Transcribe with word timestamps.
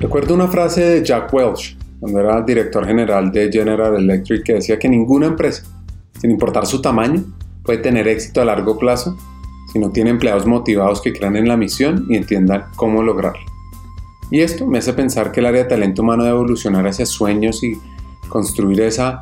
Recuerdo 0.00 0.32
una 0.32 0.46
frase 0.46 0.80
de 0.80 1.04
Jack 1.04 1.34
Welch, 1.34 1.76
cuando 1.98 2.20
era 2.20 2.40
director 2.42 2.86
general 2.86 3.32
de 3.32 3.50
General 3.50 3.96
Electric, 3.96 4.44
que 4.44 4.54
decía 4.54 4.78
que 4.78 4.88
ninguna 4.88 5.26
empresa, 5.26 5.64
sin 6.20 6.30
importar 6.30 6.66
su 6.66 6.80
tamaño, 6.80 7.24
puede 7.64 7.78
tener 7.78 8.06
éxito 8.06 8.40
a 8.40 8.44
largo 8.44 8.78
plazo 8.78 9.16
si 9.72 9.80
no 9.80 9.90
tiene 9.90 10.10
empleados 10.10 10.46
motivados 10.46 11.02
que 11.02 11.12
crean 11.12 11.34
en 11.34 11.48
la 11.48 11.56
misión 11.56 12.06
y 12.08 12.14
entiendan 12.16 12.66
cómo 12.76 13.02
lograrlo. 13.02 13.42
Y 14.30 14.40
esto 14.40 14.68
me 14.68 14.78
hace 14.78 14.92
pensar 14.92 15.32
que 15.32 15.40
el 15.40 15.46
área 15.46 15.64
de 15.64 15.68
talento 15.68 16.02
humano 16.02 16.22
debe 16.22 16.36
evolucionar 16.36 16.86
hacia 16.86 17.04
sueños 17.04 17.64
y 17.64 17.76
construir 18.28 18.80
esa 18.82 19.20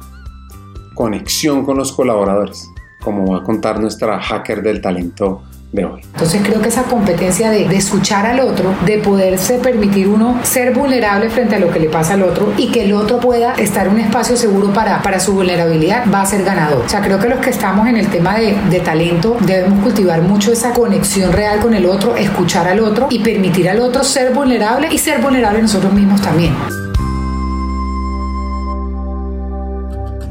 conexión 0.94 1.64
con 1.64 1.78
los 1.78 1.90
colaboradores, 1.90 2.70
como 3.00 3.32
va 3.32 3.38
a 3.38 3.44
contar 3.44 3.80
nuestra 3.80 4.20
hacker 4.20 4.62
del 4.62 4.82
talento 4.82 5.42
de 5.72 5.84
hoy. 5.84 6.00
Entonces 6.04 6.42
creo 6.44 6.60
que 6.62 6.68
esa 6.68 6.84
competencia 6.84 7.50
de, 7.50 7.64
escuchar 7.76 8.26
al 8.26 8.40
otro, 8.40 8.74
de 8.84 8.98
poderse 8.98 9.58
permitir 9.58 10.08
uno 10.08 10.40
ser 10.42 10.72
vulnerable 10.72 11.28
frente 11.28 11.56
a 11.56 11.58
lo 11.58 11.70
que 11.70 11.80
le 11.80 11.88
pasa 11.88 12.14
al 12.14 12.22
otro 12.22 12.52
y 12.56 12.70
que 12.70 12.84
el 12.84 12.92
otro 12.92 13.20
pueda 13.20 13.54
estar 13.54 13.86
en 13.86 13.94
un 13.94 14.00
espacio 14.00 14.36
seguro 14.36 14.72
para, 14.72 15.02
para 15.02 15.20
su 15.20 15.34
vulnerabilidad, 15.34 16.04
va 16.12 16.22
a 16.22 16.26
ser 16.26 16.44
ganador. 16.44 16.84
O 16.86 16.88
sea, 16.88 17.02
creo 17.02 17.18
que 17.18 17.28
los 17.28 17.40
que 17.40 17.50
estamos 17.50 17.86
en 17.88 17.96
el 17.96 18.08
tema 18.08 18.36
de, 18.38 18.56
de 18.70 18.80
talento 18.80 19.36
debemos 19.40 19.82
cultivar 19.82 20.22
mucho 20.22 20.52
esa 20.52 20.72
conexión 20.72 21.32
real 21.32 21.60
con 21.60 21.74
el 21.74 21.86
otro, 21.86 22.16
escuchar 22.16 22.68
al 22.68 22.80
otro 22.80 23.08
y 23.10 23.18
permitir 23.18 23.68
al 23.68 23.80
otro 23.80 24.02
ser 24.04 24.32
vulnerable 24.32 24.88
y 24.90 24.98
ser 24.98 25.20
vulnerable 25.20 25.60
nosotros 25.62 25.92
mismos 25.92 26.20
también. 26.22 26.54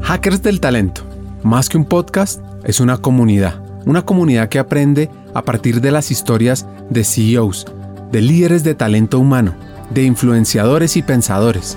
Hackers 0.06 0.40
del 0.40 0.60
Talento, 0.60 1.02
más 1.42 1.68
que 1.68 1.76
un 1.76 1.84
podcast, 1.84 2.40
es 2.62 2.78
una 2.78 2.96
comunidad. 2.98 3.60
Una 3.86 4.02
comunidad 4.02 4.48
que 4.48 4.60
aprende 4.60 5.10
a 5.36 5.42
partir 5.42 5.82
de 5.82 5.90
las 5.90 6.10
historias 6.10 6.66
de 6.88 7.04
CEOs, 7.04 7.66
de 8.10 8.22
líderes 8.22 8.64
de 8.64 8.74
talento 8.74 9.18
humano, 9.18 9.54
de 9.90 10.02
influenciadores 10.04 10.96
y 10.96 11.02
pensadores, 11.02 11.76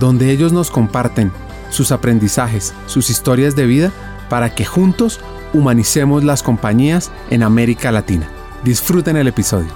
donde 0.00 0.32
ellos 0.32 0.52
nos 0.52 0.72
comparten 0.72 1.30
sus 1.70 1.92
aprendizajes, 1.92 2.74
sus 2.86 3.08
historias 3.08 3.54
de 3.54 3.66
vida, 3.66 3.92
para 4.28 4.56
que 4.56 4.64
juntos 4.64 5.20
humanicemos 5.52 6.24
las 6.24 6.42
compañías 6.42 7.12
en 7.30 7.44
América 7.44 7.92
Latina. 7.92 8.28
Disfruten 8.64 9.16
el 9.16 9.28
episodio. 9.28 9.70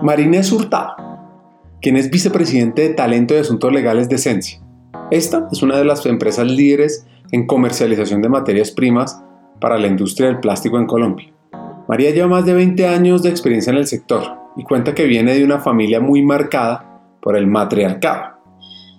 Marinés 0.00 0.50
Hurtado, 0.50 0.96
quien 1.82 1.96
es 1.96 2.10
vicepresidente 2.10 2.82
de 2.82 2.94
Talento 2.94 3.34
y 3.34 3.38
Asuntos 3.38 3.72
Legales 3.72 4.08
de 4.08 4.14
Esencia. 4.14 4.60
Esta 5.10 5.48
es 5.50 5.62
una 5.62 5.76
de 5.76 5.84
las 5.84 6.06
empresas 6.06 6.46
líderes 6.46 7.06
en 7.32 7.46
comercialización 7.46 8.22
de 8.22 8.28
materias 8.28 8.70
primas 8.70 9.22
para 9.60 9.78
la 9.78 9.88
industria 9.88 10.28
del 10.28 10.38
plástico 10.38 10.78
en 10.78 10.86
Colombia. 10.86 11.34
María 11.88 12.10
lleva 12.10 12.28
más 12.28 12.46
de 12.46 12.54
20 12.54 12.86
años 12.86 13.22
de 13.22 13.30
experiencia 13.30 13.72
en 13.72 13.78
el 13.78 13.88
sector 13.88 14.22
y 14.56 14.62
cuenta 14.62 14.94
que 14.94 15.06
viene 15.06 15.34
de 15.34 15.44
una 15.44 15.58
familia 15.58 16.00
muy 16.00 16.22
marcada 16.22 17.00
por 17.20 17.36
el 17.36 17.48
matriarcado, 17.48 18.36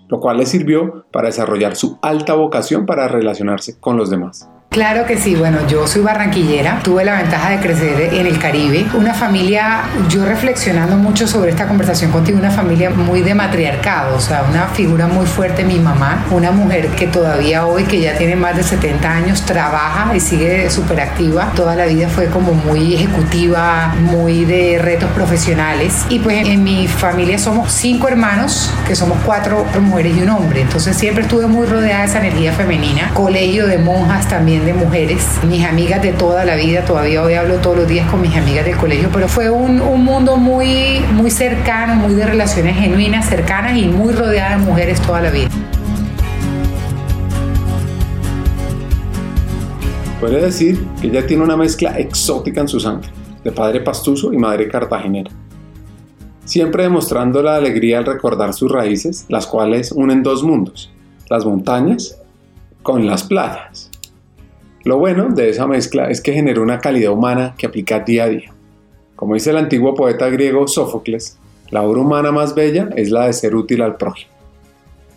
lo 0.09 0.19
cual 0.19 0.37
le 0.37 0.45
sirvió 0.45 1.05
para 1.11 1.27
desarrollar 1.27 1.77
su 1.77 1.97
alta 2.01 2.33
vocación 2.33 2.85
para 2.85 3.07
relacionarse 3.07 3.79
con 3.79 3.95
los 3.95 4.09
demás. 4.09 4.49
Claro 4.73 5.05
que 5.05 5.19
sí, 5.19 5.35
bueno, 5.35 5.59
yo 5.67 5.85
soy 5.85 6.02
barranquillera, 6.02 6.79
tuve 6.83 7.05
la 7.05 7.21
ventaja 7.21 7.52
de 7.52 7.59
crecer 7.59 8.11
en 8.11 8.25
el 8.25 8.39
Caribe, 8.39 8.88
una 8.95 9.13
familia, 9.13 9.83
yo 10.09 10.25
reflexionando 10.25 10.97
mucho 10.97 11.27
sobre 11.27 11.52
esta 11.52 11.67
conversación 11.67 12.09
contigo, 12.09 12.39
una 12.39 12.49
familia 12.49 12.89
muy 12.89 13.21
de 13.21 13.35
matriarcado, 13.35 14.17
o 14.17 14.19
sea, 14.19 14.44
una 14.49 14.66
figura 14.69 15.05
muy 15.05 15.27
fuerte, 15.27 15.63
mi 15.63 15.77
mamá, 15.77 16.25
una 16.31 16.49
mujer 16.49 16.88
que 16.88 17.05
todavía 17.05 17.67
hoy, 17.67 17.83
que 17.83 18.01
ya 18.01 18.17
tiene 18.17 18.35
más 18.35 18.57
de 18.57 18.63
70 18.63 19.11
años, 19.11 19.44
trabaja 19.44 20.16
y 20.16 20.19
sigue 20.19 20.67
súper 20.72 21.01
activa, 21.01 21.51
toda 21.55 21.75
la 21.75 21.85
vida 21.85 22.09
fue 22.09 22.25
como 22.29 22.55
muy 22.55 22.95
ejecutiva, 22.95 23.94
muy 24.00 24.44
de 24.44 24.79
retos 24.81 25.11
profesionales. 25.11 26.03
Y 26.09 26.17
pues 26.17 26.47
en 26.47 26.63
mi 26.63 26.88
familia 26.88 27.38
somos 27.38 27.72
cinco 27.72 28.07
hermanos, 28.07 28.73
que 28.88 28.95
somos 28.95 29.19
cuatro 29.23 29.67
mujeres 29.79 30.17
y 30.17 30.23
un 30.23 30.29
hombre, 30.29 30.61
entonces 30.61 30.97
siempre 30.97 31.22
estuve 31.22 31.45
muy 31.45 31.67
rodeada 31.67 32.01
de 32.01 32.07
esa 32.07 32.17
energía 32.17 32.53
femenina, 32.53 33.11
colegio 33.13 33.67
de 33.67 33.78
monjas 33.78 34.28
también 34.28 34.62
de 34.66 34.74
mujeres, 34.74 35.25
mis 35.47 35.66
amigas 35.66 36.01
de 36.01 36.13
toda 36.13 36.46
la 36.46 36.56
vida, 36.56 36.85
todavía 36.85 37.22
hoy 37.24 37.34
hablo 37.34 37.56
todos 37.56 37.78
los 37.78 37.88
días 37.88 38.09
con 38.09 38.22
mis 38.22 38.35
amigas 38.35 38.66
del 38.66 38.78
colegio, 38.78 39.09
pero 39.12 39.28
fue 39.28 39.50
un, 39.50 39.81
un 39.81 40.03
mundo 40.03 40.38
muy, 40.38 41.00
muy 41.13 41.29
cercano, 41.29 41.96
muy 41.96 42.13
de 42.13 42.25
relaciones 42.25 42.78
genuinas, 42.78 43.28
cercanas 43.28 43.78
y 43.78 43.85
muy 43.88 44.13
rodeada 44.13 44.57
de 44.57 44.66
mujeres 44.66 45.02
toda 45.02 45.22
la 45.22 45.29
vida. 45.31 45.50
Puede 50.19 50.40
decir 50.40 50.81
que 51.02 51.07
ella 51.07 51.28
tiene 51.28 51.44
una 51.44 51.57
mezcla 51.57 52.00
exótica 52.00 52.62
en 52.62 52.69
su 52.69 52.79
sangre, 52.79 53.09
de 53.44 53.52
padre 53.52 53.81
pastuso 53.81 54.31
y 54.31 54.38
madre 54.38 54.69
cartagenera. 54.69 55.29
Siempre 56.46 56.84
demostrando 56.84 57.44
la 57.44 57.56
alegría 57.56 57.97
al 57.97 58.06
recordar 58.06 58.53
sus 58.53 58.72
raíces, 58.72 59.25
las 59.28 59.46
cuales 59.46 59.91
unen 59.91 60.23
dos 60.23 60.44
mundos, 60.44 60.91
las 61.29 61.46
montañas 61.46 62.18
con 62.81 63.06
las 63.06 63.23
playas. 63.23 63.90
Lo 64.83 64.97
bueno 64.97 65.29
de 65.29 65.49
esa 65.49 65.66
mezcla 65.66 66.09
es 66.09 66.19
que 66.19 66.33
genera 66.33 66.59
una 66.59 66.79
calidad 66.79 67.13
humana 67.13 67.55
que 67.57 67.67
aplica 67.67 68.01
día 68.01 68.25
a 68.25 68.29
día. 68.29 68.53
Como 69.16 69.35
dice 69.35 69.51
el 69.51 69.57
antiguo 69.57 69.95
poeta 69.95 70.27
griego 70.29 70.67
Sófocles, 70.67 71.38
la 71.69 71.83
obra 71.83 72.01
humana 72.01 72.33
más 72.33 72.53
bella 72.53 72.89
es 72.97 73.09
la 73.09 73.27
de 73.27 73.33
ser 73.33 73.55
útil 73.55 73.81
al 73.81 73.95
prójimo. 73.95 74.32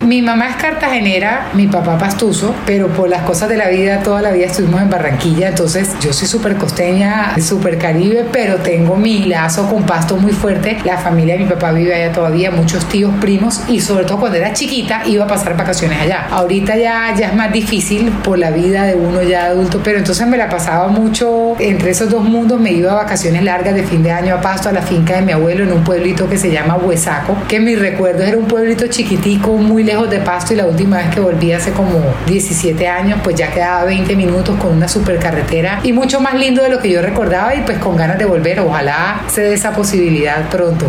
Mi 0.00 0.20
mamá 0.22 0.50
es 0.50 0.56
cartagenera, 0.56 1.48
mi 1.54 1.66
papá 1.66 1.98
pastuso, 1.98 2.54
pero 2.66 2.88
por 2.88 3.08
las 3.08 3.22
cosas 3.22 3.48
de 3.48 3.56
la 3.56 3.68
vida, 3.68 4.02
toda 4.02 4.20
la 4.20 4.30
vida 4.30 4.46
estuvimos 4.46 4.82
en 4.82 4.90
Barranquilla, 4.90 5.48
entonces 5.48 5.96
yo 6.00 6.12
soy 6.12 6.28
súper 6.28 6.56
costeña, 6.56 7.34
súper 7.40 7.78
caribe, 7.78 8.26
pero 8.30 8.56
tengo 8.56 8.94
mi 8.96 9.24
lazo 9.24 9.68
con 9.68 9.84
pasto 9.84 10.16
muy 10.16 10.32
fuerte. 10.32 10.76
La 10.84 10.98
familia 10.98 11.34
de 11.34 11.44
mi 11.44 11.50
papá 11.50 11.72
vive 11.72 11.94
allá 11.94 12.12
todavía, 12.12 12.50
muchos 12.50 12.84
tíos, 12.88 13.12
primos, 13.20 13.62
y 13.68 13.80
sobre 13.80 14.04
todo 14.04 14.20
cuando 14.20 14.36
era 14.38 14.52
chiquita 14.52 15.02
iba 15.06 15.24
a 15.24 15.26
pasar 15.26 15.56
vacaciones 15.56 15.98
allá. 15.98 16.28
Ahorita 16.30 16.76
ya, 16.76 17.14
ya 17.16 17.28
es 17.28 17.34
más 17.34 17.50
difícil 17.50 18.10
por 18.22 18.38
la 18.38 18.50
vida 18.50 18.84
de 18.84 18.94
uno 18.94 19.22
ya 19.22 19.46
adulto, 19.46 19.80
pero 19.82 19.98
entonces 19.98 20.26
me 20.26 20.36
la 20.36 20.48
pasaba 20.48 20.88
mucho 20.88 21.56
entre 21.58 21.90
esos 21.90 22.10
dos 22.10 22.22
mundos, 22.22 22.60
me 22.60 22.70
iba 22.70 22.92
a 22.92 22.96
vacaciones 22.96 23.42
largas 23.42 23.74
de 23.74 23.82
fin 23.82 24.02
de 24.02 24.12
año 24.12 24.34
a 24.34 24.40
Pasto, 24.42 24.68
a 24.68 24.72
la 24.72 24.82
finca 24.82 25.16
de 25.16 25.22
mi 25.22 25.32
abuelo 25.32 25.64
en 25.64 25.72
un 25.72 25.82
pueblito 25.82 26.28
que 26.28 26.36
se 26.36 26.52
llama 26.52 26.76
Huesaco, 26.76 27.36
que 27.48 27.58
mi 27.60 27.74
recuerdo 27.74 28.22
era 28.22 28.36
un 28.36 28.44
pueblito 28.44 28.86
chiquitico, 28.88 29.56
muy 29.56 29.85
lejos 29.86 30.10
de 30.10 30.18
Pasto 30.18 30.52
y 30.52 30.56
la 30.56 30.66
última 30.66 30.96
vez 30.98 31.14
que 31.14 31.20
volví 31.20 31.52
hace 31.52 31.70
como 31.70 32.00
17 32.26 32.88
años, 32.88 33.20
pues 33.22 33.36
ya 33.36 33.52
quedaba 33.52 33.84
20 33.84 34.16
minutos 34.16 34.58
con 34.58 34.72
una 34.72 34.88
supercarretera 34.88 35.80
y 35.84 35.92
mucho 35.92 36.20
más 36.20 36.34
lindo 36.34 36.62
de 36.62 36.70
lo 36.70 36.80
que 36.80 36.90
yo 36.90 37.00
recordaba 37.00 37.54
y 37.54 37.62
pues 37.62 37.78
con 37.78 37.96
ganas 37.96 38.18
de 38.18 38.24
volver. 38.24 38.58
Ojalá 38.60 39.22
se 39.28 39.42
dé 39.42 39.54
esa 39.54 39.72
posibilidad 39.72 40.50
pronto. 40.50 40.86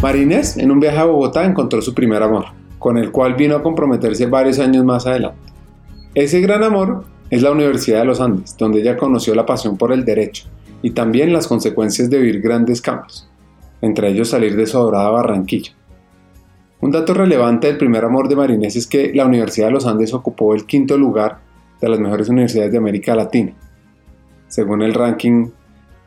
Marinés, 0.00 0.56
en 0.56 0.70
un 0.70 0.80
viaje 0.80 0.98
a 0.98 1.04
Bogotá, 1.04 1.44
encontró 1.44 1.82
su 1.82 1.92
primer 1.92 2.22
amor, 2.22 2.46
con 2.78 2.96
el 2.96 3.10
cual 3.10 3.34
vino 3.34 3.54
a 3.54 3.62
comprometerse 3.62 4.24
varios 4.26 4.58
años 4.60 4.84
más 4.84 5.06
adelante. 5.06 5.52
Ese 6.14 6.40
gran 6.40 6.62
amor 6.62 7.04
es 7.28 7.42
la 7.42 7.50
Universidad 7.50 7.98
de 7.98 8.04
los 8.06 8.20
Andes, 8.20 8.56
donde 8.56 8.80
ella 8.80 8.96
conoció 8.96 9.34
la 9.34 9.44
pasión 9.44 9.76
por 9.76 9.92
el 9.92 10.06
derecho 10.06 10.46
y 10.80 10.92
también 10.92 11.32
las 11.32 11.46
consecuencias 11.46 12.08
de 12.08 12.18
vivir 12.18 12.40
grandes 12.40 12.80
cambios, 12.80 13.28
entre 13.80 14.10
ellos 14.10 14.30
salir 14.30 14.56
de 14.56 14.66
su 14.66 14.76
adorada 14.76 15.10
Barranquilla. 15.10 15.72
Un 16.80 16.92
dato 16.92 17.12
relevante 17.12 17.66
del 17.66 17.76
primer 17.76 18.04
amor 18.04 18.28
de 18.28 18.36
Marinés 18.36 18.76
es 18.76 18.86
que 18.86 19.12
la 19.12 19.26
Universidad 19.26 19.66
de 19.66 19.72
los 19.72 19.86
Andes 19.86 20.14
ocupó 20.14 20.54
el 20.54 20.64
quinto 20.64 20.96
lugar 20.96 21.40
de 21.80 21.88
las 21.88 21.98
mejores 21.98 22.28
universidades 22.28 22.70
de 22.70 22.78
América 22.78 23.16
Latina, 23.16 23.52
según 24.46 24.82
el 24.82 24.94
ranking 24.94 25.48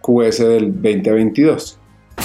QS 0.01 0.39
del 0.39 0.73
2022. 0.73 1.80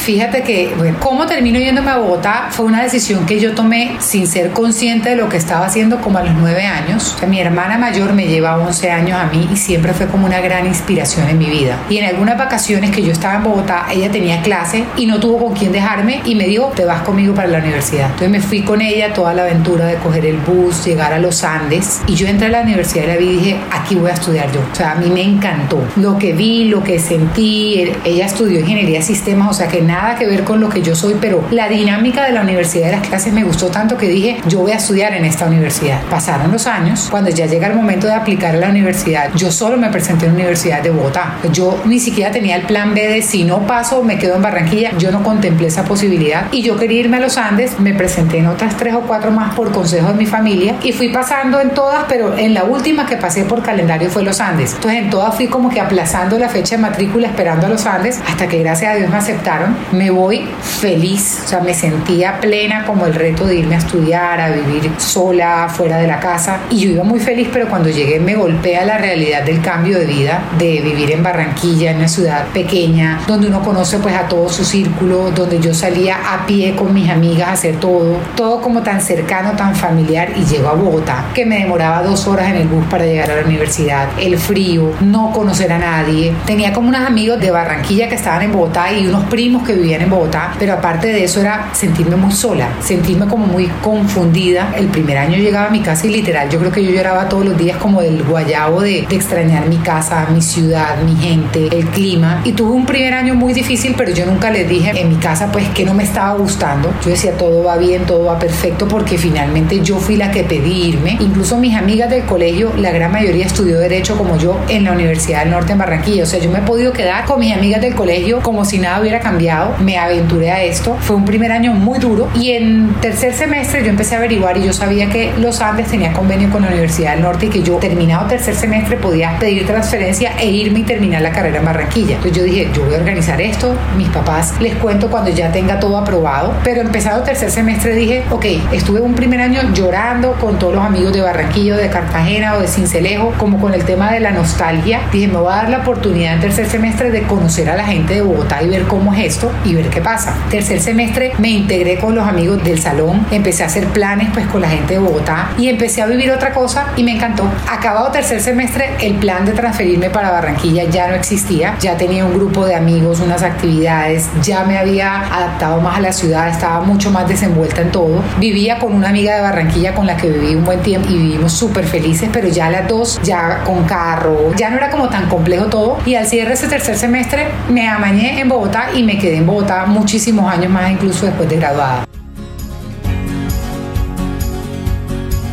Fíjate 0.06 0.42
que, 0.42 0.72
bueno, 0.76 0.98
cómo 1.00 1.26
termino 1.26 1.58
yéndome 1.58 1.90
a 1.90 1.96
Bogotá 1.96 2.46
fue 2.50 2.66
una 2.66 2.80
decisión 2.80 3.26
que 3.26 3.40
yo 3.40 3.56
tomé 3.56 3.96
sin 3.98 4.28
ser 4.28 4.52
consciente 4.52 5.10
de 5.10 5.16
lo 5.16 5.28
que 5.28 5.36
estaba 5.36 5.66
haciendo 5.66 6.00
como 6.00 6.18
a 6.18 6.22
los 6.22 6.32
nueve 6.34 6.64
años. 6.64 7.16
mi 7.26 7.40
hermana 7.40 7.76
mayor 7.76 8.12
me 8.12 8.28
lleva 8.28 8.56
11 8.56 8.90
años 8.92 9.18
a 9.18 9.26
mí 9.26 9.48
y 9.52 9.56
siempre 9.56 9.92
fue 9.94 10.06
como 10.06 10.26
una 10.26 10.40
gran 10.40 10.64
inspiración 10.64 11.28
en 11.28 11.38
mi 11.38 11.46
vida. 11.46 11.80
Y 11.90 11.98
en 11.98 12.04
algunas 12.04 12.38
vacaciones 12.38 12.92
que 12.92 13.02
yo 13.02 13.10
estaba 13.10 13.34
en 13.34 13.42
Bogotá, 13.42 13.86
ella 13.90 14.08
tenía 14.08 14.42
clase 14.42 14.84
y 14.96 15.06
no 15.06 15.18
tuvo 15.18 15.44
con 15.44 15.54
quién 15.56 15.72
dejarme 15.72 16.20
y 16.24 16.36
me 16.36 16.44
dijo, 16.44 16.72
te 16.76 16.84
vas 16.84 17.02
conmigo 17.02 17.34
para 17.34 17.48
la 17.48 17.58
universidad. 17.58 18.06
Entonces 18.06 18.30
me 18.30 18.40
fui 18.40 18.62
con 18.62 18.80
ella 18.82 19.12
toda 19.12 19.34
la 19.34 19.42
aventura 19.42 19.86
de 19.86 19.96
coger 19.96 20.24
el 20.24 20.36
bus, 20.36 20.84
llegar 20.84 21.12
a 21.14 21.18
los 21.18 21.42
Andes 21.42 22.02
y 22.06 22.14
yo 22.14 22.28
entré 22.28 22.46
a 22.46 22.50
la 22.50 22.60
universidad 22.60 23.04
y 23.04 23.06
la 23.08 23.16
vi 23.16 23.26
y 23.26 23.36
dije, 23.38 23.56
aquí 23.72 23.96
voy 23.96 24.10
a 24.10 24.14
estudiar 24.14 24.52
yo. 24.52 24.60
O 24.70 24.74
sea, 24.74 24.92
a 24.92 24.94
mí 24.94 25.10
me 25.10 25.22
encantó 25.22 25.82
lo 25.96 26.16
que 26.16 26.32
vi, 26.32 26.66
lo 26.66 26.84
que 26.84 27.00
sentí. 27.00 27.92
Ella 28.04 28.26
estudió 28.26 28.60
ingeniería 28.60 29.00
de 29.00 29.04
sistemas, 29.04 29.50
o 29.50 29.52
sea 29.52 29.66
que 29.66 29.75
nada 29.82 29.96
nada 29.96 30.14
que 30.14 30.26
ver 30.26 30.44
con 30.44 30.60
lo 30.60 30.68
que 30.68 30.82
yo 30.82 30.94
soy, 30.94 31.16
pero 31.20 31.42
la 31.50 31.68
dinámica 31.68 32.24
de 32.24 32.32
la 32.32 32.42
universidad 32.42 32.86
de 32.86 32.92
las 32.92 33.08
clases 33.08 33.32
me 33.32 33.44
gustó 33.44 33.68
tanto 33.68 33.96
que 33.96 34.08
dije, 34.08 34.38
yo 34.46 34.60
voy 34.60 34.72
a 34.72 34.76
estudiar 34.76 35.14
en 35.14 35.24
esta 35.24 35.46
universidad. 35.46 36.02
Pasaron 36.10 36.52
los 36.52 36.66
años, 36.66 37.08
cuando 37.10 37.30
ya 37.30 37.46
llega 37.46 37.66
el 37.66 37.74
momento 37.74 38.06
de 38.06 38.12
aplicar 38.12 38.54
a 38.54 38.58
la 38.58 38.68
universidad, 38.68 39.30
yo 39.34 39.50
solo 39.50 39.78
me 39.78 39.88
presenté 39.88 40.26
en 40.26 40.32
la 40.32 40.36
Universidad 40.36 40.82
de 40.82 40.90
Bogotá. 40.90 41.38
Yo 41.52 41.80
ni 41.86 41.98
siquiera 41.98 42.30
tenía 42.30 42.56
el 42.56 42.62
plan 42.62 42.94
B 42.94 43.08
de 43.08 43.22
si 43.22 43.44
no 43.44 43.66
paso, 43.66 44.02
me 44.02 44.18
quedo 44.18 44.36
en 44.36 44.42
Barranquilla. 44.42 44.92
Yo 44.98 45.10
no 45.10 45.22
contemplé 45.22 45.68
esa 45.68 45.84
posibilidad 45.84 46.46
y 46.52 46.62
yo 46.62 46.76
quería 46.76 47.00
irme 47.00 47.16
a 47.16 47.20
los 47.20 47.38
Andes. 47.38 47.80
Me 47.80 47.94
presenté 47.94 48.38
en 48.38 48.46
otras 48.46 48.76
tres 48.76 48.94
o 48.94 49.00
cuatro 49.00 49.30
más 49.30 49.54
por 49.54 49.72
consejo 49.72 50.08
de 50.08 50.14
mi 50.14 50.26
familia 50.26 50.76
y 50.82 50.92
fui 50.92 51.08
pasando 51.08 51.58
en 51.60 51.70
todas, 51.70 52.04
pero 52.08 52.36
en 52.36 52.52
la 52.52 52.64
última 52.64 53.06
que 53.06 53.16
pasé 53.16 53.44
por 53.44 53.62
calendario 53.62 54.10
fue 54.10 54.22
los 54.22 54.40
Andes. 54.40 54.74
Entonces 54.74 55.00
en 55.00 55.10
todas 55.10 55.34
fui 55.34 55.46
como 55.46 55.70
que 55.70 55.80
aplazando 55.80 56.38
la 56.38 56.48
fecha 56.48 56.76
de 56.76 56.82
matrícula 56.82 57.28
esperando 57.28 57.66
a 57.66 57.68
los 57.70 57.86
Andes 57.86 58.20
hasta 58.28 58.46
que 58.46 58.58
gracias 58.58 58.92
a 58.92 58.96
Dios 58.96 59.10
me 59.10 59.16
aceptaron. 59.16 59.65
Me 59.92 60.10
voy 60.10 60.48
feliz, 60.60 61.42
o 61.44 61.48
sea, 61.48 61.60
me 61.60 61.74
sentía 61.74 62.40
plena 62.40 62.84
como 62.84 63.06
el 63.06 63.14
reto 63.14 63.46
de 63.46 63.56
irme 63.56 63.74
a 63.76 63.78
estudiar, 63.78 64.40
a 64.40 64.50
vivir 64.50 64.90
sola, 64.98 65.68
fuera 65.68 65.98
de 65.98 66.06
la 66.06 66.20
casa. 66.20 66.60
Y 66.70 66.80
yo 66.80 66.90
iba 66.90 67.04
muy 67.04 67.20
feliz, 67.20 67.48
pero 67.52 67.68
cuando 67.68 67.88
llegué 67.88 68.20
me 68.20 68.34
golpea 68.34 68.84
la 68.84 68.98
realidad 68.98 69.42
del 69.42 69.60
cambio 69.60 69.98
de 69.98 70.06
vida, 70.06 70.42
de 70.58 70.80
vivir 70.80 71.12
en 71.12 71.22
Barranquilla, 71.22 71.90
en 71.90 71.98
una 71.98 72.08
ciudad 72.08 72.46
pequeña, 72.52 73.20
donde 73.26 73.48
uno 73.48 73.62
conoce 73.62 73.98
pues 73.98 74.14
a 74.14 74.28
todo 74.28 74.48
su 74.48 74.64
círculo, 74.64 75.30
donde 75.30 75.60
yo 75.60 75.74
salía 75.74 76.34
a 76.34 76.46
pie 76.46 76.74
con 76.74 76.92
mis 76.92 77.10
amigas 77.10 77.48
a 77.48 77.52
hacer 77.52 77.76
todo, 77.76 78.18
todo 78.34 78.60
como 78.60 78.82
tan 78.82 79.00
cercano, 79.00 79.52
tan 79.52 79.74
familiar. 79.74 80.30
Y 80.36 80.44
llego 80.44 80.68
a 80.68 80.74
Bogotá, 80.74 81.26
que 81.34 81.46
me 81.46 81.58
demoraba 81.58 82.02
dos 82.02 82.26
horas 82.26 82.50
en 82.50 82.56
el 82.56 82.68
bus 82.68 82.84
para 82.86 83.06
llegar 83.06 83.30
a 83.30 83.36
la 83.36 83.44
universidad, 83.44 84.08
el 84.18 84.38
frío, 84.38 84.92
no 85.00 85.32
conocer 85.32 85.72
a 85.72 85.78
nadie, 85.78 86.32
tenía 86.46 86.72
como 86.72 86.88
unos 86.88 87.02
amigos 87.02 87.40
de 87.40 87.50
Barranquilla 87.50 88.08
que 88.08 88.14
estaban 88.14 88.42
en 88.42 88.52
Bogotá 88.52 88.92
y 88.92 89.06
unos 89.06 89.24
primos 89.24 89.55
que 89.62 89.74
vivían 89.74 90.02
en 90.02 90.10
Bogotá, 90.10 90.54
pero 90.58 90.74
aparte 90.74 91.08
de 91.08 91.24
eso 91.24 91.40
era 91.40 91.70
sentirme 91.72 92.16
muy 92.16 92.32
sola, 92.32 92.68
sentirme 92.80 93.26
como 93.26 93.46
muy 93.46 93.66
confundida. 93.82 94.74
El 94.76 94.88
primer 94.88 95.18
año 95.18 95.36
llegaba 95.38 95.66
a 95.68 95.70
mi 95.70 95.80
casa 95.80 96.06
y 96.06 96.10
literal, 96.10 96.48
yo 96.50 96.58
creo 96.58 96.72
que 96.72 96.84
yo 96.84 96.90
lloraba 96.90 97.28
todos 97.28 97.44
los 97.44 97.56
días 97.56 97.76
como 97.76 98.00
del 98.00 98.22
guayabo 98.22 98.82
de, 98.82 99.06
de 99.08 99.16
extrañar 99.16 99.68
mi 99.68 99.78
casa, 99.78 100.26
mi 100.32 100.42
ciudad, 100.42 100.96
mi 101.02 101.16
gente, 101.16 101.68
el 101.72 101.86
clima. 101.88 102.40
Y 102.44 102.52
tuve 102.52 102.72
un 102.72 102.86
primer 102.86 103.14
año 103.14 103.34
muy 103.34 103.52
difícil, 103.52 103.94
pero 103.96 104.12
yo 104.12 104.26
nunca 104.26 104.50
les 104.50 104.68
dije 104.68 104.92
en 104.94 105.08
mi 105.08 105.16
casa 105.16 105.50
pues 105.52 105.68
que 105.70 105.84
no 105.84 105.94
me 105.94 106.04
estaba 106.04 106.36
gustando. 106.36 106.92
Yo 107.02 107.10
decía 107.10 107.32
todo 107.36 107.64
va 107.64 107.76
bien, 107.76 108.04
todo 108.04 108.24
va 108.24 108.38
perfecto 108.38 108.88
porque 108.88 109.18
finalmente 109.18 109.80
yo 109.80 109.98
fui 109.98 110.16
la 110.16 110.30
que 110.30 110.44
pedí 110.44 110.88
irme. 110.88 111.16
Incluso 111.20 111.56
mis 111.58 111.76
amigas 111.76 112.10
del 112.10 112.24
colegio, 112.24 112.72
la 112.76 112.90
gran 112.90 113.12
mayoría 113.12 113.46
estudió 113.46 113.78
derecho 113.78 114.16
como 114.16 114.36
yo 114.36 114.58
en 114.68 114.84
la 114.84 114.92
Universidad 114.92 115.40
del 115.40 115.50
Norte 115.50 115.72
en 115.72 115.78
Barranquilla. 115.78 116.22
O 116.24 116.26
sea, 116.26 116.40
yo 116.40 116.50
me 116.50 116.58
he 116.58 116.62
podido 116.62 116.92
quedar 116.92 117.24
con 117.24 117.40
mis 117.40 117.54
amigas 117.54 117.80
del 117.80 117.94
colegio 117.94 118.40
como 118.40 118.64
si 118.64 118.78
nada 118.78 119.00
hubiera 119.00 119.20
cambiado. 119.20 119.45
Me 119.80 119.96
aventuré 119.96 120.50
a 120.50 120.62
esto. 120.62 120.96
Fue 121.00 121.14
un 121.14 121.24
primer 121.24 121.52
año 121.52 121.72
muy 121.72 121.98
duro 121.98 122.28
y 122.34 122.52
en 122.52 122.94
tercer 123.00 123.32
semestre 123.32 123.84
yo 123.84 123.90
empecé 123.90 124.16
a 124.16 124.18
averiguar 124.18 124.56
y 124.56 124.64
yo 124.64 124.72
sabía 124.72 125.08
que 125.08 125.32
los 125.38 125.60
Andes 125.60 125.86
tenía 125.86 126.12
convenio 126.12 126.50
con 126.50 126.62
la 126.62 126.68
Universidad 126.68 127.12
del 127.12 127.22
Norte 127.22 127.46
y 127.46 127.48
que 127.50 127.62
yo 127.62 127.76
terminado 127.76 128.26
tercer 128.26 128.56
semestre 128.56 128.96
podía 128.96 129.38
pedir 129.38 129.64
transferencia 129.64 130.32
e 130.40 130.50
irme 130.50 130.80
y 130.80 130.82
terminar 130.82 131.22
la 131.22 131.30
carrera 131.30 131.58
en 131.58 131.64
Barranquilla. 131.64 132.16
Entonces 132.16 132.36
yo 132.36 132.42
dije, 132.42 132.68
yo 132.74 132.84
voy 132.84 132.94
a 132.94 132.98
organizar 132.98 133.40
esto, 133.40 133.76
mis 133.96 134.08
papás 134.08 134.54
les 134.60 134.74
cuento 134.74 135.08
cuando 135.08 135.30
ya 135.30 135.52
tenga 135.52 135.78
todo 135.78 135.96
aprobado, 135.96 136.52
pero 136.64 136.80
empezado 136.80 137.22
tercer 137.22 137.50
semestre 137.50 137.94
dije, 137.94 138.24
ok, 138.30 138.44
estuve 138.72 139.00
un 139.00 139.14
primer 139.14 139.40
año 139.40 139.60
llorando 139.72 140.32
con 140.40 140.58
todos 140.58 140.74
los 140.74 140.84
amigos 140.84 141.12
de 141.12 141.20
Barranquilla, 141.20 141.76
de 141.76 141.88
Cartagena 141.88 142.54
o 142.54 142.60
de 142.60 142.68
Cincelejo, 142.68 143.32
como 143.38 143.60
con 143.60 143.74
el 143.74 143.84
tema 143.84 144.10
de 144.12 144.20
la 144.20 144.32
nostalgia. 144.32 145.02
Dije, 145.12 145.28
me 145.28 145.38
voy 145.38 145.52
a 145.52 145.56
dar 145.56 145.70
la 145.70 145.78
oportunidad 145.78 146.34
en 146.34 146.40
tercer 146.40 146.66
semestre 146.66 147.10
de 147.10 147.22
conocer 147.22 147.70
a 147.70 147.76
la 147.76 147.84
gente 147.84 148.14
de 148.14 148.22
Bogotá 148.22 148.62
y 148.62 148.68
ver 148.68 148.82
cómo 148.84 149.14
es 149.14 149.35
esto 149.36 149.52
y 149.64 149.74
ver 149.74 149.90
qué 149.90 150.00
pasa. 150.00 150.34
Tercer 150.50 150.80
semestre 150.80 151.32
me 151.38 151.50
integré 151.50 151.98
con 151.98 152.14
los 152.14 152.26
amigos 152.26 152.64
del 152.64 152.80
salón, 152.80 153.26
empecé 153.30 153.62
a 153.62 153.66
hacer 153.66 153.86
planes 153.88 154.28
pues 154.32 154.46
con 154.46 154.62
la 154.62 154.68
gente 154.68 154.94
de 154.94 155.00
Bogotá 155.00 155.50
y 155.58 155.68
empecé 155.68 156.00
a 156.00 156.06
vivir 156.06 156.30
otra 156.30 156.52
cosa 156.52 156.86
y 156.96 157.04
me 157.04 157.12
encantó. 157.12 157.44
Acabado 157.70 158.10
tercer 158.10 158.40
semestre, 158.40 158.90
el 159.00 159.16
plan 159.16 159.44
de 159.44 159.52
transferirme 159.52 160.08
para 160.08 160.30
Barranquilla 160.30 160.84
ya 160.84 161.08
no 161.08 161.14
existía, 161.14 161.76
ya 161.80 161.96
tenía 161.96 162.24
un 162.24 162.34
grupo 162.34 162.64
de 162.64 162.74
amigos, 162.74 163.20
unas 163.20 163.42
actividades, 163.42 164.28
ya 164.42 164.64
me 164.64 164.78
había 164.78 165.26
adaptado 165.26 165.80
más 165.80 165.98
a 165.98 166.00
la 166.00 166.12
ciudad, 166.12 166.48
estaba 166.48 166.80
mucho 166.80 167.10
más 167.10 167.28
desenvuelta 167.28 167.82
en 167.82 167.90
todo. 167.90 168.22
Vivía 168.38 168.78
con 168.78 168.94
una 168.94 169.10
amiga 169.10 169.36
de 169.36 169.42
Barranquilla 169.42 169.94
con 169.94 170.06
la 170.06 170.16
que 170.16 170.30
viví 170.30 170.54
un 170.54 170.64
buen 170.64 170.80
tiempo 170.80 171.08
y 171.10 171.18
vivimos 171.18 171.52
súper 171.52 171.84
felices, 171.84 172.30
pero 172.32 172.48
ya 172.48 172.70
las 172.70 172.88
dos, 172.88 173.20
ya 173.22 173.62
con 173.64 173.84
carro, 173.84 174.54
ya 174.56 174.70
no 174.70 174.78
era 174.78 174.90
como 174.90 175.08
tan 175.08 175.28
complejo 175.28 175.66
todo. 175.66 175.98
Y 176.06 176.14
al 176.14 176.26
cierre 176.26 176.54
ese 176.54 176.68
tercer 176.68 176.96
semestre 176.96 177.48
me 177.68 177.86
amañé 177.86 178.40
en 178.40 178.48
Bogotá 178.48 178.90
y 178.94 179.02
me 179.02 179.18
quedé 179.18 179.25
en 179.34 179.46
Bogotá 179.46 179.86
muchísimos 179.86 180.50
años 180.50 180.70
más, 180.70 180.90
incluso 180.90 181.26
después 181.26 181.48
de 181.48 181.56
graduada. 181.56 182.06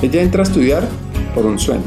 Ella 0.01 0.21
entra 0.21 0.41
a 0.41 0.43
estudiar 0.43 0.83
por 1.33 1.45
un 1.45 1.57
sueño, 1.57 1.83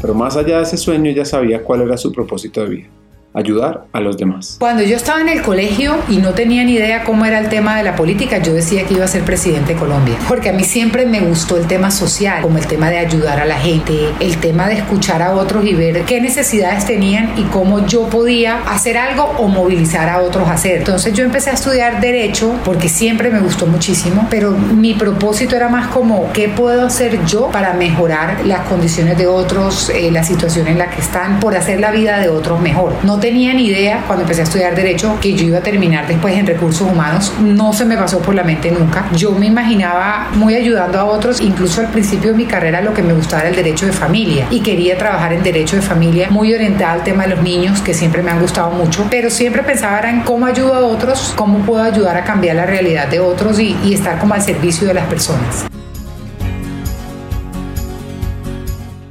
pero 0.00 0.14
más 0.14 0.36
allá 0.36 0.58
de 0.58 0.64
ese 0.64 0.76
sueño 0.76 1.10
ella 1.10 1.24
sabía 1.24 1.62
cuál 1.62 1.82
era 1.82 1.96
su 1.96 2.12
propósito 2.12 2.62
de 2.62 2.68
vida 2.68 2.95
ayudar 3.36 3.86
a 3.92 4.00
los 4.00 4.16
demás. 4.16 4.56
Cuando 4.58 4.82
yo 4.82 4.96
estaba 4.96 5.20
en 5.20 5.28
el 5.28 5.42
colegio 5.42 5.96
y 6.08 6.16
no 6.16 6.32
tenía 6.32 6.64
ni 6.64 6.72
idea 6.72 7.04
cómo 7.04 7.24
era 7.26 7.38
el 7.38 7.48
tema 7.48 7.76
de 7.76 7.84
la 7.84 7.94
política, 7.94 8.38
yo 8.38 8.54
decía 8.54 8.84
que 8.84 8.94
iba 8.94 9.04
a 9.04 9.08
ser 9.08 9.22
presidente 9.22 9.74
de 9.74 9.78
Colombia, 9.78 10.16
porque 10.26 10.48
a 10.48 10.52
mí 10.52 10.64
siempre 10.64 11.04
me 11.04 11.20
gustó 11.20 11.56
el 11.58 11.66
tema 11.66 11.90
social, 11.90 12.42
como 12.42 12.58
el 12.58 12.66
tema 12.66 12.88
de 12.88 12.98
ayudar 12.98 13.38
a 13.40 13.44
la 13.44 13.58
gente, 13.58 13.92
el 14.20 14.38
tema 14.38 14.68
de 14.68 14.74
escuchar 14.74 15.20
a 15.20 15.34
otros 15.34 15.66
y 15.66 15.74
ver 15.74 16.02
qué 16.04 16.20
necesidades 16.20 16.86
tenían 16.86 17.34
y 17.36 17.42
cómo 17.44 17.86
yo 17.86 18.08
podía 18.08 18.62
hacer 18.62 18.96
algo 18.96 19.24
o 19.38 19.48
movilizar 19.48 20.08
a 20.08 20.22
otros 20.22 20.48
a 20.48 20.54
hacer. 20.54 20.78
Entonces 20.78 21.12
yo 21.12 21.24
empecé 21.24 21.50
a 21.50 21.54
estudiar 21.54 22.00
derecho 22.00 22.58
porque 22.64 22.88
siempre 22.88 23.30
me 23.30 23.40
gustó 23.40 23.66
muchísimo, 23.66 24.26
pero 24.30 24.52
mi 24.52 24.94
propósito 24.94 25.56
era 25.56 25.68
más 25.68 25.88
como 25.88 26.32
qué 26.32 26.48
puedo 26.48 26.86
hacer 26.86 27.22
yo 27.26 27.50
para 27.50 27.74
mejorar 27.74 28.46
las 28.46 28.60
condiciones 28.60 29.18
de 29.18 29.26
otros, 29.26 29.90
eh, 29.90 30.10
la 30.10 30.24
situación 30.24 30.68
en 30.68 30.78
la 30.78 30.88
que 30.88 31.02
están, 31.02 31.38
por 31.40 31.54
hacer 31.54 31.80
la 31.80 31.90
vida 31.90 32.18
de 32.18 32.30
otros 32.30 32.60
mejor. 32.60 32.94
No 33.02 33.20
tenía 33.26 33.52
ni 33.54 33.66
idea 33.66 34.04
cuando 34.06 34.22
empecé 34.22 34.42
a 34.42 34.44
estudiar 34.44 34.76
Derecho 34.76 35.18
que 35.20 35.34
yo 35.34 35.46
iba 35.46 35.58
a 35.58 35.60
terminar 35.60 36.06
después 36.06 36.38
en 36.38 36.46
recursos 36.46 36.88
humanos. 36.88 37.32
No 37.40 37.72
se 37.72 37.84
me 37.84 37.96
pasó 37.96 38.20
por 38.20 38.36
la 38.36 38.44
mente 38.44 38.70
nunca. 38.70 39.08
Yo 39.16 39.32
me 39.32 39.46
imaginaba 39.46 40.28
muy 40.34 40.54
ayudando 40.54 41.00
a 41.00 41.06
otros. 41.06 41.40
Incluso 41.40 41.80
al 41.80 41.88
principio 41.88 42.30
de 42.30 42.36
mi 42.36 42.44
carrera 42.44 42.82
lo 42.82 42.94
que 42.94 43.02
me 43.02 43.14
gustaba 43.14 43.42
era 43.42 43.50
el 43.50 43.56
derecho 43.56 43.84
de 43.84 43.90
familia 43.90 44.46
y 44.48 44.60
quería 44.60 44.96
trabajar 44.96 45.32
en 45.32 45.42
derecho 45.42 45.74
de 45.74 45.82
familia 45.82 46.30
muy 46.30 46.54
orientada 46.54 46.92
al 46.92 47.02
tema 47.02 47.24
de 47.24 47.30
los 47.34 47.42
niños 47.42 47.80
que 47.80 47.94
siempre 47.94 48.22
me 48.22 48.30
han 48.30 48.40
gustado 48.40 48.70
mucho. 48.70 49.04
Pero 49.10 49.28
siempre 49.28 49.64
pensaba 49.64 50.08
en 50.08 50.20
cómo 50.20 50.46
ayudo 50.46 50.74
a 50.74 50.86
otros, 50.86 51.34
cómo 51.36 51.66
puedo 51.66 51.82
ayudar 51.82 52.16
a 52.16 52.22
cambiar 52.22 52.54
la 52.54 52.66
realidad 52.66 53.08
de 53.08 53.18
otros 53.18 53.58
y, 53.58 53.76
y 53.84 53.94
estar 53.94 54.20
como 54.20 54.34
al 54.34 54.42
servicio 54.42 54.86
de 54.86 54.94
las 54.94 55.06
personas. 55.06 55.66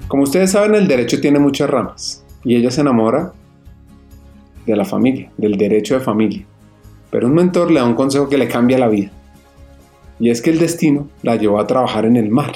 Como 0.08 0.24
ustedes 0.24 0.52
saben, 0.52 0.74
el 0.76 0.88
derecho 0.88 1.20
tiene 1.20 1.38
muchas 1.38 1.70
ramas 1.70 2.24
y 2.46 2.56
ella 2.56 2.72
se 2.72 2.80
enamora 2.80 3.34
de 4.66 4.76
la 4.76 4.86
familia, 4.86 5.32
del 5.38 5.58
derecho 5.58 5.96
de 5.96 6.02
familia. 6.02 6.46
Pero 7.12 7.28
un 7.28 7.34
mentor 7.34 7.72
le 7.72 7.80
da 7.80 7.86
un 7.86 7.96
consejo 7.96 8.30
que 8.30 8.38
le 8.38 8.48
cambia 8.48 8.78
la 8.78 8.88
vida. 8.88 9.12
Y 10.20 10.30
es 10.30 10.42
que 10.42 10.50
el 10.50 10.60
destino 10.60 11.08
la 11.22 11.36
llevó 11.36 11.60
a 11.60 11.68
trabajar 11.68 12.06
en 12.06 12.16
el 12.16 12.30
mar. 12.30 12.54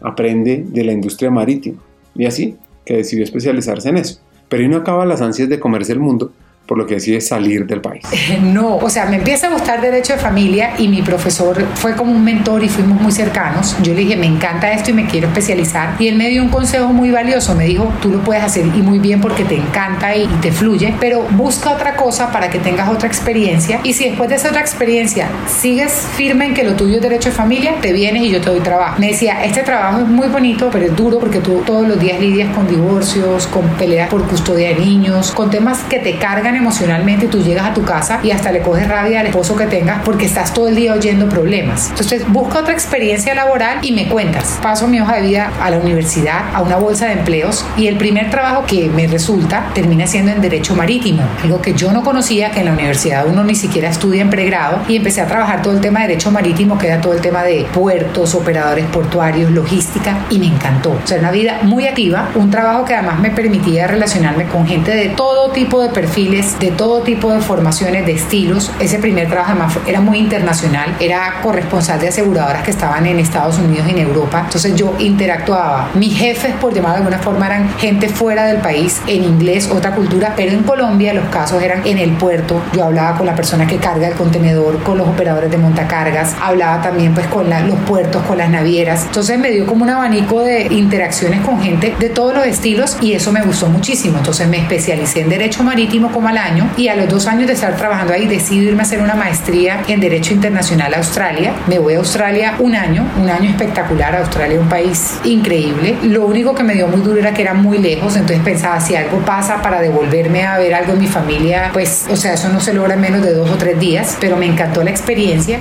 Aprende 0.00 0.64
de 0.66 0.84
la 0.84 0.92
industria 0.92 1.30
marítima. 1.30 1.78
Y 2.14 2.26
así 2.26 2.56
que 2.84 2.96
decidió 2.96 3.24
especializarse 3.24 3.88
en 3.88 3.98
eso. 3.98 4.20
Pero 4.48 4.62
ahí 4.62 4.68
no 4.68 4.78
acaba 4.78 5.06
las 5.06 5.20
ansias 5.20 5.48
de 5.48 5.60
comerse 5.60 5.92
el 5.92 6.00
mundo 6.00 6.32
por 6.70 6.78
lo 6.78 6.86
que 6.86 6.94
decide 6.94 7.20
salir 7.20 7.66
del 7.66 7.80
país. 7.80 8.04
No, 8.40 8.76
o 8.76 8.88
sea, 8.88 9.06
me 9.06 9.16
empieza 9.16 9.48
a 9.48 9.50
gustar 9.50 9.80
derecho 9.80 10.12
de 10.12 10.18
familia 10.18 10.74
y 10.78 10.88
mi 10.88 11.02
profesor 11.02 11.66
fue 11.74 11.94
como 11.96 12.12
un 12.12 12.24
mentor 12.24 12.62
y 12.62 12.68
fuimos 12.68 13.00
muy 13.00 13.12
cercanos. 13.12 13.76
Yo 13.82 13.92
le 13.92 14.00
dije, 14.00 14.16
me 14.16 14.26
encanta 14.26 14.72
esto 14.72 14.90
y 14.90 14.94
me 14.94 15.06
quiero 15.06 15.26
especializar. 15.28 15.96
Y 15.98 16.08
él 16.08 16.16
me 16.16 16.28
dio 16.28 16.42
un 16.42 16.48
consejo 16.48 16.88
muy 16.92 17.10
valioso. 17.10 17.54
Me 17.54 17.64
dijo, 17.64 17.92
tú 18.00 18.10
lo 18.10 18.20
puedes 18.20 18.42
hacer 18.44 18.66
y 18.66 18.82
muy 18.82 18.98
bien 18.98 19.20
porque 19.20 19.44
te 19.44 19.56
encanta 19.56 20.14
y, 20.14 20.26
te 20.40 20.52
fluye, 20.52 20.94
pero 21.00 21.22
busca 21.32 21.70
otra 21.70 21.96
cosa 21.96 22.30
para 22.30 22.50
que 22.50 22.60
tengas 22.60 22.88
otra 22.88 23.08
experiencia. 23.08 23.80
Y 23.82 23.92
si 23.92 24.08
después 24.08 24.28
de 24.28 24.36
esa 24.36 24.48
otra 24.48 24.60
experiencia 24.60 25.28
sigues 25.48 25.92
firme 26.16 26.46
en 26.46 26.54
que 26.54 26.62
lo 26.62 26.74
tuyo 26.74 26.96
es 26.96 27.02
derecho 27.02 27.30
de 27.30 27.34
familia, 27.34 27.74
te 27.80 27.92
vienes 27.92 28.22
y 28.22 28.30
yo 28.30 28.40
te 28.40 28.50
doy 28.50 28.60
trabajo. 28.60 28.98
Me 28.98 29.08
decía, 29.08 29.44
este 29.44 29.62
trabajo 29.62 30.00
es 30.00 30.08
muy 30.08 30.28
bonito, 30.28 30.68
pero 30.70 30.86
es 30.86 30.96
duro 30.96 31.18
porque 31.18 31.40
tú 31.40 31.62
todos 31.66 31.86
los 31.86 31.98
días 31.98 32.20
lidias 32.20 32.54
con 32.54 32.68
divorcios, 32.68 33.48
con 33.48 33.68
peleas 33.70 34.08
por 34.08 34.26
custodia 34.28 34.68
de 34.68 34.76
niños, 34.76 35.32
con 35.32 35.50
temas 35.50 35.78
que 35.88 35.98
te 35.98 36.16
cargan 36.16 36.59
emocionalmente, 36.60 37.26
tú 37.26 37.42
llegas 37.42 37.66
a 37.66 37.74
tu 37.74 37.84
casa 37.84 38.20
y 38.22 38.30
hasta 38.30 38.52
le 38.52 38.60
coges 38.60 38.88
rabia 38.88 39.20
al 39.20 39.26
esposo 39.26 39.56
que 39.56 39.66
tengas 39.66 40.02
porque 40.04 40.26
estás 40.26 40.52
todo 40.54 40.68
el 40.68 40.76
día 40.76 40.94
oyendo 40.94 41.28
problemas. 41.28 41.90
Entonces, 41.90 42.26
busca 42.28 42.60
otra 42.60 42.72
experiencia 42.72 43.34
laboral 43.34 43.78
y 43.82 43.92
me 43.92 44.08
cuentas. 44.08 44.58
Paso 44.62 44.86
mi 44.86 45.00
hoja 45.00 45.16
de 45.16 45.22
vida 45.22 45.50
a 45.60 45.70
la 45.70 45.78
universidad, 45.78 46.54
a 46.54 46.62
una 46.62 46.76
bolsa 46.76 47.06
de 47.06 47.12
empleos 47.12 47.64
y 47.76 47.86
el 47.86 47.96
primer 47.96 48.30
trabajo 48.30 48.64
que 48.66 48.88
me 48.88 49.06
resulta 49.06 49.70
termina 49.74 50.06
siendo 50.06 50.32
en 50.32 50.40
Derecho 50.40 50.74
Marítimo, 50.74 51.22
algo 51.42 51.60
que 51.60 51.74
yo 51.74 51.92
no 51.92 52.02
conocía, 52.02 52.50
que 52.50 52.60
en 52.60 52.66
la 52.66 52.72
universidad 52.72 53.26
uno 53.26 53.44
ni 53.44 53.54
siquiera 53.54 53.88
estudia 53.88 54.22
en 54.22 54.30
pregrado 54.30 54.80
y 54.88 54.96
empecé 54.96 55.20
a 55.20 55.26
trabajar 55.26 55.62
todo 55.62 55.74
el 55.74 55.80
tema 55.80 56.00
de 56.00 56.08
Derecho 56.08 56.30
Marítimo, 56.30 56.78
que 56.78 56.86
era 56.86 57.00
todo 57.00 57.12
el 57.12 57.20
tema 57.20 57.42
de 57.42 57.66
puertos, 57.72 58.34
operadores 58.34 58.86
portuarios, 58.86 59.50
logística 59.50 60.26
y 60.30 60.38
me 60.38 60.46
encantó. 60.46 60.92
O 60.92 61.06
sea, 61.06 61.18
una 61.18 61.30
vida 61.30 61.58
muy 61.62 61.86
activa, 61.86 62.30
un 62.34 62.50
trabajo 62.50 62.84
que 62.84 62.94
además 62.94 63.20
me 63.20 63.30
permitía 63.30 63.86
relacionarme 63.86 64.44
con 64.44 64.66
gente 64.66 64.94
de 64.94 65.08
todo 65.10 65.50
tipo 65.50 65.80
de 65.82 65.88
perfiles 65.88 66.49
de 66.58 66.70
todo 66.70 67.02
tipo 67.02 67.32
de 67.32 67.40
formaciones, 67.40 68.06
de 68.06 68.12
estilos. 68.12 68.70
Ese 68.80 68.98
primer 68.98 69.28
trabajo 69.28 69.80
era 69.86 70.00
muy 70.00 70.18
internacional, 70.18 70.94
era 71.00 71.40
corresponsal 71.42 72.00
de 72.00 72.08
aseguradoras 72.08 72.62
que 72.62 72.70
estaban 72.70 73.06
en 73.06 73.18
Estados 73.18 73.58
Unidos 73.58 73.86
y 73.88 73.92
en 73.92 73.98
Europa. 73.98 74.42
Entonces 74.44 74.74
yo 74.74 74.94
interactuaba. 74.98 75.90
Mis 75.94 76.16
jefes, 76.16 76.54
por 76.60 76.72
llamar 76.72 76.92
de 76.92 76.98
alguna 76.98 77.18
forma, 77.18 77.46
eran 77.46 77.68
gente 77.78 78.08
fuera 78.08 78.44
del 78.46 78.58
país, 78.58 79.00
en 79.06 79.24
inglés, 79.24 79.70
otra 79.70 79.94
cultura, 79.94 80.34
pero 80.36 80.52
en 80.52 80.62
Colombia 80.62 81.14
los 81.14 81.28
casos 81.28 81.62
eran 81.62 81.86
en 81.86 81.98
el 81.98 82.12
puerto. 82.12 82.62
Yo 82.74 82.84
hablaba 82.84 83.16
con 83.16 83.26
la 83.26 83.34
persona 83.34 83.66
que 83.66 83.76
carga 83.76 84.08
el 84.08 84.14
contenedor, 84.14 84.82
con 84.82 84.98
los 84.98 85.08
operadores 85.08 85.50
de 85.50 85.58
montacargas, 85.58 86.34
hablaba 86.40 86.82
también 86.82 87.14
pues 87.14 87.26
con 87.26 87.48
los 87.50 87.78
puertos, 87.80 88.22
con 88.24 88.38
las 88.38 88.50
navieras. 88.50 89.04
Entonces 89.06 89.38
me 89.38 89.50
dio 89.50 89.66
como 89.66 89.84
un 89.84 89.90
abanico 89.90 90.40
de 90.40 90.66
interacciones 90.70 91.40
con 91.40 91.60
gente 91.60 91.94
de 91.98 92.08
todos 92.08 92.34
los 92.34 92.46
estilos 92.46 92.96
y 93.00 93.12
eso 93.12 93.32
me 93.32 93.42
gustó 93.42 93.66
muchísimo. 93.66 94.18
Entonces 94.18 94.48
me 94.48 94.58
especialicé 94.58 95.20
en 95.20 95.28
Derecho 95.28 95.62
Marítimo 95.62 96.10
como 96.12 96.28
al 96.28 96.38
año 96.40 96.68
y 96.76 96.88
a 96.88 96.96
los 96.96 97.08
dos 97.08 97.26
años 97.26 97.46
de 97.46 97.52
estar 97.52 97.76
trabajando 97.76 98.12
ahí 98.12 98.26
decidí 98.26 98.66
irme 98.66 98.80
a 98.80 98.82
hacer 98.82 99.00
una 99.00 99.14
maestría 99.14 99.82
en 99.86 100.00
Derecho 100.00 100.34
Internacional 100.34 100.94
a 100.94 100.96
Australia. 100.98 101.54
Me 101.68 101.78
voy 101.78 101.94
a 101.94 101.98
Australia 101.98 102.56
un 102.58 102.74
año, 102.74 103.06
un 103.20 103.28
año 103.28 103.50
espectacular. 103.50 104.16
Australia 104.16 104.58
un 104.58 104.68
país 104.68 105.18
increíble. 105.24 105.96
Lo 106.02 106.26
único 106.26 106.54
que 106.54 106.62
me 106.62 106.74
dio 106.74 106.88
muy 106.88 107.02
duro 107.02 107.18
era 107.18 107.32
que 107.32 107.42
era 107.42 107.54
muy 107.54 107.78
lejos, 107.78 108.16
entonces 108.16 108.42
pensaba 108.44 108.80
si 108.80 108.96
algo 108.96 109.18
pasa 109.18 109.62
para 109.62 109.80
devolverme 109.80 110.44
a 110.44 110.58
ver 110.58 110.74
algo 110.74 110.94
en 110.94 111.00
mi 111.00 111.06
familia, 111.06 111.70
pues, 111.72 112.06
o 112.10 112.16
sea, 112.16 112.34
eso 112.34 112.48
no 112.48 112.60
se 112.60 112.74
logra 112.74 112.94
en 112.94 113.00
menos 113.00 113.22
de 113.22 113.34
dos 113.34 113.50
o 113.50 113.56
tres 113.56 113.78
días, 113.78 114.16
pero 114.20 114.36
me 114.36 114.46
encantó 114.46 114.82
la 114.82 114.90
experiencia. 114.90 115.60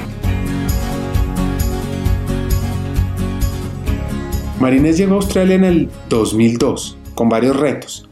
Marines 4.60 4.98
llegó 4.98 5.14
a 5.14 5.18
Australia 5.18 5.56
en 5.56 5.64
el 5.64 5.90
2002 6.10 6.98
con 7.16 7.30
varios 7.30 7.58
retos. 7.58 8.09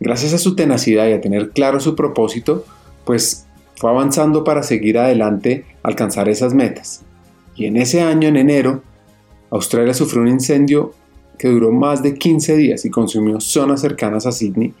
Gracias 0.00 0.34
a 0.34 0.38
su 0.38 0.54
tenacidad 0.54 1.08
y 1.08 1.12
a 1.12 1.20
tener 1.20 1.50
claro 1.50 1.80
su 1.80 1.94
propósito, 1.94 2.64
pues 3.04 3.46
fue 3.76 3.90
avanzando 3.90 4.44
para 4.44 4.62
seguir 4.62 4.98
adelante, 4.98 5.64
alcanzar 5.82 6.28
esas 6.28 6.54
metas. 6.54 7.02
Y 7.54 7.66
en 7.66 7.76
ese 7.76 8.02
año, 8.02 8.28
en 8.28 8.36
enero, 8.36 8.82
Australia 9.50 9.94
sufrió 9.94 10.22
un 10.22 10.28
incendio 10.28 10.92
que 11.38 11.48
duró 11.48 11.72
más 11.72 12.02
de 12.02 12.14
15 12.14 12.56
días 12.56 12.84
y 12.84 12.90
consumió 12.90 13.40
zonas 13.40 13.80
cercanas 13.80 14.26
a 14.26 14.32
Sydney 14.32 14.74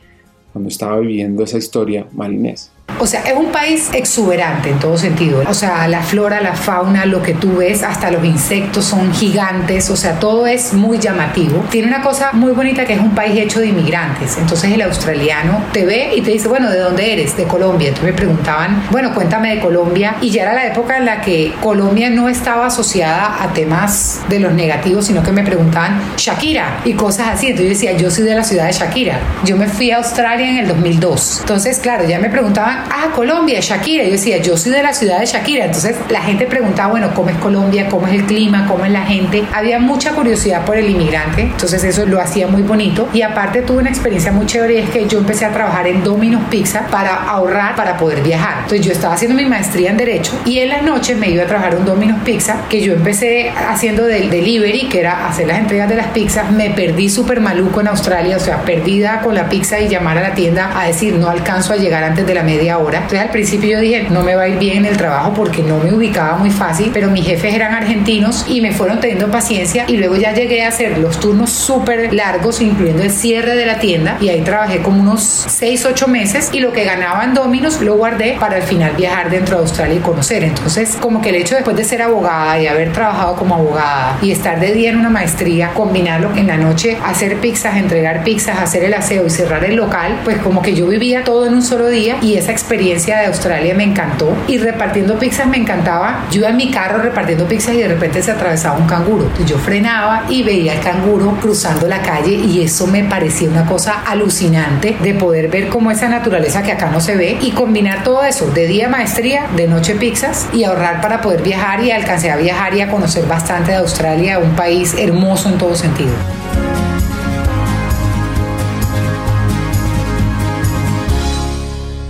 cuando 0.52 0.68
estaba 0.68 0.98
viviendo 1.00 1.44
esa 1.44 1.58
historia 1.58 2.06
marinesa. 2.12 2.72
O 2.98 3.06
sea, 3.06 3.20
es 3.20 3.34
un 3.34 3.52
país 3.52 3.90
exuberante 3.92 4.70
en 4.70 4.78
todo 4.78 4.96
sentido. 4.96 5.42
O 5.46 5.52
sea, 5.52 5.86
la 5.86 6.00
flora, 6.00 6.40
la 6.40 6.54
fauna, 6.54 7.04
lo 7.04 7.22
que 7.22 7.34
tú 7.34 7.56
ves, 7.56 7.82
hasta 7.82 8.10
los 8.10 8.24
insectos 8.24 8.86
son 8.86 9.12
gigantes. 9.12 9.90
O 9.90 9.96
sea, 9.96 10.18
todo 10.18 10.46
es 10.46 10.72
muy 10.72 10.98
llamativo. 10.98 11.62
Tiene 11.70 11.88
una 11.88 12.00
cosa 12.00 12.32
muy 12.32 12.52
bonita 12.52 12.86
que 12.86 12.94
es 12.94 13.00
un 13.00 13.14
país 13.14 13.38
hecho 13.38 13.60
de 13.60 13.66
inmigrantes. 13.66 14.38
Entonces 14.38 14.72
el 14.72 14.80
australiano 14.80 15.62
te 15.72 15.84
ve 15.84 16.12
y 16.16 16.22
te 16.22 16.30
dice, 16.30 16.48
bueno, 16.48 16.70
¿de 16.70 16.78
dónde 16.78 17.12
eres? 17.12 17.36
De 17.36 17.44
Colombia. 17.44 17.88
Entonces 17.88 18.12
me 18.12 18.16
preguntaban, 18.16 18.82
bueno, 18.90 19.12
cuéntame 19.12 19.54
de 19.54 19.60
Colombia. 19.60 20.16
Y 20.22 20.30
ya 20.30 20.42
era 20.42 20.54
la 20.54 20.66
época 20.66 20.96
en 20.96 21.04
la 21.04 21.20
que 21.20 21.52
Colombia 21.60 22.08
no 22.08 22.30
estaba 22.30 22.66
asociada 22.66 23.42
a 23.42 23.52
temas 23.52 24.20
de 24.28 24.40
los 24.40 24.52
negativos, 24.52 25.06
sino 25.06 25.22
que 25.22 25.32
me 25.32 25.42
preguntaban 25.42 26.00
Shakira 26.16 26.80
y 26.84 26.94
cosas 26.94 27.28
así. 27.28 27.48
Entonces 27.48 27.66
yo 27.66 27.74
decía, 27.74 27.92
yo 27.92 28.10
soy 28.10 28.24
de 28.24 28.34
la 28.34 28.42
ciudad 28.42 28.66
de 28.66 28.72
Shakira. 28.72 29.20
Yo 29.44 29.58
me 29.58 29.68
fui 29.68 29.90
a 29.90 29.98
Australia 29.98 30.48
en 30.48 30.56
el 30.58 30.68
2002. 30.68 31.40
Entonces, 31.40 31.78
claro, 31.78 32.08
ya 32.08 32.18
me 32.18 32.30
preguntaban 32.30 32.75
ah, 32.90 33.12
Colombia, 33.14 33.60
Shakira. 33.60 34.04
Yo 34.04 34.12
decía, 34.12 34.38
yo 34.38 34.56
soy 34.56 34.72
de 34.72 34.82
la 34.82 34.92
ciudad 34.92 35.20
de 35.20 35.26
Shakira. 35.26 35.66
Entonces 35.66 35.96
la 36.08 36.20
gente 36.20 36.46
preguntaba, 36.46 36.90
bueno, 36.90 37.10
¿cómo 37.14 37.30
es 37.30 37.36
Colombia? 37.38 37.88
¿Cómo 37.88 38.06
es 38.06 38.14
el 38.14 38.24
clima? 38.24 38.66
¿Cómo 38.66 38.84
es 38.84 38.92
la 38.92 39.02
gente? 39.02 39.44
Había 39.52 39.78
mucha 39.78 40.12
curiosidad 40.12 40.64
por 40.64 40.76
el 40.76 40.90
inmigrante. 40.90 41.42
Entonces 41.42 41.82
eso 41.84 42.06
lo 42.06 42.20
hacía 42.20 42.46
muy 42.46 42.62
bonito. 42.62 43.08
Y 43.12 43.22
aparte 43.22 43.62
tuve 43.62 43.78
una 43.78 43.90
experiencia 43.90 44.32
muy 44.32 44.46
chévere 44.46 44.74
y 44.74 44.78
es 44.78 44.90
que 44.90 45.06
yo 45.06 45.18
empecé 45.18 45.44
a 45.44 45.52
trabajar 45.52 45.86
en 45.86 46.02
Domino's 46.02 46.42
Pizza 46.50 46.86
para 46.90 47.24
ahorrar, 47.24 47.74
para 47.74 47.96
poder 47.96 48.22
viajar. 48.22 48.58
Entonces 48.62 48.84
yo 48.84 48.92
estaba 48.92 49.14
haciendo 49.14 49.36
mi 49.36 49.46
maestría 49.46 49.90
en 49.90 49.96
Derecho 49.96 50.32
y 50.44 50.58
en 50.58 50.68
las 50.68 50.82
noches 50.82 51.16
me 51.16 51.30
iba 51.30 51.44
a 51.44 51.46
trabajar 51.46 51.74
en 51.74 51.84
Domino's 51.84 52.20
Pizza, 52.24 52.62
que 52.68 52.80
yo 52.80 52.92
empecé 52.92 53.50
haciendo 53.50 54.04
del 54.04 54.30
delivery, 54.30 54.88
que 54.88 55.00
era 55.00 55.26
hacer 55.26 55.46
las 55.46 55.58
entregas 55.58 55.88
de 55.88 55.96
las 55.96 56.08
pizzas. 56.08 56.50
Me 56.50 56.70
perdí 56.70 57.08
súper 57.08 57.40
maluco 57.40 57.80
en 57.80 57.88
Australia, 57.88 58.36
o 58.36 58.40
sea, 58.40 58.62
perdida 58.62 59.20
con 59.20 59.34
la 59.34 59.48
pizza 59.48 59.80
y 59.80 59.88
llamar 59.88 60.18
a 60.18 60.22
la 60.22 60.34
tienda 60.34 60.78
a 60.78 60.86
decir, 60.86 61.14
no 61.14 61.28
alcanzo 61.28 61.72
a 61.72 61.76
llegar 61.76 62.04
antes 62.04 62.26
de 62.26 62.34
la 62.34 62.42
media 62.42 62.65
hora. 62.72 62.98
Entonces 62.98 63.20
al 63.20 63.30
principio 63.30 63.70
yo 63.70 63.80
dije, 63.80 64.06
no 64.10 64.22
me 64.22 64.34
va 64.34 64.42
a 64.42 64.48
ir 64.48 64.58
bien 64.58 64.78
en 64.78 64.86
el 64.86 64.96
trabajo 64.96 65.32
porque 65.34 65.62
no 65.62 65.78
me 65.78 65.92
ubicaba 65.92 66.36
muy 66.36 66.50
fácil, 66.50 66.90
pero 66.92 67.10
mis 67.10 67.26
jefes 67.26 67.54
eran 67.54 67.74
argentinos 67.74 68.44
y 68.48 68.60
me 68.60 68.72
fueron 68.72 69.00
teniendo 69.00 69.30
paciencia 69.30 69.84
y 69.86 69.96
luego 69.96 70.16
ya 70.16 70.32
llegué 70.32 70.64
a 70.64 70.68
hacer 70.68 70.98
los 70.98 71.18
turnos 71.20 71.50
súper 71.50 72.12
largos, 72.12 72.60
incluyendo 72.60 73.02
el 73.02 73.10
cierre 73.10 73.54
de 73.56 73.66
la 73.66 73.78
tienda 73.78 74.16
y 74.20 74.28
ahí 74.28 74.42
trabajé 74.42 74.82
como 74.82 75.00
unos 75.00 75.22
6, 75.22 75.86
8 75.86 76.08
meses 76.08 76.50
y 76.52 76.60
lo 76.60 76.72
que 76.72 76.84
ganaba 76.84 77.24
en 77.24 77.34
Dominos 77.34 77.80
lo 77.80 77.96
guardé 77.96 78.36
para 78.38 78.56
al 78.56 78.62
final 78.62 78.92
viajar 78.96 79.30
dentro 79.30 79.56
de 79.56 79.62
Australia 79.62 79.96
y 79.96 80.00
conocer. 80.00 80.44
Entonces, 80.44 80.96
como 81.00 81.20
que 81.20 81.30
el 81.30 81.36
hecho 81.36 81.54
después 81.54 81.76
de 81.76 81.84
ser 81.84 82.02
abogada 82.02 82.58
y 82.60 82.66
haber 82.66 82.92
trabajado 82.92 83.36
como 83.36 83.54
abogada 83.54 84.18
y 84.22 84.30
estar 84.30 84.60
de 84.60 84.72
día 84.72 84.90
en 84.90 84.96
una 84.96 85.10
maestría, 85.10 85.70
combinarlo 85.74 86.34
en 86.36 86.46
la 86.46 86.56
noche, 86.56 86.98
hacer 87.04 87.36
pizzas, 87.40 87.76
entregar 87.76 88.24
pizzas, 88.24 88.58
hacer 88.58 88.84
el 88.84 88.94
aseo 88.94 89.26
y 89.26 89.30
cerrar 89.30 89.64
el 89.64 89.76
local, 89.76 90.20
pues 90.24 90.38
como 90.38 90.62
que 90.62 90.74
yo 90.74 90.86
vivía 90.86 91.24
todo 91.24 91.46
en 91.46 91.54
un 91.54 91.62
solo 91.62 91.88
día 91.88 92.16
y 92.22 92.36
esa 92.36 92.52
experiencia 92.56 93.18
de 93.18 93.26
Australia 93.26 93.74
me 93.74 93.84
encantó 93.84 94.34
y 94.48 94.56
repartiendo 94.56 95.18
pizzas 95.18 95.46
me 95.46 95.58
encantaba. 95.58 96.24
Yo 96.30 96.40
iba 96.40 96.48
en 96.48 96.56
mi 96.56 96.70
carro 96.70 97.02
repartiendo 97.02 97.46
pizzas 97.46 97.74
y 97.74 97.82
de 97.82 97.88
repente 97.88 98.22
se 98.22 98.30
atravesaba 98.30 98.78
un 98.78 98.86
canguro. 98.86 99.30
Yo 99.46 99.58
frenaba 99.58 100.24
y 100.30 100.42
veía 100.42 100.72
el 100.72 100.80
canguro 100.80 101.36
cruzando 101.40 101.86
la 101.86 102.00
calle 102.00 102.32
y 102.32 102.62
eso 102.62 102.86
me 102.86 103.04
parecía 103.04 103.50
una 103.50 103.66
cosa 103.66 104.02
alucinante 104.06 104.96
de 105.02 105.14
poder 105.14 105.48
ver 105.48 105.68
como 105.68 105.90
esa 105.90 106.08
naturaleza 106.08 106.62
que 106.62 106.72
acá 106.72 106.90
no 106.90 107.00
se 107.00 107.14
ve 107.14 107.36
y 107.42 107.50
combinar 107.50 108.02
todo 108.02 108.24
eso, 108.24 108.50
de 108.50 108.66
día 108.66 108.88
maestría, 108.88 109.46
de 109.54 109.68
noche 109.68 109.94
pizzas 109.94 110.48
y 110.54 110.64
ahorrar 110.64 111.02
para 111.02 111.20
poder 111.20 111.42
viajar 111.42 111.84
y 111.84 111.90
alcancé 111.90 112.30
a 112.30 112.36
viajar 112.36 112.74
y 112.74 112.80
a 112.80 112.88
conocer 112.90 113.26
bastante 113.26 113.72
de 113.72 113.78
Australia, 113.78 114.38
un 114.38 114.56
país 114.56 114.94
hermoso 114.98 115.50
en 115.50 115.58
todo 115.58 115.74
sentido. 115.74 116.14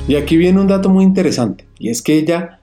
Y 0.08 0.14
aquí 0.14 0.36
viene 0.36 0.60
un 0.60 0.68
dato 0.68 0.88
muy 0.88 1.04
interesante, 1.04 1.66
y 1.78 1.88
es 1.88 2.00
que 2.00 2.16
ella 2.16 2.60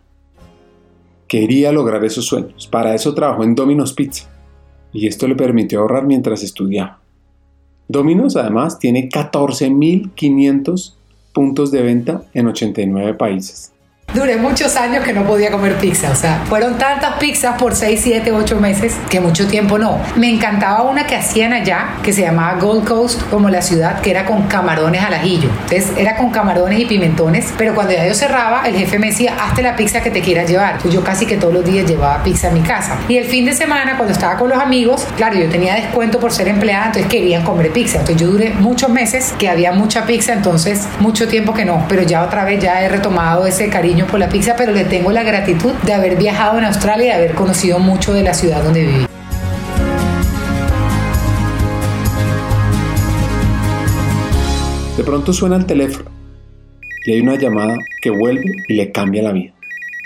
quería 1.27 1.73
lograr 1.73 2.05
esos 2.05 2.25
sueños. 2.25 2.67
Para 2.67 2.95
eso 2.95 3.13
trabajó 3.13 3.43
en 3.43 3.55
Domino's 3.55 3.93
Pizza, 3.93 4.29
y 4.93 5.07
esto 5.07 5.27
le 5.27 5.35
permitió 5.35 5.81
ahorrar 5.81 6.05
mientras 6.05 6.41
estudiaba. 6.41 6.99
Domino's 7.89 8.37
además 8.37 8.79
tiene 8.79 9.09
14.500 9.09 10.93
puntos 11.33 11.71
de 11.71 11.81
venta 11.81 12.23
en 12.33 12.47
89 12.47 13.15
países. 13.15 13.73
Duré 14.13 14.37
muchos 14.37 14.75
años 14.75 15.03
que 15.03 15.11
no 15.11 15.23
podía 15.23 15.49
comer 15.49 15.75
pizza, 15.77 16.11
o 16.11 16.15
sea, 16.15 16.43
fueron 16.47 16.77
tantas 16.77 17.15
pizzas 17.15 17.57
por 17.57 17.75
6, 17.75 17.99
7, 18.03 18.31
8 18.31 18.59
meses 18.59 18.95
que 19.09 19.19
mucho 19.19 19.47
tiempo 19.47 19.79
no. 19.79 19.99
Me 20.15 20.29
encantaba 20.29 20.83
una 20.83 21.07
que 21.07 21.15
hacían 21.15 21.51
allá, 21.51 21.95
que 22.03 22.13
se 22.13 22.21
llamaba 22.21 22.59
Gold 22.59 22.87
Coast, 22.87 23.23
como 23.31 23.49
la 23.49 23.63
ciudad, 23.63 24.01
que 24.01 24.11
era 24.11 24.25
con 24.25 24.43
camarones 24.43 25.03
al 25.03 25.15
ajillo. 25.15 25.49
Entonces 25.63 25.93
era 25.97 26.15
con 26.15 26.29
camarones 26.29 26.79
y 26.79 26.85
pimentones, 26.85 27.51
pero 27.57 27.73
cuando 27.73 27.93
ya 27.93 28.05
yo 28.05 28.13
cerraba, 28.13 28.61
el 28.67 28.75
jefe 28.75 28.99
me 28.99 29.07
decía, 29.07 29.35
hazte 29.41 29.63
la 29.63 29.75
pizza 29.75 30.01
que 30.03 30.11
te 30.11 30.21
quieras 30.21 30.47
llevar. 30.47 30.73
Entonces 30.73 30.93
yo 30.93 31.03
casi 31.03 31.25
que 31.25 31.37
todos 31.37 31.53
los 31.53 31.65
días 31.65 31.87
llevaba 31.87 32.21
pizza 32.21 32.49
a 32.49 32.51
mi 32.51 32.61
casa. 32.61 32.99
Y 33.07 33.17
el 33.17 33.25
fin 33.25 33.45
de 33.45 33.53
semana, 33.53 33.97
cuando 33.97 34.13
estaba 34.13 34.37
con 34.37 34.47
los 34.47 34.59
amigos, 34.59 35.07
claro, 35.17 35.37
yo 35.37 35.49
tenía 35.49 35.73
descuento 35.73 36.19
por 36.19 36.31
ser 36.31 36.49
empleada, 36.49 36.85
entonces 36.85 37.09
querían 37.09 37.43
comer 37.43 37.71
pizza. 37.71 37.97
Entonces 37.97 38.21
yo 38.21 38.31
duré 38.31 38.51
muchos 38.51 38.91
meses 38.91 39.33
que 39.39 39.49
había 39.49 39.71
mucha 39.71 40.05
pizza, 40.05 40.33
entonces 40.33 40.87
mucho 40.99 41.27
tiempo 41.27 41.55
que 41.55 41.65
no, 41.65 41.83
pero 41.89 42.03
ya 42.03 42.23
otra 42.23 42.45
vez 42.45 42.61
ya 42.61 42.83
he 42.83 42.89
retomado 42.89 43.47
ese 43.47 43.69
cariño 43.69 44.02
por 44.05 44.19
la 44.19 44.29
pizza, 44.29 44.55
pero 44.57 44.71
le 44.71 44.85
tengo 44.85 45.11
la 45.11 45.23
gratitud 45.23 45.71
de 45.85 45.93
haber 45.93 46.17
viajado 46.17 46.57
en 46.57 46.65
Australia 46.65 47.05
y 47.05 47.07
de 47.07 47.13
haber 47.13 47.35
conocido 47.35 47.79
mucho 47.79 48.13
de 48.13 48.23
la 48.23 48.33
ciudad 48.33 48.63
donde 48.63 48.81
viví. 48.85 49.05
De 54.97 55.03
pronto 55.03 55.33
suena 55.33 55.55
el 55.55 55.65
teléfono 55.65 56.09
y 57.05 57.13
hay 57.13 57.21
una 57.21 57.35
llamada 57.35 57.75
que 58.01 58.09
vuelve 58.09 58.51
y 58.67 58.73
le 58.75 58.91
cambia 58.91 59.23
la 59.23 59.31
vida. 59.31 59.53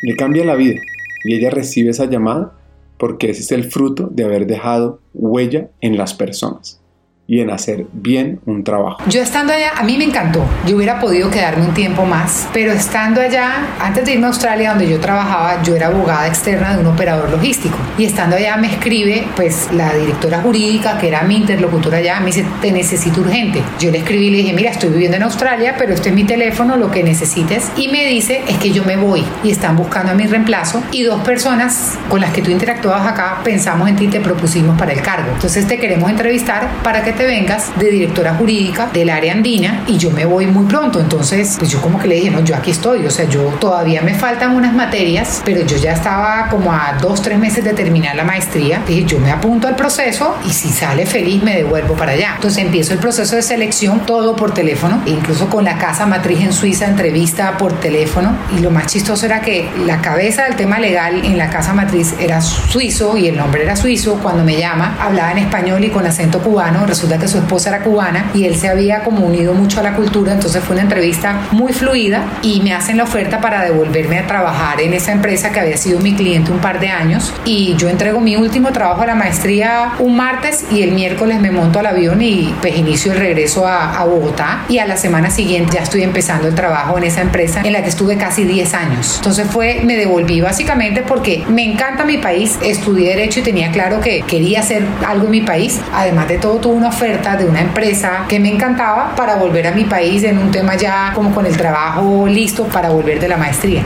Le 0.01 0.15
cambia 0.15 0.45
la 0.45 0.55
vida 0.55 0.79
y 1.23 1.35
ella 1.35 1.49
recibe 1.49 1.91
esa 1.91 2.05
llamada 2.05 2.53
porque 2.97 3.29
ese 3.29 3.41
es 3.41 3.51
el 3.51 3.65
fruto 3.65 4.09
de 4.11 4.23
haber 4.23 4.47
dejado 4.47 5.01
huella 5.13 5.69
en 5.81 5.97
las 5.97 6.13
personas 6.13 6.81
y 7.27 7.41
en 7.41 7.50
hacer 7.50 7.86
bien 7.91 8.39
un 8.46 8.63
trabajo. 8.63 9.03
Yo 9.07 9.22
estando 9.22 9.53
allá, 9.53 9.72
a 9.75 9.84
mí 9.84 9.98
me 9.98 10.05
encantó. 10.05 10.46
Yo 10.65 10.77
hubiera 10.77 11.00
podido 11.00 11.29
quedarme 11.29 11.65
un 11.65 11.74
tiempo 11.74 12.05
más, 12.05 12.48
pero 12.53 12.72
estando 12.72 13.22
allá, 13.22 13.67
antes 13.79 14.05
de 14.05 14.13
irme 14.13 14.25
a 14.25 14.29
Australia, 14.29 14.69
donde 14.69 14.89
yo 14.89 15.00
trabajaba, 15.00 15.62
yo 15.62 15.75
era 15.75 15.88
abogada 15.88 16.27
externa 16.27 16.74
de 16.74 16.81
un 16.81 16.88
operador 16.88 17.29
logístico. 17.29 17.77
Y 17.98 18.05
estando 18.05 18.38
allá 18.38 18.55
me 18.55 18.67
escribe, 18.67 19.27
pues, 19.36 19.67
la 19.74 19.93
directora 19.93 20.41
jurídica, 20.41 20.98
que 20.98 21.10
era 21.10 21.24
mi 21.24 21.36
interlocutora 21.36 21.98
allá, 21.98 22.19
me 22.22 22.27
dice, 22.27 22.46
te 22.62 22.72
necesito 22.72 23.22
urgente. 23.22 23.62
Yo 23.79 23.91
le 23.91 24.00
escribí 24.00 24.27
y 24.27 24.31
le 24.31 24.38
dije, 24.38 24.53
mira, 24.53 24.72
estoy 24.72 24.89
viviendo 24.89 25.17
en 25.17 25.24
Australia, 25.24 25.75
pero 25.77 25.93
este 25.93 26.10
es 26.10 26.15
mi 26.15 26.24
teléfono, 26.24 26.77
lo 26.77 26.91
que 26.91 27.03
necesites. 27.03 27.72
Y 27.75 27.89
me 27.89 28.05
dice, 28.05 28.41
es 28.48 28.57
que 28.57 28.72
yo 28.72 28.86
me 28.86 28.96
voy 28.96 29.24
y 29.43 29.51
están 29.51 29.75
buscando 29.75 30.13
a 30.13 30.15
mi 30.15 30.27
reemplazo. 30.27 30.81
Y 30.91 31.03
dos 31.03 31.22
personas 31.24 31.98
con 32.07 32.22
las 32.22 32.31
que 32.31 32.41
tú 32.41 32.51
interactuabas 32.51 33.05
acá 33.05 33.41
pensamos 33.43 33.89
en 33.89 33.98
ti 33.98 34.05
y 34.05 34.07
te 34.07 34.22
propusimos 34.22 34.77
para 34.77 34.93
el 34.93 35.01
cargo. 35.01 35.31
Entonces 35.34 35.67
te 35.67 35.77
queremos 35.77 36.10
entrevistar 36.10 36.69
para 36.84 37.03
que 37.03 37.16
te 37.17 37.25
vengas 37.25 37.77
de 37.77 37.89
directora 37.89 38.36
jurídica 38.36 38.89
del 38.93 39.09
área 39.09 39.33
andina 39.33 39.83
y 39.88 39.97
yo 39.97 40.12
me 40.12 40.25
voy 40.25 40.45
muy 40.45 40.65
pronto. 40.65 41.00
Entonces, 41.00 41.55
pues 41.57 41.71
yo 41.71 41.81
como 41.81 42.00
que 42.00 42.07
le 42.07 42.15
dije, 42.15 42.29
no, 42.29 42.41
yo 42.43 42.55
aquí 42.55 42.71
estoy, 42.71 43.05
o 43.05 43.09
sea, 43.09 43.25
yo 43.27 43.41
todavía 43.59 44.01
me 44.01 44.13
faltan 44.13 44.55
unas 44.55 44.74
materias, 44.74 45.41
pero 45.43 45.65
yo 45.65 45.77
ya 45.77 45.93
estaba 45.93 46.47
como 46.50 46.71
a 46.71 46.97
dos, 47.01 47.21
tres 47.21 47.39
meses 47.39 47.63
de 47.63 47.74
terminar 47.74 48.15
la 48.15 48.24
maestría. 48.24 48.81
Dije, 48.88 49.05
yo 49.05 49.19
me 49.19 49.31
apunto 49.31 49.67
al 49.67 49.75
proceso 49.75 50.36
y 50.45 50.51
si 50.51 50.69
sale 50.69 51.05
feliz 51.05 51.41
me 51.43 51.55
devuelvo 51.55 51.95
para 51.95 52.12
allá. 52.12 52.33
Entonces 52.36 52.63
empiezo 52.63 52.93
el 52.93 53.00
proceso 53.00 53.36
de 53.36 53.41
selección, 53.41 54.05
todo 54.05 54.36
por 54.36 54.53
teléfono, 54.53 55.01
incluso 55.05 55.50
con 55.50 55.63
la 55.63 55.77
casa 55.77 56.05
matriz 56.05 56.41
en 56.41 56.53
Suiza, 56.53 56.86
entrevista 56.86 57.57
por 57.57 57.79
teléfono. 57.79 58.36
Y 58.55 58.59
lo 58.59 58.69
más 58.69 58.88
chistoso 58.88 59.25
era 59.25 59.41
que 59.41 59.69
la 59.86 60.01
cabeza 60.01 60.43
del 60.43 60.55
tema 60.55 60.79
legal 60.79 61.25
en 61.25 61.38
la 61.38 61.50
casa 61.50 61.74
matriz 61.74 62.13
era 62.19 62.41
suizo 62.41 63.17
y 63.17 63.27
el 63.27 63.38
nombre 63.38 63.63
era 63.63 63.75
suizo. 63.75 64.19
Cuando 64.21 64.43
me 64.43 64.57
llama, 64.57 64.97
hablaba 65.00 65.31
en 65.31 65.39
español 65.39 65.83
y 65.83 65.89
con 65.89 66.05
acento 66.05 66.39
cubano. 66.39 66.86
Resulta 66.86 67.06
que 67.15 67.27
su 67.27 67.37
esposa 67.37 67.69
era 67.69 67.83
cubana 67.83 68.31
y 68.33 68.43
él 68.43 68.55
se 68.55 68.67
había 68.67 69.03
como 69.03 69.25
unido 69.25 69.53
mucho 69.53 69.79
a 69.79 69.83
la 69.83 69.93
cultura. 69.95 70.33
Entonces 70.33 70.63
fue 70.63 70.75
una 70.75 70.83
entrevista 70.83 71.47
muy 71.51 71.71
fluida 71.71 72.25
y 72.41 72.61
me 72.61 72.73
hacen 72.73 72.97
la 72.97 73.03
oferta 73.03 73.39
para 73.39 73.63
devolverme 73.63 74.19
a 74.19 74.27
trabajar 74.27 74.81
en 74.81 74.93
esa 74.93 75.11
empresa 75.13 75.51
que 75.51 75.59
había 75.59 75.77
sido 75.77 75.99
mi 75.99 76.13
cliente 76.13 76.51
un 76.51 76.59
par 76.59 76.79
de 76.79 76.89
años. 76.89 77.33
Y 77.45 77.75
yo 77.77 77.87
entrego 77.89 78.19
mi 78.19 78.35
último 78.35 78.71
trabajo 78.71 79.01
a 79.01 79.07
la 79.07 79.15
maestría 79.15 79.93
un 79.99 80.17
martes 80.17 80.65
y 80.71 80.81
el 80.81 80.91
miércoles 80.91 81.39
me 81.39 81.51
monto 81.51 81.79
al 81.79 81.85
avión 81.85 82.21
y 82.21 82.53
pues 82.61 82.77
inicio 82.77 83.13
el 83.13 83.19
regreso 83.19 83.65
a, 83.65 83.97
a 83.97 84.05
Bogotá. 84.05 84.65
Y 84.67 84.79
a 84.79 84.85
la 84.85 84.97
semana 84.97 85.29
siguiente 85.29 85.77
ya 85.77 85.83
estoy 85.83 86.03
empezando 86.03 86.47
el 86.47 86.55
trabajo 86.55 86.97
en 86.97 87.05
esa 87.05 87.21
empresa 87.21 87.61
en 87.63 87.73
la 87.73 87.83
que 87.83 87.89
estuve 87.89 88.17
casi 88.17 88.43
10 88.43 88.73
años. 88.73 89.15
Entonces 89.17 89.47
fue, 89.49 89.81
me 89.83 89.95
devolví 89.95 90.41
básicamente 90.41 91.01
porque 91.01 91.43
me 91.47 91.63
encanta 91.63 92.03
mi 92.03 92.17
país, 92.17 92.57
estudié 92.63 93.09
derecho 93.09 93.39
y 93.39 93.43
tenía 93.43 93.71
claro 93.71 94.01
que 94.01 94.21
quería 94.21 94.59
hacer 94.59 94.83
algo 95.05 95.25
en 95.25 95.31
mi 95.31 95.41
país. 95.41 95.79
Además 95.93 96.27
de 96.27 96.37
todo, 96.37 96.57
tuve 96.57 96.75
una 96.75 96.91
oferta 96.97 97.37
de 97.37 97.45
una 97.45 97.61
empresa 97.61 98.25
que 98.27 98.39
me 98.39 98.51
encantaba 98.51 99.15
para 99.15 99.35
volver 99.35 99.67
a 99.67 99.71
mi 99.71 99.83
país 99.83 100.23
en 100.23 100.39
un 100.39 100.49
tema 100.49 100.75
ya 100.75 101.11
como 101.13 101.31
con 101.31 101.45
el 101.45 101.55
trabajo 101.55 102.25
listo 102.25 102.63
para 102.63 102.89
volver 102.89 103.19
de 103.19 103.27
la 103.27 103.37
maestría. 103.37 103.83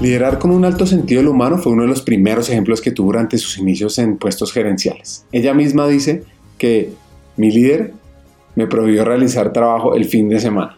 Liderar 0.00 0.40
con 0.40 0.50
un 0.50 0.64
alto 0.64 0.86
sentido 0.86 1.20
del 1.20 1.28
humano 1.28 1.56
fue 1.56 1.70
uno 1.70 1.82
de 1.82 1.88
los 1.88 2.02
primeros 2.02 2.50
ejemplos 2.50 2.80
que 2.80 2.90
tuvo 2.90 3.12
durante 3.12 3.38
sus 3.38 3.58
inicios 3.58 3.96
en 4.00 4.16
puestos 4.16 4.52
gerenciales. 4.52 5.24
Ella 5.30 5.54
misma 5.54 5.86
dice 5.86 6.24
que 6.58 6.90
mi 7.36 7.52
líder 7.52 7.92
me 8.56 8.66
prohibió 8.66 9.04
realizar 9.04 9.52
trabajo 9.52 9.94
el 9.94 10.06
fin 10.06 10.28
de 10.28 10.40
semana. 10.40 10.76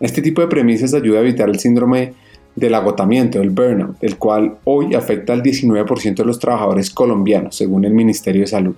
Este 0.00 0.22
tipo 0.22 0.40
de 0.40 0.48
premisas 0.48 0.92
ayuda 0.92 1.20
a 1.20 1.22
evitar 1.22 1.48
el 1.48 1.60
síndrome 1.60 2.14
del 2.58 2.74
agotamiento, 2.74 3.40
el 3.40 3.50
burnout, 3.50 3.96
el 4.02 4.16
cual 4.16 4.58
hoy 4.64 4.94
afecta 4.94 5.32
al 5.32 5.42
19% 5.42 6.16
de 6.16 6.24
los 6.24 6.38
trabajadores 6.38 6.90
colombianos, 6.90 7.56
según 7.56 7.84
el 7.84 7.92
Ministerio 7.92 8.42
de 8.42 8.46
Salud. 8.48 8.74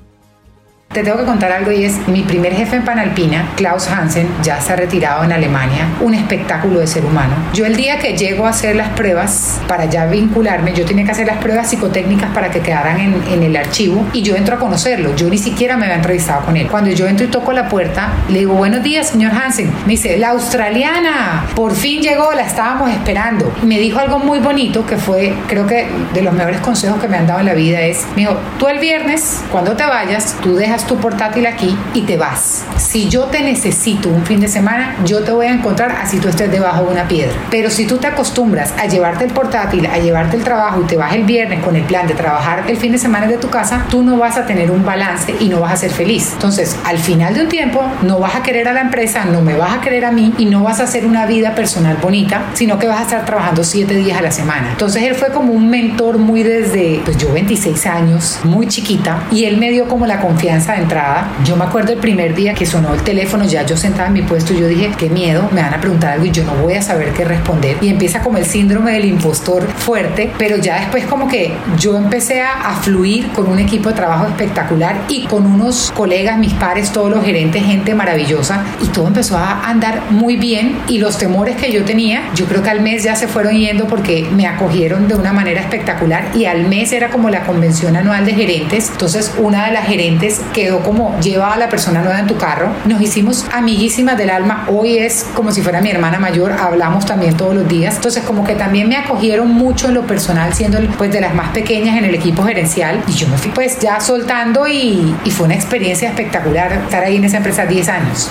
Te 0.92 1.04
tengo 1.04 1.18
que 1.18 1.25
contar 1.25 1.52
algo 1.52 1.70
y 1.70 1.85
es 1.85 2.09
mi 2.09 2.23
primer 2.23 2.52
jefe 2.52 2.75
en 2.75 2.85
Panalpina, 2.85 3.52
Klaus 3.54 3.87
Hansen, 3.87 4.28
ya 4.42 4.61
se 4.61 4.73
ha 4.73 4.76
retirado 4.76 5.23
en 5.23 5.30
Alemania, 5.30 5.87
un 6.00 6.14
espectáculo 6.14 6.80
de 6.80 6.88
ser 6.88 7.04
humano. 7.04 7.37
Yo 7.54 7.64
el 7.64 7.76
día 7.76 8.00
que 8.00 8.16
llego 8.16 8.44
a 8.44 8.49
hacer 8.49 8.75
las 8.75 8.88
pruebas 8.88 9.61
para 9.68 9.85
ya 9.85 10.06
vincularme, 10.06 10.73
yo 10.73 10.85
tenía 10.85 11.04
que 11.04 11.12
hacer 11.12 11.28
las 11.28 11.37
pruebas 11.37 11.70
psicotécnicas 11.70 12.32
para 12.32 12.50
que 12.50 12.59
quedaran 12.59 12.99
en, 12.99 13.23
en 13.28 13.44
el 13.44 13.54
archivo 13.54 14.04
y 14.12 14.23
yo 14.23 14.35
entro 14.35 14.56
a 14.56 14.59
conocerlo. 14.59 15.14
Yo 15.14 15.30
ni 15.30 15.38
siquiera 15.38 15.76
me 15.76 15.85
había 15.85 15.94
entrevistado 15.94 16.44
con 16.44 16.56
él. 16.56 16.66
Cuando 16.66 16.90
yo 16.90 17.06
entro 17.06 17.25
y 17.25 17.28
toco 17.28 17.52
la 17.52 17.68
puerta, 17.68 18.09
le 18.28 18.40
digo, 18.40 18.54
buenos 18.54 18.82
días, 18.82 19.11
señor 19.11 19.30
Hansen. 19.30 19.73
Me 19.87 19.92
dice, 19.92 20.18
la 20.18 20.30
australiana, 20.30 21.47
por 21.54 21.76
fin 21.76 22.02
llegó, 22.02 22.32
la 22.32 22.42
estábamos 22.42 22.90
esperando. 22.90 23.54
Me 23.62 23.78
dijo 23.78 24.00
algo 24.00 24.18
muy 24.18 24.40
bonito 24.40 24.85
que 24.85 24.97
fue, 24.97 25.35
creo 25.47 25.68
que 25.68 25.87
de 26.12 26.23
los 26.23 26.35
mejores 26.35 26.59
consejos 26.59 27.00
que 27.00 27.06
me 27.06 27.16
han 27.16 27.28
dado 27.28 27.38
en 27.38 27.47
la 27.47 27.54
vida 27.54 27.80
es, 27.80 28.04
me 28.16 28.23
dijo, 28.23 28.37
tú 28.59 28.66
el 28.66 28.80
viernes, 28.80 29.40
cuando 29.52 29.76
te 29.76 29.85
vayas, 29.85 30.35
tú 30.42 30.56
dejas 30.56 30.79
tu 30.87 30.96
portátil 30.96 31.46
aquí 31.46 31.76
y 31.94 32.02
te 32.02 32.16
vas. 32.16 32.64
Si 32.76 33.08
yo 33.08 33.25
te 33.25 33.42
necesito 33.42 34.08
un 34.08 34.25
fin 34.25 34.40
de 34.40 34.49
semana, 34.49 34.96
yo 35.04 35.22
te 35.22 35.32
voy 35.32 35.46
a 35.46 35.52
encontrar 35.52 35.92
así 36.02 36.18
tú 36.18 36.28
estés 36.28 36.50
debajo 36.50 36.84
de 36.84 36.92
una 36.92 37.08
piedra. 37.08 37.34
Pero 37.50 37.70
si 37.70 37.87
tú 37.87 37.99
te 37.99 38.06
acostumbras 38.06 38.72
a 38.78 38.87
llevarte 38.87 39.25
el 39.25 39.32
portátil, 39.32 39.87
a 39.87 39.99
llevarte 39.99 40.37
el 40.37 40.44
trabajo 40.44 40.80
y 40.82 40.87
te 40.87 40.96
vas 40.96 41.14
el 41.14 41.25
viernes 41.25 41.62
con 41.62 41.76
el 41.76 41.82
plan 41.82 42.06
de 42.06 42.14
trabajar 42.14 42.64
el 42.68 42.76
fin 42.76 42.92
de 42.92 42.99
semana 42.99 43.26
de 43.26 43.38
tu 43.38 43.49
casa, 43.49 43.87
tú 43.90 44.02
no 44.02 44.16
vas 44.18 44.37
a 44.37 44.46
tener 44.46 44.70
un 44.70 44.84
balance 44.84 45.34
y 45.40 45.49
no 45.49 45.60
vas 45.60 45.72
a 45.72 45.76
ser 45.76 45.90
feliz. 45.90 46.30
Entonces, 46.32 46.76
al 46.84 46.99
final 46.99 47.34
de 47.34 47.42
un 47.42 47.49
tiempo, 47.49 47.82
no 48.02 48.18
vas 48.18 48.37
a 48.37 48.42
querer 48.42 48.68
a 48.68 48.72
la 48.72 48.80
empresa, 48.80 49.25
no 49.25 49.42
me 49.42 49.56
vas 49.56 49.78
a 49.78 49.80
querer 49.80 50.04
a 50.04 50.12
mí 50.12 50.34
y 50.38 50.46
no 50.46 50.62
vas 50.62 50.80
a 50.80 50.84
hacer 50.84 51.06
una 51.06 51.26
vida 51.26 51.54
personal 51.54 51.96
bonita, 52.00 52.42
sino 52.54 52.78
que 52.78 52.87
vas 52.87 53.00
a 53.00 53.02
estar 53.02 53.25
trabajando 53.25 53.64
siete 53.64 53.94
días 53.94 54.18
a 54.18 54.22
la 54.22 54.30
semana. 54.30 54.70
Entonces, 54.72 55.02
él 55.02 55.14
fue 55.14 55.30
como 55.30 55.52
un 55.52 55.69
mentor 55.69 56.19
muy 56.19 56.43
desde, 56.43 57.00
pues 57.04 57.16
yo 57.19 57.32
26 57.32 57.86
años, 57.86 58.40
muy 58.45 58.66
chiquita, 58.66 59.25
y 59.30 59.45
él 59.45 59.56
me 59.56 59.71
dio 59.71 59.88
como 59.88 60.06
la 60.06 60.21
confianza 60.21 60.70
de 60.73 60.83
entrada. 60.83 61.33
Yo 61.45 61.56
me 61.56 61.65
acuerdo 61.65 61.93
el 61.93 61.99
primer 61.99 62.35
día 62.35 62.54
que 62.54 62.67
sonó 62.67 62.95
el 62.95 63.02
teléfono, 63.02 63.45
ya 63.45 63.65
yo 63.65 63.76
sentada 63.76 64.09
en 64.09 64.15
mi 64.15 64.23
puesto, 64.23 64.54
yo 64.54 64.67
dije, 64.67 64.91
qué 64.97 65.09
miedo, 65.09 65.49
me 65.52 65.63
van 65.63 65.75
a 65.75 65.80
preguntar 65.80 66.13
algo 66.13 66.26
y 66.26 66.30
yo 66.30 66.45
no 66.45 66.54
voy 66.54 66.75
a 66.75 66.83
saber 66.83 67.13
qué 67.13 67.25
responder. 67.25 67.76
Y 67.80 67.89
empieza 67.89 68.21
como 68.21 68.39
el 68.39 68.47
síndrome 68.47 68.93
del 68.93 69.04
impostor 69.04 69.67
fuerte, 69.67 70.33
pero 70.39 70.56
ya 70.56 70.80
después 70.80 71.04
como 71.06 71.28
que 71.28 71.52
yo 71.78 71.97
empecé 71.97 72.43
a, 72.43 72.71
a 72.71 72.75
fluir 72.76 73.28
con 73.28 73.49
un 73.49 73.59
equipo 73.59 73.89
de 73.89 73.95
trabajo 73.95 74.26
espectacular 74.26 74.97
y 75.09 75.25
con 75.25 75.47
unos 75.47 75.93
colegas, 75.95 76.39
mis 76.39 76.52
pares, 76.54 76.93
todos 76.93 77.11
los 77.11 77.25
gerentes, 77.25 77.65
gente 77.65 77.95
maravillosa, 77.95 78.65
y 78.83 78.87
todo 78.89 79.09
empezó 79.09 79.37
a 79.37 79.69
andar 79.69 80.11
muy 80.11 80.37
bien 80.37 80.78
y 80.89 80.99
los 80.99 81.19
temores 81.19 81.56
que 81.56 81.73
yo 81.73 81.85
tenía, 81.85 82.23
yo 82.35 82.47
creo 82.47 82.63
que 82.63 82.71
al 82.71 82.80
mes 82.80 83.02
ya 83.02 83.17
se 83.17 83.28
fueron 83.28 83.54
yendo 83.54 83.87
porque 83.87 84.26
me 84.35 84.47
acogieron 84.47 85.09
de 85.09 85.15
una 85.15 85.33
manera 85.33 85.61
espectacular 85.61 86.30
y 86.35 86.45
al 86.45 86.67
mes 86.67 86.93
era 86.93 87.11
como 87.11 87.30
la 87.30 87.43
convención 87.43 87.97
anual 87.97 88.25
de 88.25 88.35
gerentes, 88.35 88.91
entonces 88.91 89.35
una 89.39 89.67
de 89.67 89.73
las 89.73 89.87
gerentes 89.87 90.41
que 90.52 90.59
quedó 90.60 90.80
como 90.80 91.18
lleva 91.20 91.54
a 91.54 91.56
la 91.56 91.70
persona 91.70 92.02
nueva 92.02 92.20
en 92.20 92.26
tu 92.26 92.36
carro. 92.36 92.68
Nos 92.84 93.00
hicimos 93.00 93.46
amiguísimas 93.50 94.18
del 94.18 94.28
alma. 94.28 94.66
Hoy 94.68 94.99
es 94.99 95.25
como 95.34 95.52
si 95.52 95.62
fuera 95.62 95.80
mi 95.80 95.90
hermana 95.90 96.18
mayor. 96.18 96.52
Hablamos 96.52 97.06
también 97.06 97.34
todos 97.34 97.54
los 97.54 97.66
días. 97.66 97.96
Entonces 97.96 98.23
como 98.25 98.44
que 98.44 98.54
también 98.54 98.86
me 98.86 98.96
acogieron 98.96 99.49
mucho 99.49 99.88
en 99.88 99.94
lo 99.94 100.02
personal 100.02 100.52
siendo 100.52 100.78
pues 100.99 101.12
de 101.12 101.23
las 101.23 101.34
más 101.34 101.50
pequeñas 101.52 101.96
en 101.96 102.04
el 102.04 102.14
equipo 102.14 102.42
gerencial. 102.42 103.02
Y 103.08 103.12
yo 103.12 103.26
me 103.28 103.38
fui 103.38 103.50
pues 103.52 103.78
ya 103.78 104.00
soltando 104.00 104.68
y, 104.68 105.14
y 105.25 105.30
fue 105.30 105.46
una 105.46 105.54
experiencia 105.54 106.10
espectacular 106.10 106.73
estar 106.73 107.04
ahí 107.04 107.16
en 107.16 107.25
esa 107.25 107.38
empresa 107.38 107.64
10 107.64 107.88
años. 107.88 108.30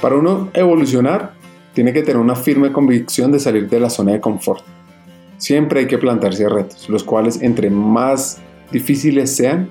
Para 0.00 0.14
uno 0.14 0.48
evolucionar, 0.54 1.32
tiene 1.74 1.92
que 1.92 2.00
tener 2.00 2.16
una 2.16 2.34
firme 2.34 2.72
convicción 2.72 3.30
de 3.30 3.40
salir 3.40 3.68
de 3.68 3.78
la 3.78 3.90
zona 3.90 4.12
de 4.12 4.20
confort. 4.20 4.77
Siempre 5.38 5.80
hay 5.80 5.86
que 5.86 5.98
plantearse 5.98 6.48
retos, 6.48 6.88
los 6.88 7.04
cuales 7.04 7.40
entre 7.42 7.70
más 7.70 8.40
difíciles 8.70 9.34
sean, 9.34 9.70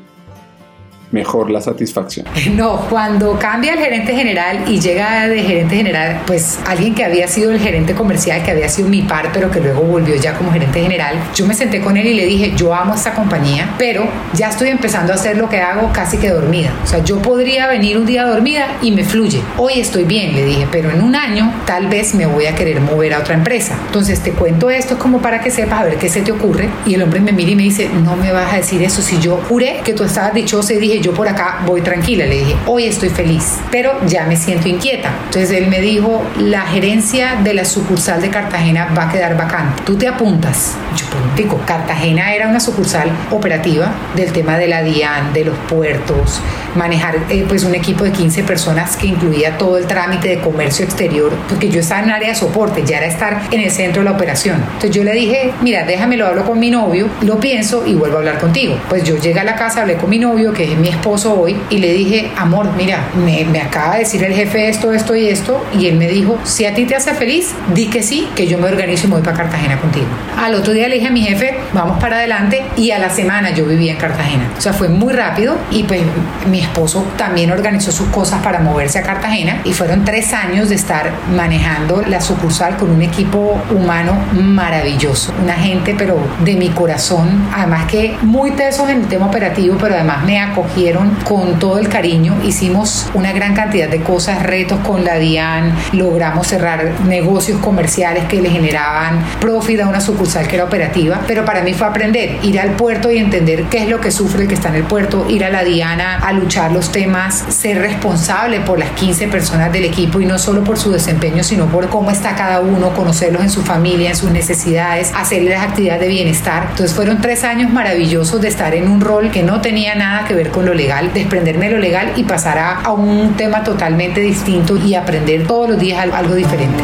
mejor 1.12 1.50
la 1.50 1.62
satisfacción. 1.62 2.26
No, 2.58 2.80
cuando 2.90 3.38
cambia 3.38 3.74
el 3.74 3.80
gerente 3.80 4.16
general 4.16 4.64
y 4.68 4.80
llega 4.80 5.28
de 5.28 5.44
gerente 5.44 5.76
general, 5.76 6.22
pues 6.26 6.58
alguien 6.66 6.96
que 6.96 7.04
había 7.04 7.28
sido 7.28 7.52
el 7.52 7.60
gerente 7.60 7.94
comercial, 7.94 8.42
que 8.42 8.50
había 8.50 8.68
sido 8.68 8.90
mi 8.90 9.04
par, 9.04 9.30
pero 9.32 9.52
que 9.52 9.60
luego 9.60 9.82
volvió 9.82 10.16
ya 10.16 10.34
como 10.34 10.52
gerente 10.52 10.82
general, 10.82 11.18
yo 11.36 11.46
me 11.46 11.54
senté 11.54 11.82
con 11.82 11.98
él 11.98 12.08
y 12.08 12.14
le 12.16 12.26
dije, 12.26 12.54
yo 12.56 12.74
amo 12.74 12.96
esta 12.96 13.14
compañía, 13.14 13.76
pero 13.78 14.08
ya 14.34 14.50
estoy 14.50 14.70
empezando 14.70 15.12
a 15.14 15.16
hacer 15.16 15.38
lo 15.38 15.50
que 15.50 15.60
hago 15.60 15.92
casi 15.94 16.18
que 16.18 16.30
dormida. 16.30 16.74
O 16.84 16.88
sea, 16.88 17.04
yo 17.04 17.22
podría 17.22 17.68
venir 17.68 17.98
un 17.98 18.06
día 18.06 18.26
dormida 18.26 18.78
y 18.82 18.92
me 18.92 19.04
fluye. 19.04 19.42
Hoy 19.58 19.74
estoy 19.80 20.06
bien, 20.06 20.34
le 20.34 20.46
dije, 20.46 20.68
pero 20.72 20.90
en 20.90 21.04
un 21.04 21.16
año 21.16 21.54
tal 21.66 21.88
vez 21.88 22.16
me 22.16 22.26
voy 22.26 22.48
a 22.48 22.56
querer 22.56 22.82
mover 22.82 23.14
a 23.14 23.20
otra 23.20 23.36
empresa. 23.36 23.78
Entonces 23.86 24.22
te 24.22 24.32
cuento 24.32 24.70
esto 24.70 24.98
como 24.98 25.20
para 25.20 25.42
que 25.42 25.52
sepas 25.52 25.82
a 25.82 25.84
ver 25.84 25.98
qué 25.98 26.10
se 26.10 26.22
te 26.22 26.32
ocurre. 26.32 26.70
Y 26.86 26.96
el 26.96 27.04
hombre 27.04 27.20
me 27.20 27.34
mira 27.34 27.52
y 27.52 27.56
me 27.56 27.64
dice, 27.64 27.90
no 28.04 28.16
me 28.16 28.32
vas 28.32 28.54
a 28.54 28.58
decir 28.58 28.82
eso 28.82 29.02
si 29.02 29.20
yo 29.20 29.38
juré 29.48 29.82
que 29.84 29.94
tú 29.94 30.04
estabas 30.04 30.34
dichosa 30.34 30.74
y 30.74 30.78
dije, 30.78 30.97
yo 31.02 31.14
por 31.14 31.28
acá 31.28 31.60
voy 31.66 31.82
tranquila. 31.82 32.26
Le 32.26 32.40
dije, 32.40 32.56
hoy 32.66 32.86
estoy 32.86 33.10
feliz, 33.10 33.58
pero 33.72 33.94
ya 34.08 34.26
me 34.26 34.36
siento 34.36 34.68
inquieta. 34.68 35.12
Entonces 35.26 35.52
él 35.52 35.68
me 35.68 35.80
dijo, 35.82 36.24
la 36.38 36.62
gerencia 36.62 37.36
de 37.44 37.54
la 37.54 37.66
sucursal 37.66 38.22
de 38.22 38.30
Cartagena 38.30 38.94
va 38.98 39.10
a 39.10 39.12
quedar 39.12 39.38
vacante. 39.38 39.84
Tú 39.86 39.98
te 39.98 40.08
apuntas. 40.08 40.76
Yo 40.96 41.06
pico. 41.36 41.60
Cartagena 41.66 42.34
era 42.34 42.48
una 42.48 42.60
sucursal 42.60 43.10
operativa 43.32 43.92
del 44.16 44.32
tema 44.32 44.58
de 44.58 44.68
la 44.68 44.84
DIAN, 44.84 45.34
de 45.34 45.46
los 45.46 45.58
puertos, 45.70 46.42
manejar 46.76 47.18
eh, 47.30 47.46
pues 47.48 47.64
un 47.64 47.76
equipo 47.76 48.04
de 48.04 48.12
15 48.12 48.44
personas 48.44 48.96
que 48.96 49.08
incluía 49.08 49.58
todo 49.58 49.78
el 49.78 49.86
trámite 49.86 50.30
de 50.30 50.40
comercio 50.40 50.86
exterior, 50.86 51.32
porque 51.50 51.70
yo 51.70 51.80
estaba 51.80 52.04
en 52.04 52.12
área 52.12 52.30
de 52.30 52.36
soporte, 52.36 52.84
ya 52.86 52.98
era 52.98 53.08
estar 53.08 53.42
en 53.52 53.62
el 53.62 53.72
centro 53.72 54.02
de 54.02 54.10
la 54.10 54.16
operación. 54.16 54.58
Entonces 54.58 54.92
yo 54.92 55.04
le 55.04 55.14
dije, 55.14 55.54
mira, 55.62 55.84
déjame 55.86 56.18
lo 56.18 56.28
hablo 56.28 56.46
con 56.46 56.60
mi 56.60 56.72
novio, 56.72 57.08
lo 57.22 57.40
pienso 57.40 57.86
y 57.86 57.96
vuelvo 57.96 58.18
a 58.18 58.20
hablar 58.20 58.38
contigo. 58.40 58.78
Pues 58.90 59.04
yo 59.04 59.18
llegué 59.18 59.40
a 59.40 59.44
la 59.44 59.56
casa, 59.56 59.82
hablé 59.82 59.96
con 59.96 60.10
mi 60.10 60.20
novio, 60.20 60.54
que 60.54 60.72
es 60.72 60.78
mi 60.78 60.87
mi 60.88 60.94
esposo 60.94 61.38
hoy 61.38 61.58
y 61.70 61.80
le 61.80 61.92
dije, 61.92 62.32
amor, 62.38 62.72
mira, 62.78 63.10
me, 63.16 63.60
acaba 63.60 63.94
de 63.94 64.00
decir 64.00 64.24
el 64.24 64.34
jefe 64.34 64.70
esto, 64.70 64.94
esto 64.94 65.16
y 65.16 65.28
esto, 65.28 65.66
y 65.78 65.88
él 65.88 65.98
me 65.98 66.08
dijo, 66.08 66.38
si 66.44 66.66
a 66.66 66.74
ti 66.74 66.86
te 66.86 66.96
hace 66.96 67.14
feliz, 67.14 67.54
di 67.74 67.88
que 67.88 68.02
sí, 68.04 68.30
que 68.36 68.48
yo 68.48 68.58
me 68.58 68.68
organizo 68.68 69.06
y 69.06 69.10
me 69.10 69.16
voy 69.16 69.24
para 69.24 69.36
Cartagena 69.36 69.78
contigo. 69.80 70.06
Al 70.38 70.56
otro 70.56 70.72
día 70.72 70.88
le 70.88 70.96
dije 70.96 71.08
a 71.08 71.12
mi 71.12 71.24
jefe, 71.24 71.58
vamos 71.74 72.00
para 72.00 72.18
adelante, 72.18 72.64
y 72.78 72.92
a 72.92 73.00
la 73.00 73.10
semana 73.10 73.50
yo 73.52 73.66
vivía 73.66 73.92
en 73.92 73.98
Cartagena. 73.98 74.50
O 74.58 74.62
sea, 74.62 74.72
fue 74.72 74.88
muy 74.88 75.14
rápido 75.14 75.58
y 75.72 75.84
pues 75.84 76.02
mi 76.50 76.62
esposo 76.62 77.06
también 77.18 77.52
organizó 77.52 77.92
sus 77.92 78.08
cosas 78.08 78.42
para 78.42 78.60
moverse 78.60 79.00
a 79.00 79.04
Cartagena 79.04 79.62
y 79.66 79.74
fueron 79.74 80.06
tres 80.06 80.34
años 80.34 80.70
de 80.70 80.76
estar 80.76 81.12
manejando 81.36 82.02
la 82.08 82.22
sucursal 82.22 82.78
con 82.78 82.92
un 82.92 83.02
equipo 83.02 83.62
humano 83.72 84.18
maravilloso, 84.32 85.34
una 85.44 85.56
gente 85.56 85.96
pero 85.98 86.18
de 86.46 86.56
mi 86.56 86.70
corazón, 86.70 87.50
además 87.54 87.92
que 87.92 88.16
muy 88.22 88.52
tesos 88.52 88.90
en 88.90 89.02
el 89.02 89.08
tema 89.08 89.26
operativo, 89.26 89.78
pero 89.80 89.96
además 89.96 90.24
me 90.24 90.40
acogieron 90.78 91.10
con 91.24 91.58
todo 91.58 91.80
el 91.80 91.90
cariño, 91.90 92.36
hicimos 92.44 93.10
una 93.16 93.34
gran 93.34 93.56
cantidad 93.56 93.90
de 93.90 94.02
cosas, 94.02 94.44
retos 94.44 94.78
con 94.86 95.04
la 95.04 95.18
DIAN, 95.18 95.74
logramos 95.94 96.46
cerrar 96.46 97.02
negocios 97.06 97.60
comerciales 97.62 98.26
que 98.26 98.40
le 98.44 98.52
generaban 98.52 99.26
profit 99.40 99.80
a 99.80 99.88
una 99.88 100.02
sucursal 100.02 100.48
que 100.48 100.56
era 100.56 100.66
operativa, 100.66 101.22
pero 101.26 101.46
para 101.46 101.64
mí 101.64 101.74
fue 101.74 101.88
aprender, 101.88 102.38
ir 102.44 102.60
al 102.60 102.76
puerto 102.76 103.12
y 103.12 103.18
entender 103.18 103.64
qué 103.72 103.84
es 103.84 103.90
lo 103.90 104.00
que 104.00 104.12
sufre 104.12 104.44
el 104.44 104.48
que 104.48 104.54
está 104.54 104.70
en 104.70 104.76
el 104.76 104.84
puerto, 104.84 105.26
ir 105.28 105.44
a 105.44 105.50
la 105.50 105.64
Diana 105.64 106.20
a 106.20 106.32
luchar 106.32 106.72
los 106.72 106.92
temas, 106.92 107.44
ser 107.50 107.80
responsable 107.80 108.60
por 108.60 108.78
las 108.78 108.92
15 108.92 109.30
personas 109.30 109.74
del 109.74 109.86
equipo 109.86 110.22
y 110.22 110.28
no 110.28 110.38
solo 110.38 110.64
por 110.64 110.78
su 110.78 110.92
desempeño, 110.92 111.44
sino 111.44 111.66
por 111.66 111.90
cómo 111.90 112.12
está 112.12 112.36
cada 112.36 112.60
uno, 112.60 112.94
conocerlos 112.94 113.42
en 113.42 113.50
su 113.50 113.64
familia, 113.64 114.10
en 114.12 114.16
sus 114.16 114.30
necesidades, 114.30 115.12
hacerles 115.16 115.56
las 115.56 115.70
actividades 115.70 116.02
de 116.02 116.08
bienestar. 116.08 116.68
Entonces 116.70 116.96
fueron 116.96 117.20
tres 117.20 117.44
años 117.44 117.72
maravillosos 117.72 118.40
de 118.42 118.48
estar 118.48 118.76
en 118.76 118.88
un 118.88 119.02
rol 119.02 119.32
que 119.32 119.42
no 119.42 119.60
tenía 119.60 119.96
nada 119.96 120.26
que 120.28 120.36
ver 120.36 120.52
con 120.52 120.67
lo 120.68 120.74
legal, 120.74 121.12
desprenderme 121.14 121.68
de 121.68 121.72
lo 121.72 121.80
legal 121.80 122.12
y 122.18 122.24
pasar 122.24 122.58
a, 122.58 122.82
a 122.82 122.92
un 122.92 123.36
tema 123.36 123.64
totalmente 123.64 124.20
distinto 124.20 124.76
y 124.76 124.96
aprender 124.96 125.48
todos 125.48 125.70
los 125.70 125.80
días 125.80 126.06
algo 126.14 126.36
diferente. 126.36 126.84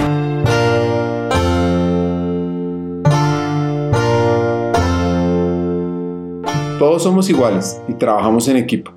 Todos 6.80 7.04
somos 7.04 7.30
iguales 7.30 7.82
y 7.88 7.94
trabajamos 7.94 8.48
en 8.48 8.58
equipo. 8.58 8.92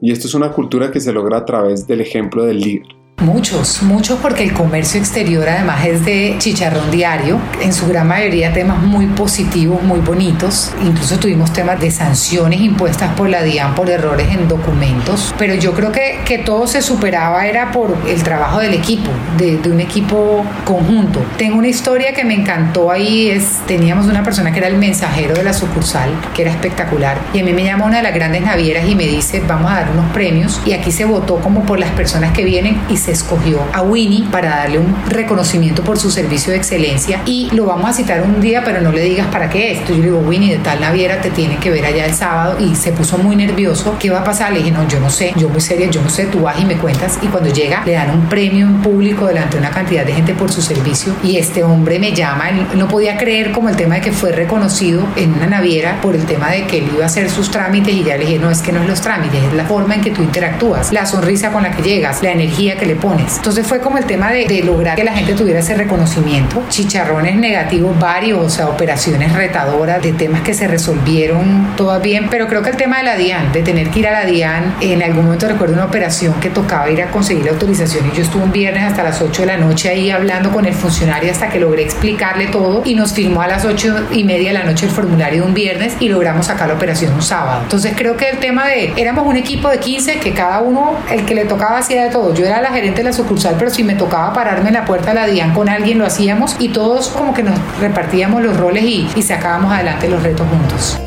Y 0.00 0.12
esto 0.12 0.28
es 0.28 0.34
una 0.34 0.52
cultura 0.52 0.90
que 0.90 1.00
se 1.00 1.12
logra 1.12 1.38
a 1.38 1.44
través 1.44 1.86
del 1.86 2.00
ejemplo 2.00 2.44
del 2.44 2.60
líder. 2.60 2.97
Muchos, 3.20 3.82
muchos 3.82 4.20
porque 4.20 4.44
el 4.44 4.52
comercio 4.52 5.00
exterior 5.00 5.48
además 5.48 5.84
es 5.84 6.04
de 6.04 6.36
chicharrón 6.38 6.92
diario, 6.92 7.40
en 7.60 7.72
su 7.72 7.88
gran 7.88 8.06
mayoría 8.06 8.52
temas 8.52 8.80
muy 8.80 9.06
positivos, 9.06 9.82
muy 9.82 9.98
bonitos, 9.98 10.70
incluso 10.84 11.18
tuvimos 11.18 11.52
temas 11.52 11.80
de 11.80 11.90
sanciones 11.90 12.60
impuestas 12.60 13.12
por 13.14 13.28
la 13.28 13.42
DIAN 13.42 13.74
por 13.74 13.90
errores 13.90 14.28
en 14.30 14.46
documentos, 14.46 15.34
pero 15.36 15.54
yo 15.54 15.74
creo 15.74 15.90
que, 15.90 16.20
que 16.24 16.38
todo 16.38 16.68
se 16.68 16.80
superaba 16.80 17.44
era 17.44 17.72
por 17.72 17.98
el 18.06 18.22
trabajo 18.22 18.60
del 18.60 18.74
equipo, 18.74 19.10
de, 19.36 19.58
de, 19.58 19.68
un 19.68 19.80
equipo 19.80 20.44
conjunto. 20.64 21.20
Tengo 21.36 21.58
una 21.58 21.68
historia 21.68 22.12
que 22.12 22.24
me 22.24 22.34
encantó 22.34 22.92
ahí, 22.92 23.30
es, 23.30 23.58
teníamos 23.66 24.06
una 24.06 24.22
persona 24.22 24.52
que 24.52 24.58
era 24.58 24.68
el 24.68 24.76
mensajero 24.76 25.34
de 25.34 25.42
la 25.42 25.52
sucursal, 25.52 26.10
que 26.36 26.42
era 26.42 26.52
espectacular, 26.52 27.18
y 27.34 27.40
a 27.40 27.42
mí 27.42 27.52
me 27.52 27.64
llama 27.64 27.86
una 27.86 27.96
de 27.96 28.04
las 28.04 28.14
grandes 28.14 28.42
navieras 28.42 28.88
y 28.88 28.94
me 28.94 29.08
dice, 29.08 29.42
vamos 29.44 29.72
a 29.72 29.80
dar 29.80 29.90
unos 29.90 30.08
premios, 30.12 30.60
y 30.64 30.72
aquí 30.72 30.92
se 30.92 31.04
votó 31.04 31.40
como 31.40 31.64
por 31.64 31.80
las 31.80 31.90
personas 31.90 32.32
que 32.32 32.44
vienen 32.44 32.80
y 32.88 32.96
se 32.96 33.07
escogió 33.12 33.60
a 33.72 33.82
Winnie 33.82 34.24
para 34.30 34.50
darle 34.50 34.78
un 34.78 34.94
reconocimiento 35.08 35.82
por 35.82 35.98
su 35.98 36.10
servicio 36.10 36.52
de 36.52 36.58
excelencia 36.58 37.22
y 37.26 37.48
lo 37.52 37.66
vamos 37.66 37.90
a 37.90 37.92
citar 37.92 38.22
un 38.22 38.40
día, 38.40 38.62
pero 38.64 38.80
no 38.80 38.92
le 38.92 39.02
digas 39.02 39.26
para 39.28 39.48
qué 39.48 39.72
esto. 39.72 39.92
Yo 39.92 39.98
le 39.98 40.04
digo, 40.04 40.18
Winnie, 40.18 40.52
de 40.52 40.58
tal 40.58 40.80
naviera 40.80 41.20
te 41.20 41.30
tiene 41.30 41.56
que 41.56 41.70
ver 41.70 41.84
allá 41.84 42.06
el 42.06 42.14
sábado 42.14 42.56
y 42.58 42.74
se 42.74 42.92
puso 42.92 43.18
muy 43.18 43.36
nervioso. 43.36 43.96
¿Qué 43.98 44.10
va 44.10 44.20
a 44.20 44.24
pasar? 44.24 44.52
Le 44.52 44.58
dije, 44.58 44.70
no, 44.70 44.86
yo 44.88 45.00
no 45.00 45.10
sé, 45.10 45.32
yo 45.36 45.48
muy 45.48 45.60
seria, 45.60 45.90
yo 45.90 46.02
no 46.02 46.08
sé, 46.08 46.26
tú 46.26 46.40
vas 46.40 46.58
y 46.58 46.64
me 46.64 46.76
cuentas. 46.76 47.18
Y 47.22 47.26
cuando 47.26 47.50
llega, 47.50 47.82
le 47.84 47.92
dan 47.92 48.10
un 48.10 48.28
premio 48.28 48.66
en 48.66 48.82
público 48.82 49.26
delante 49.26 49.56
de 49.56 49.60
una 49.60 49.70
cantidad 49.70 50.04
de 50.04 50.12
gente 50.12 50.34
por 50.34 50.52
su 50.52 50.62
servicio 50.62 51.14
y 51.22 51.36
este 51.36 51.64
hombre 51.64 51.98
me 51.98 52.12
llama, 52.12 52.50
él 52.50 52.66
no 52.74 52.88
podía 52.88 53.16
creer 53.16 53.52
como 53.52 53.68
el 53.68 53.76
tema 53.76 53.96
de 53.96 54.00
que 54.00 54.12
fue 54.12 54.32
reconocido 54.32 55.06
en 55.16 55.34
una 55.34 55.46
naviera 55.46 56.00
por 56.00 56.14
el 56.14 56.24
tema 56.24 56.50
de 56.50 56.66
que 56.66 56.78
él 56.78 56.90
iba 56.94 57.04
a 57.04 57.06
hacer 57.06 57.30
sus 57.30 57.50
trámites 57.50 57.94
y 57.94 58.04
ya 58.04 58.16
le 58.16 58.26
dije, 58.26 58.38
no, 58.38 58.50
es 58.50 58.62
que 58.62 58.72
no 58.72 58.82
es 58.82 58.88
los 58.88 59.00
trámites, 59.00 59.42
es 59.42 59.52
la 59.52 59.64
forma 59.64 59.94
en 59.94 60.00
que 60.00 60.10
tú 60.10 60.22
interactúas, 60.22 60.92
la 60.92 61.06
sonrisa 61.06 61.52
con 61.52 61.62
la 61.62 61.70
que 61.70 61.82
llegas, 61.82 62.22
la 62.22 62.32
energía 62.32 62.76
que 62.76 62.86
le 62.86 62.96
pones. 63.00 63.36
Entonces 63.36 63.66
fue 63.66 63.80
como 63.80 63.98
el 63.98 64.04
tema 64.04 64.30
de, 64.30 64.62
lograr 64.64 64.96
que 64.96 65.04
la 65.04 65.12
gente 65.12 65.34
tuviera 65.34 65.60
ese 65.60 65.74
reconocimiento. 65.74 66.62
Chicharrones 66.68 67.36
negativos 67.36 67.98
varios, 67.98 68.40
o 68.40 68.50
sea, 68.50 68.68
operaciones 68.68 69.32
retadoras, 69.32 70.02
de 70.02 70.12
temas 70.12 70.42
que 70.42 70.54
se 70.54 70.66
resolvieron 70.66 71.74
todo 71.76 71.98
bien, 72.00 72.28
pero 72.30 72.46
creo 72.48 72.62
que 72.62 72.70
el 72.70 72.76
tema 72.76 72.98
de 72.98 73.04
la 73.04 73.16
DIAN, 73.16 73.52
de 73.52 73.62
tener 73.62 73.90
que 73.90 74.00
ir 74.00 74.08
a 74.08 74.12
la 74.12 74.24
DIAN, 74.24 74.76
en 74.80 75.02
algún 75.02 75.24
momento 75.24 75.48
recuerdo 75.48 75.74
una 75.74 75.84
operación 75.84 76.34
que 76.40 76.50
tocaba 76.50 76.90
ir 76.90 77.02
a 77.02 77.10
conseguir 77.10 77.44
la 77.44 77.52
autorización 77.52 78.10
y 78.12 78.16
yo 78.16 78.22
estuve 78.22 78.42
un 78.42 78.52
viernes 78.52 78.84
hasta 78.84 79.02
las 79.02 79.20
8 79.20 79.42
de 79.42 79.46
la 79.46 79.56
noche 79.56 79.88
ahí 79.88 80.10
hablando 80.10 80.50
con 80.50 80.66
el 80.66 80.74
funcionario 80.74 81.30
hasta 81.30 81.48
que 81.48 81.60
logré 81.60 81.82
explicarle 81.82 82.46
todo 82.46 82.82
y 82.84 82.94
nos 82.94 83.12
firmó 83.12 83.42
a 83.42 83.46
las 83.46 83.64
8 83.64 84.08
y 84.12 84.24
media 84.24 84.48
de 84.48 84.54
la 84.54 84.64
noche 84.64 84.86
el 84.86 84.92
formulario 84.92 85.42
de 85.42 85.48
un 85.48 85.54
viernes 85.54 85.94
y 86.00 86.08
logramos 86.08 86.46
sacar 86.46 86.68
la 86.68 86.74
operación 86.74 87.12
un 87.14 87.22
sábado. 87.22 87.62
Entonces 87.62 87.94
creo 87.96 88.16
que 88.16 88.28
el 88.30 88.38
tema 88.38 88.66
de, 88.66 88.92
éramos 88.96 89.26
un 89.26 89.36
equipo 89.36 89.68
de 89.68 89.78
15 89.78 90.18
que 90.18 90.32
cada 90.32 90.60
uno, 90.60 90.96
el 91.10 91.24
que 91.24 91.34
le 91.34 91.44
tocaba 91.44 91.78
hacía 91.78 92.04
de 92.04 92.10
todo. 92.10 92.34
Yo 92.34 92.44
era 92.44 92.60
la 92.60 92.70
gerente 92.70 92.87
la 93.02 93.12
sucursal, 93.12 93.56
pero 93.58 93.70
si 93.70 93.84
me 93.84 93.94
tocaba 93.94 94.32
pararme 94.32 94.68
en 94.68 94.74
la 94.74 94.84
puerta 94.84 95.08
de 95.08 95.14
la 95.14 95.26
DIAN 95.26 95.54
con 95.54 95.68
alguien, 95.68 95.98
lo 95.98 96.06
hacíamos 96.06 96.56
y 96.58 96.70
todos 96.70 97.08
como 97.08 97.34
que 97.34 97.42
nos 97.42 97.58
repartíamos 97.80 98.42
los 98.42 98.56
roles 98.56 98.84
y, 98.84 99.08
y 99.14 99.22
sacábamos 99.22 99.72
adelante 99.72 100.08
los 100.08 100.22
retos 100.22 100.46
juntos. 100.48 100.98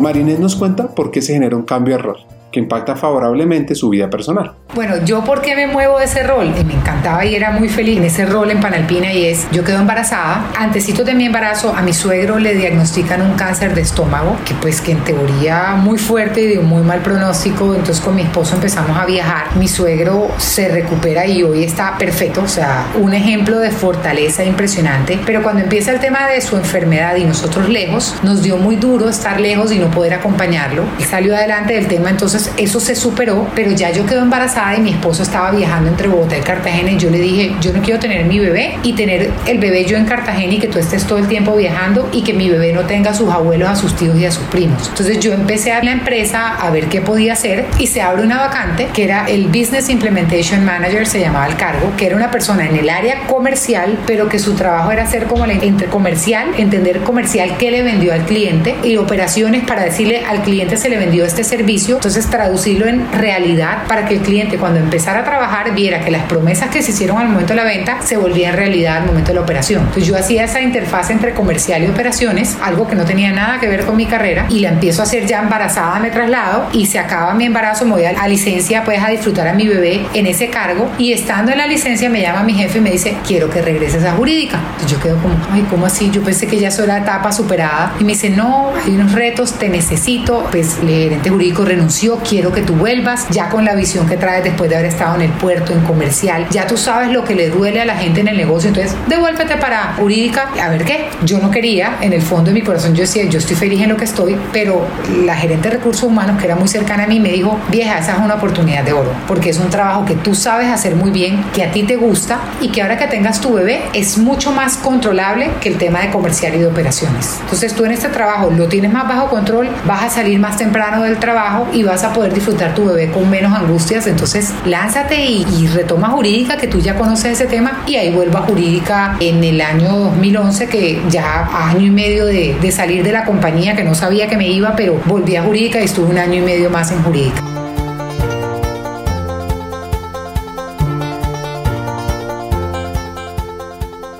Marinés 0.00 0.38
nos 0.38 0.54
cuenta 0.54 0.88
por 0.88 1.10
qué 1.10 1.22
se 1.22 1.32
genera 1.32 1.56
un 1.56 1.64
cambio 1.64 1.96
de 1.96 2.02
rol 2.02 2.37
que 2.50 2.60
impacta 2.60 2.96
favorablemente 2.96 3.74
su 3.74 3.90
vida 3.90 4.08
personal. 4.08 4.52
Bueno, 4.74 5.02
yo 5.04 5.24
por 5.24 5.40
qué 5.40 5.56
me 5.56 5.66
muevo 5.66 5.98
de 5.98 6.04
ese 6.04 6.22
rol, 6.22 6.52
me 6.64 6.74
encantaba 6.74 7.24
y 7.24 7.34
era 7.34 7.50
muy 7.50 7.68
feliz 7.68 7.98
en 7.98 8.04
ese 8.04 8.26
rol 8.26 8.50
en 8.50 8.60
Panalpina 8.60 9.12
y 9.12 9.26
es, 9.26 9.50
yo 9.50 9.64
quedo 9.64 9.78
embarazada, 9.78 10.46
antesito 10.56 11.04
de 11.04 11.14
mi 11.14 11.24
embarazo 11.24 11.74
a 11.74 11.82
mi 11.82 11.92
suegro 11.92 12.38
le 12.38 12.54
diagnostican 12.54 13.22
un 13.22 13.34
cáncer 13.34 13.74
de 13.74 13.80
estómago, 13.80 14.36
que 14.44 14.54
pues 14.54 14.80
que 14.80 14.92
en 14.92 15.02
teoría 15.04 15.74
muy 15.74 15.98
fuerte 15.98 16.42
y 16.42 16.46
de 16.46 16.58
un 16.58 16.66
muy 16.66 16.82
mal 16.82 17.00
pronóstico, 17.00 17.74
entonces 17.74 18.00
con 18.00 18.14
mi 18.14 18.22
esposo 18.22 18.56
empezamos 18.56 18.96
a 18.96 19.06
viajar, 19.06 19.56
mi 19.56 19.68
suegro 19.68 20.28
se 20.36 20.68
recupera 20.68 21.26
y 21.26 21.42
hoy 21.42 21.64
está 21.64 21.96
perfecto, 21.98 22.42
o 22.42 22.48
sea, 22.48 22.86
un 22.96 23.14
ejemplo 23.14 23.58
de 23.58 23.70
fortaleza 23.70 24.44
impresionante, 24.44 25.18
pero 25.24 25.42
cuando 25.42 25.62
empieza 25.62 25.92
el 25.92 26.00
tema 26.00 26.28
de 26.28 26.40
su 26.40 26.56
enfermedad 26.56 27.16
y 27.16 27.24
nosotros 27.24 27.68
lejos, 27.68 28.14
nos 28.22 28.42
dio 28.42 28.58
muy 28.58 28.76
duro 28.76 29.08
estar 29.08 29.40
lejos 29.40 29.72
y 29.72 29.78
no 29.78 29.90
poder 29.90 30.14
acompañarlo, 30.14 30.84
y 30.98 31.04
salió 31.04 31.34
adelante 31.34 31.74
del 31.74 31.88
tema, 31.88 32.10
entonces 32.10 32.37
eso 32.56 32.80
se 32.80 32.94
superó, 32.94 33.48
pero 33.54 33.72
ya 33.72 33.90
yo 33.90 34.06
quedo 34.06 34.20
embarazada 34.20 34.76
y 34.76 34.80
mi 34.80 34.90
esposo 34.90 35.22
estaba 35.22 35.50
viajando 35.50 35.88
entre 35.90 36.08
Bogotá 36.08 36.38
y 36.38 36.40
Cartagena 36.40 36.90
y 36.90 36.98
yo 36.98 37.10
le 37.10 37.18
dije, 37.18 37.54
yo 37.60 37.72
no 37.72 37.82
quiero 37.82 38.00
tener 38.00 38.24
mi 38.24 38.38
bebé 38.38 38.78
y 38.82 38.92
tener 38.94 39.30
el 39.46 39.58
bebé 39.58 39.84
yo 39.84 39.96
en 39.96 40.04
Cartagena 40.04 40.54
y 40.54 40.58
que 40.58 40.68
tú 40.68 40.78
estés 40.78 41.04
todo 41.04 41.18
el 41.18 41.28
tiempo 41.28 41.56
viajando 41.56 42.08
y 42.12 42.22
que 42.22 42.32
mi 42.32 42.48
bebé 42.48 42.72
no 42.72 42.82
tenga 42.82 43.10
a 43.10 43.14
sus 43.14 43.30
abuelos, 43.30 43.68
a 43.68 43.76
sus 43.76 43.94
tíos 43.96 44.16
y 44.18 44.26
a 44.26 44.30
sus 44.30 44.44
primos. 44.44 44.88
Entonces 44.88 45.20
yo 45.20 45.32
empecé 45.32 45.72
a 45.72 45.82
la 45.82 45.92
empresa 45.92 46.56
a 46.56 46.70
ver 46.70 46.86
qué 46.86 47.00
podía 47.00 47.32
hacer 47.32 47.66
y 47.78 47.86
se 47.86 48.00
abre 48.00 48.22
una 48.22 48.38
vacante 48.38 48.88
que 48.92 49.04
era 49.04 49.26
el 49.26 49.48
Business 49.48 49.88
Implementation 49.88 50.64
Manager, 50.64 51.06
se 51.06 51.20
llamaba 51.20 51.46
el 51.46 51.56
cargo, 51.56 51.92
que 51.96 52.06
era 52.06 52.16
una 52.16 52.30
persona 52.30 52.66
en 52.66 52.76
el 52.76 52.88
área 52.88 53.26
comercial, 53.26 53.98
pero 54.06 54.28
que 54.28 54.38
su 54.38 54.54
trabajo 54.54 54.90
era 54.90 55.04
hacer 55.04 55.24
como 55.24 55.44
el 55.44 55.50
entre 55.62 55.88
comercial, 55.88 56.48
entender 56.56 57.00
comercial 57.00 57.56
qué 57.58 57.70
le 57.70 57.82
vendió 57.82 58.12
al 58.12 58.24
cliente 58.24 58.76
y 58.82 58.96
operaciones 58.96 59.64
para 59.64 59.84
decirle 59.84 60.24
al 60.24 60.42
cliente 60.42 60.76
se 60.76 60.88
le 60.88 60.98
vendió 60.98 61.24
este 61.24 61.44
servicio, 61.44 61.96
entonces 61.96 62.26
traducirlo 62.30 62.86
en 62.86 63.10
realidad 63.12 63.84
para 63.88 64.06
que 64.06 64.14
el 64.14 64.20
cliente 64.20 64.58
cuando 64.58 64.80
empezara 64.80 65.20
a 65.20 65.24
trabajar 65.24 65.74
viera 65.74 66.00
que 66.00 66.10
las 66.10 66.24
promesas 66.24 66.70
que 66.70 66.82
se 66.82 66.90
hicieron 66.90 67.18
al 67.18 67.28
momento 67.28 67.54
de 67.54 67.56
la 67.56 67.64
venta 67.64 67.98
se 68.02 68.16
volvían 68.16 68.56
realidad 68.56 68.98
al 68.98 69.06
momento 69.06 69.28
de 69.28 69.34
la 69.34 69.40
operación. 69.40 69.80
Entonces 69.80 70.06
yo 70.06 70.16
hacía 70.16 70.44
esa 70.44 70.60
interfaz 70.60 71.10
entre 71.10 71.32
comercial 71.32 71.82
y 71.82 71.86
operaciones, 71.86 72.56
algo 72.62 72.86
que 72.86 72.96
no 72.96 73.04
tenía 73.04 73.32
nada 73.32 73.58
que 73.60 73.68
ver 73.68 73.84
con 73.84 73.96
mi 73.96 74.06
carrera, 74.06 74.46
y 74.48 74.60
la 74.60 74.70
empiezo 74.70 75.02
a 75.02 75.04
hacer 75.04 75.26
ya 75.26 75.40
embarazada, 75.40 75.98
me 76.00 76.10
traslado 76.10 76.68
y 76.72 76.86
se 76.86 76.98
acaba 76.98 77.34
mi 77.34 77.44
embarazo, 77.44 77.84
me 77.84 77.92
voy 77.92 78.04
a, 78.04 78.28
licencia, 78.28 78.84
pues 78.84 79.02
a 79.02 79.08
disfrutar 79.08 79.48
a 79.48 79.54
mi 79.54 79.66
bebé 79.66 80.06
en 80.12 80.26
ese 80.26 80.50
cargo 80.50 80.90
y 80.98 81.12
estando 81.12 81.52
en 81.52 81.58
la 81.58 81.66
licencia 81.66 82.10
me 82.10 82.20
llama 82.20 82.42
mi 82.42 82.54
jefe 82.54 82.78
y 82.78 82.80
me 82.80 82.90
dice, 82.90 83.16
quiero 83.26 83.48
que 83.48 83.62
regreses 83.62 84.04
a 84.04 84.12
jurídica. 84.12 84.58
Entonces 84.72 84.90
yo 84.90 85.00
quedo 85.00 85.16
como, 85.22 85.34
ay, 85.50 85.66
¿cómo 85.70 85.86
así? 85.86 86.10
Yo 86.10 86.22
pensé 86.22 86.46
que 86.46 86.58
ya 86.58 86.70
soy 86.70 86.86
la 86.86 86.98
etapa 86.98 87.32
superada 87.32 87.94
y 87.98 88.04
me 88.04 88.12
dice, 88.12 88.30
no, 88.30 88.72
hay 88.84 88.94
unos 88.94 89.12
retos, 89.12 89.54
te 89.54 89.68
necesito. 89.68 90.46
Pues 90.50 90.78
el 90.82 90.88
gerente 90.88 91.30
jurídico 91.30 91.64
renunció, 91.64 92.17
quiero 92.18 92.52
que 92.52 92.62
tú 92.62 92.74
vuelvas, 92.74 93.26
ya 93.30 93.48
con 93.48 93.64
la 93.64 93.74
visión 93.74 94.06
que 94.06 94.16
traes 94.16 94.44
después 94.44 94.70
de 94.70 94.76
haber 94.76 94.88
estado 94.88 95.16
en 95.16 95.22
el 95.22 95.32
puerto, 95.32 95.72
en 95.72 95.80
comercial, 95.80 96.46
ya 96.50 96.66
tú 96.66 96.76
sabes 96.76 97.10
lo 97.10 97.24
que 97.24 97.34
le 97.34 97.48
duele 97.50 97.80
a 97.80 97.84
la 97.84 97.96
gente 97.96 98.20
en 98.20 98.28
el 98.28 98.36
negocio, 98.36 98.68
entonces 98.68 98.94
devuélvete 99.06 99.56
para 99.56 99.94
jurídica, 99.98 100.48
a 100.62 100.68
ver 100.68 100.84
qué. 100.84 101.08
Yo 101.24 101.38
no 101.38 101.50
quería, 101.50 101.96
en 102.00 102.12
el 102.12 102.22
fondo 102.22 102.50
de 102.50 102.54
mi 102.54 102.62
corazón 102.62 102.94
yo 102.94 103.02
decía, 103.02 103.24
yo 103.24 103.38
estoy 103.38 103.56
feliz 103.56 103.82
en 103.82 103.90
lo 103.90 103.96
que 103.96 104.04
estoy, 104.04 104.36
pero 104.52 104.86
la 105.24 105.36
gerente 105.36 105.68
de 105.68 105.76
recursos 105.76 106.04
humanos, 106.04 106.38
que 106.38 106.46
era 106.46 106.56
muy 106.56 106.68
cercana 106.68 107.04
a 107.04 107.06
mí, 107.06 107.20
me 107.20 107.30
dijo, 107.30 107.58
vieja, 107.68 107.98
esa 107.98 108.12
es 108.12 108.18
una 108.18 108.34
oportunidad 108.34 108.84
de 108.84 108.92
oro, 108.92 109.12
porque 109.26 109.50
es 109.50 109.58
un 109.58 109.70
trabajo 109.70 110.04
que 110.04 110.14
tú 110.14 110.34
sabes 110.34 110.68
hacer 110.68 110.96
muy 110.96 111.10
bien, 111.10 111.44
que 111.52 111.64
a 111.64 111.70
ti 111.72 111.82
te 111.82 111.96
gusta 111.96 112.38
y 112.60 112.68
que 112.68 112.82
ahora 112.82 112.98
que 112.98 113.06
tengas 113.06 113.40
tu 113.40 113.54
bebé 113.54 113.82
es 113.92 114.18
mucho 114.18 114.52
más 114.52 114.76
controlable 114.76 115.50
que 115.60 115.68
el 115.68 115.78
tema 115.78 116.00
de 116.00 116.10
comercial 116.10 116.54
y 116.54 116.58
de 116.58 116.66
operaciones. 116.66 117.38
Entonces 117.42 117.74
tú 117.74 117.84
en 117.84 117.92
este 117.92 118.08
trabajo 118.08 118.50
lo 118.50 118.68
tienes 118.68 118.92
más 118.92 119.08
bajo 119.08 119.28
control, 119.28 119.68
vas 119.86 120.04
a 120.04 120.10
salir 120.10 120.38
más 120.38 120.56
temprano 120.56 121.02
del 121.02 121.18
trabajo 121.18 121.66
y 121.72 121.82
vas 121.82 122.04
a 122.04 122.07
poder 122.12 122.34
disfrutar 122.34 122.74
tu 122.74 122.86
bebé 122.86 123.10
con 123.10 123.28
menos 123.28 123.52
angustias. 123.52 124.06
Entonces 124.06 124.52
lánzate 124.66 125.24
y, 125.24 125.66
retoma 125.68 126.10
jurídica, 126.10 126.56
que 126.56 126.66
tú 126.66 126.80
ya 126.80 126.96
conoces 126.96 127.32
ese 127.32 127.46
tema, 127.46 127.84
y 127.86 127.96
ahí 127.96 128.12
vuelvo 128.12 128.38
a 128.38 128.42
jurídica 128.42 129.16
en 129.20 129.42
el 129.44 129.60
año 129.60 129.96
2011, 129.96 130.68
que 130.68 131.00
ya 131.10 131.48
año 131.68 131.86
y 131.86 131.90
medio 131.90 132.26
de, 132.26 132.56
de 132.60 132.72
salir 132.72 133.02
de 133.04 133.12
la 133.12 133.24
compañía, 133.24 133.76
que 133.76 133.84
no 133.84 133.94
sabía 133.94 134.28
que 134.28 134.36
me 134.36 134.48
iba, 134.48 134.74
pero 134.76 135.00
volví 135.06 135.36
a 135.36 135.42
jurídica 135.42 135.80
y 135.80 135.84
estuve 135.84 136.10
un 136.10 136.18
año 136.18 136.34
y 136.34 136.40
medio 136.40 136.70
más 136.70 136.90
en 136.92 137.02
jurídica. 137.02 137.42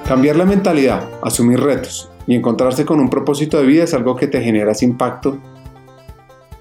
Cambiar 0.09 0.37
la 0.37 0.47
mentalidad, 0.47 1.03
asumir 1.23 1.61
retos 1.61 2.11
y 2.27 2.35
encontrarse 2.35 2.87
con 2.87 2.99
un 2.99 3.11
propósito 3.11 3.59
de 3.59 3.67
vida 3.67 3.85
es 3.85 3.93
algo 3.93 4.17
que 4.17 4.27
te 4.27 4.41
genera 4.41 4.73
ese 4.73 4.87
impacto 4.87 5.39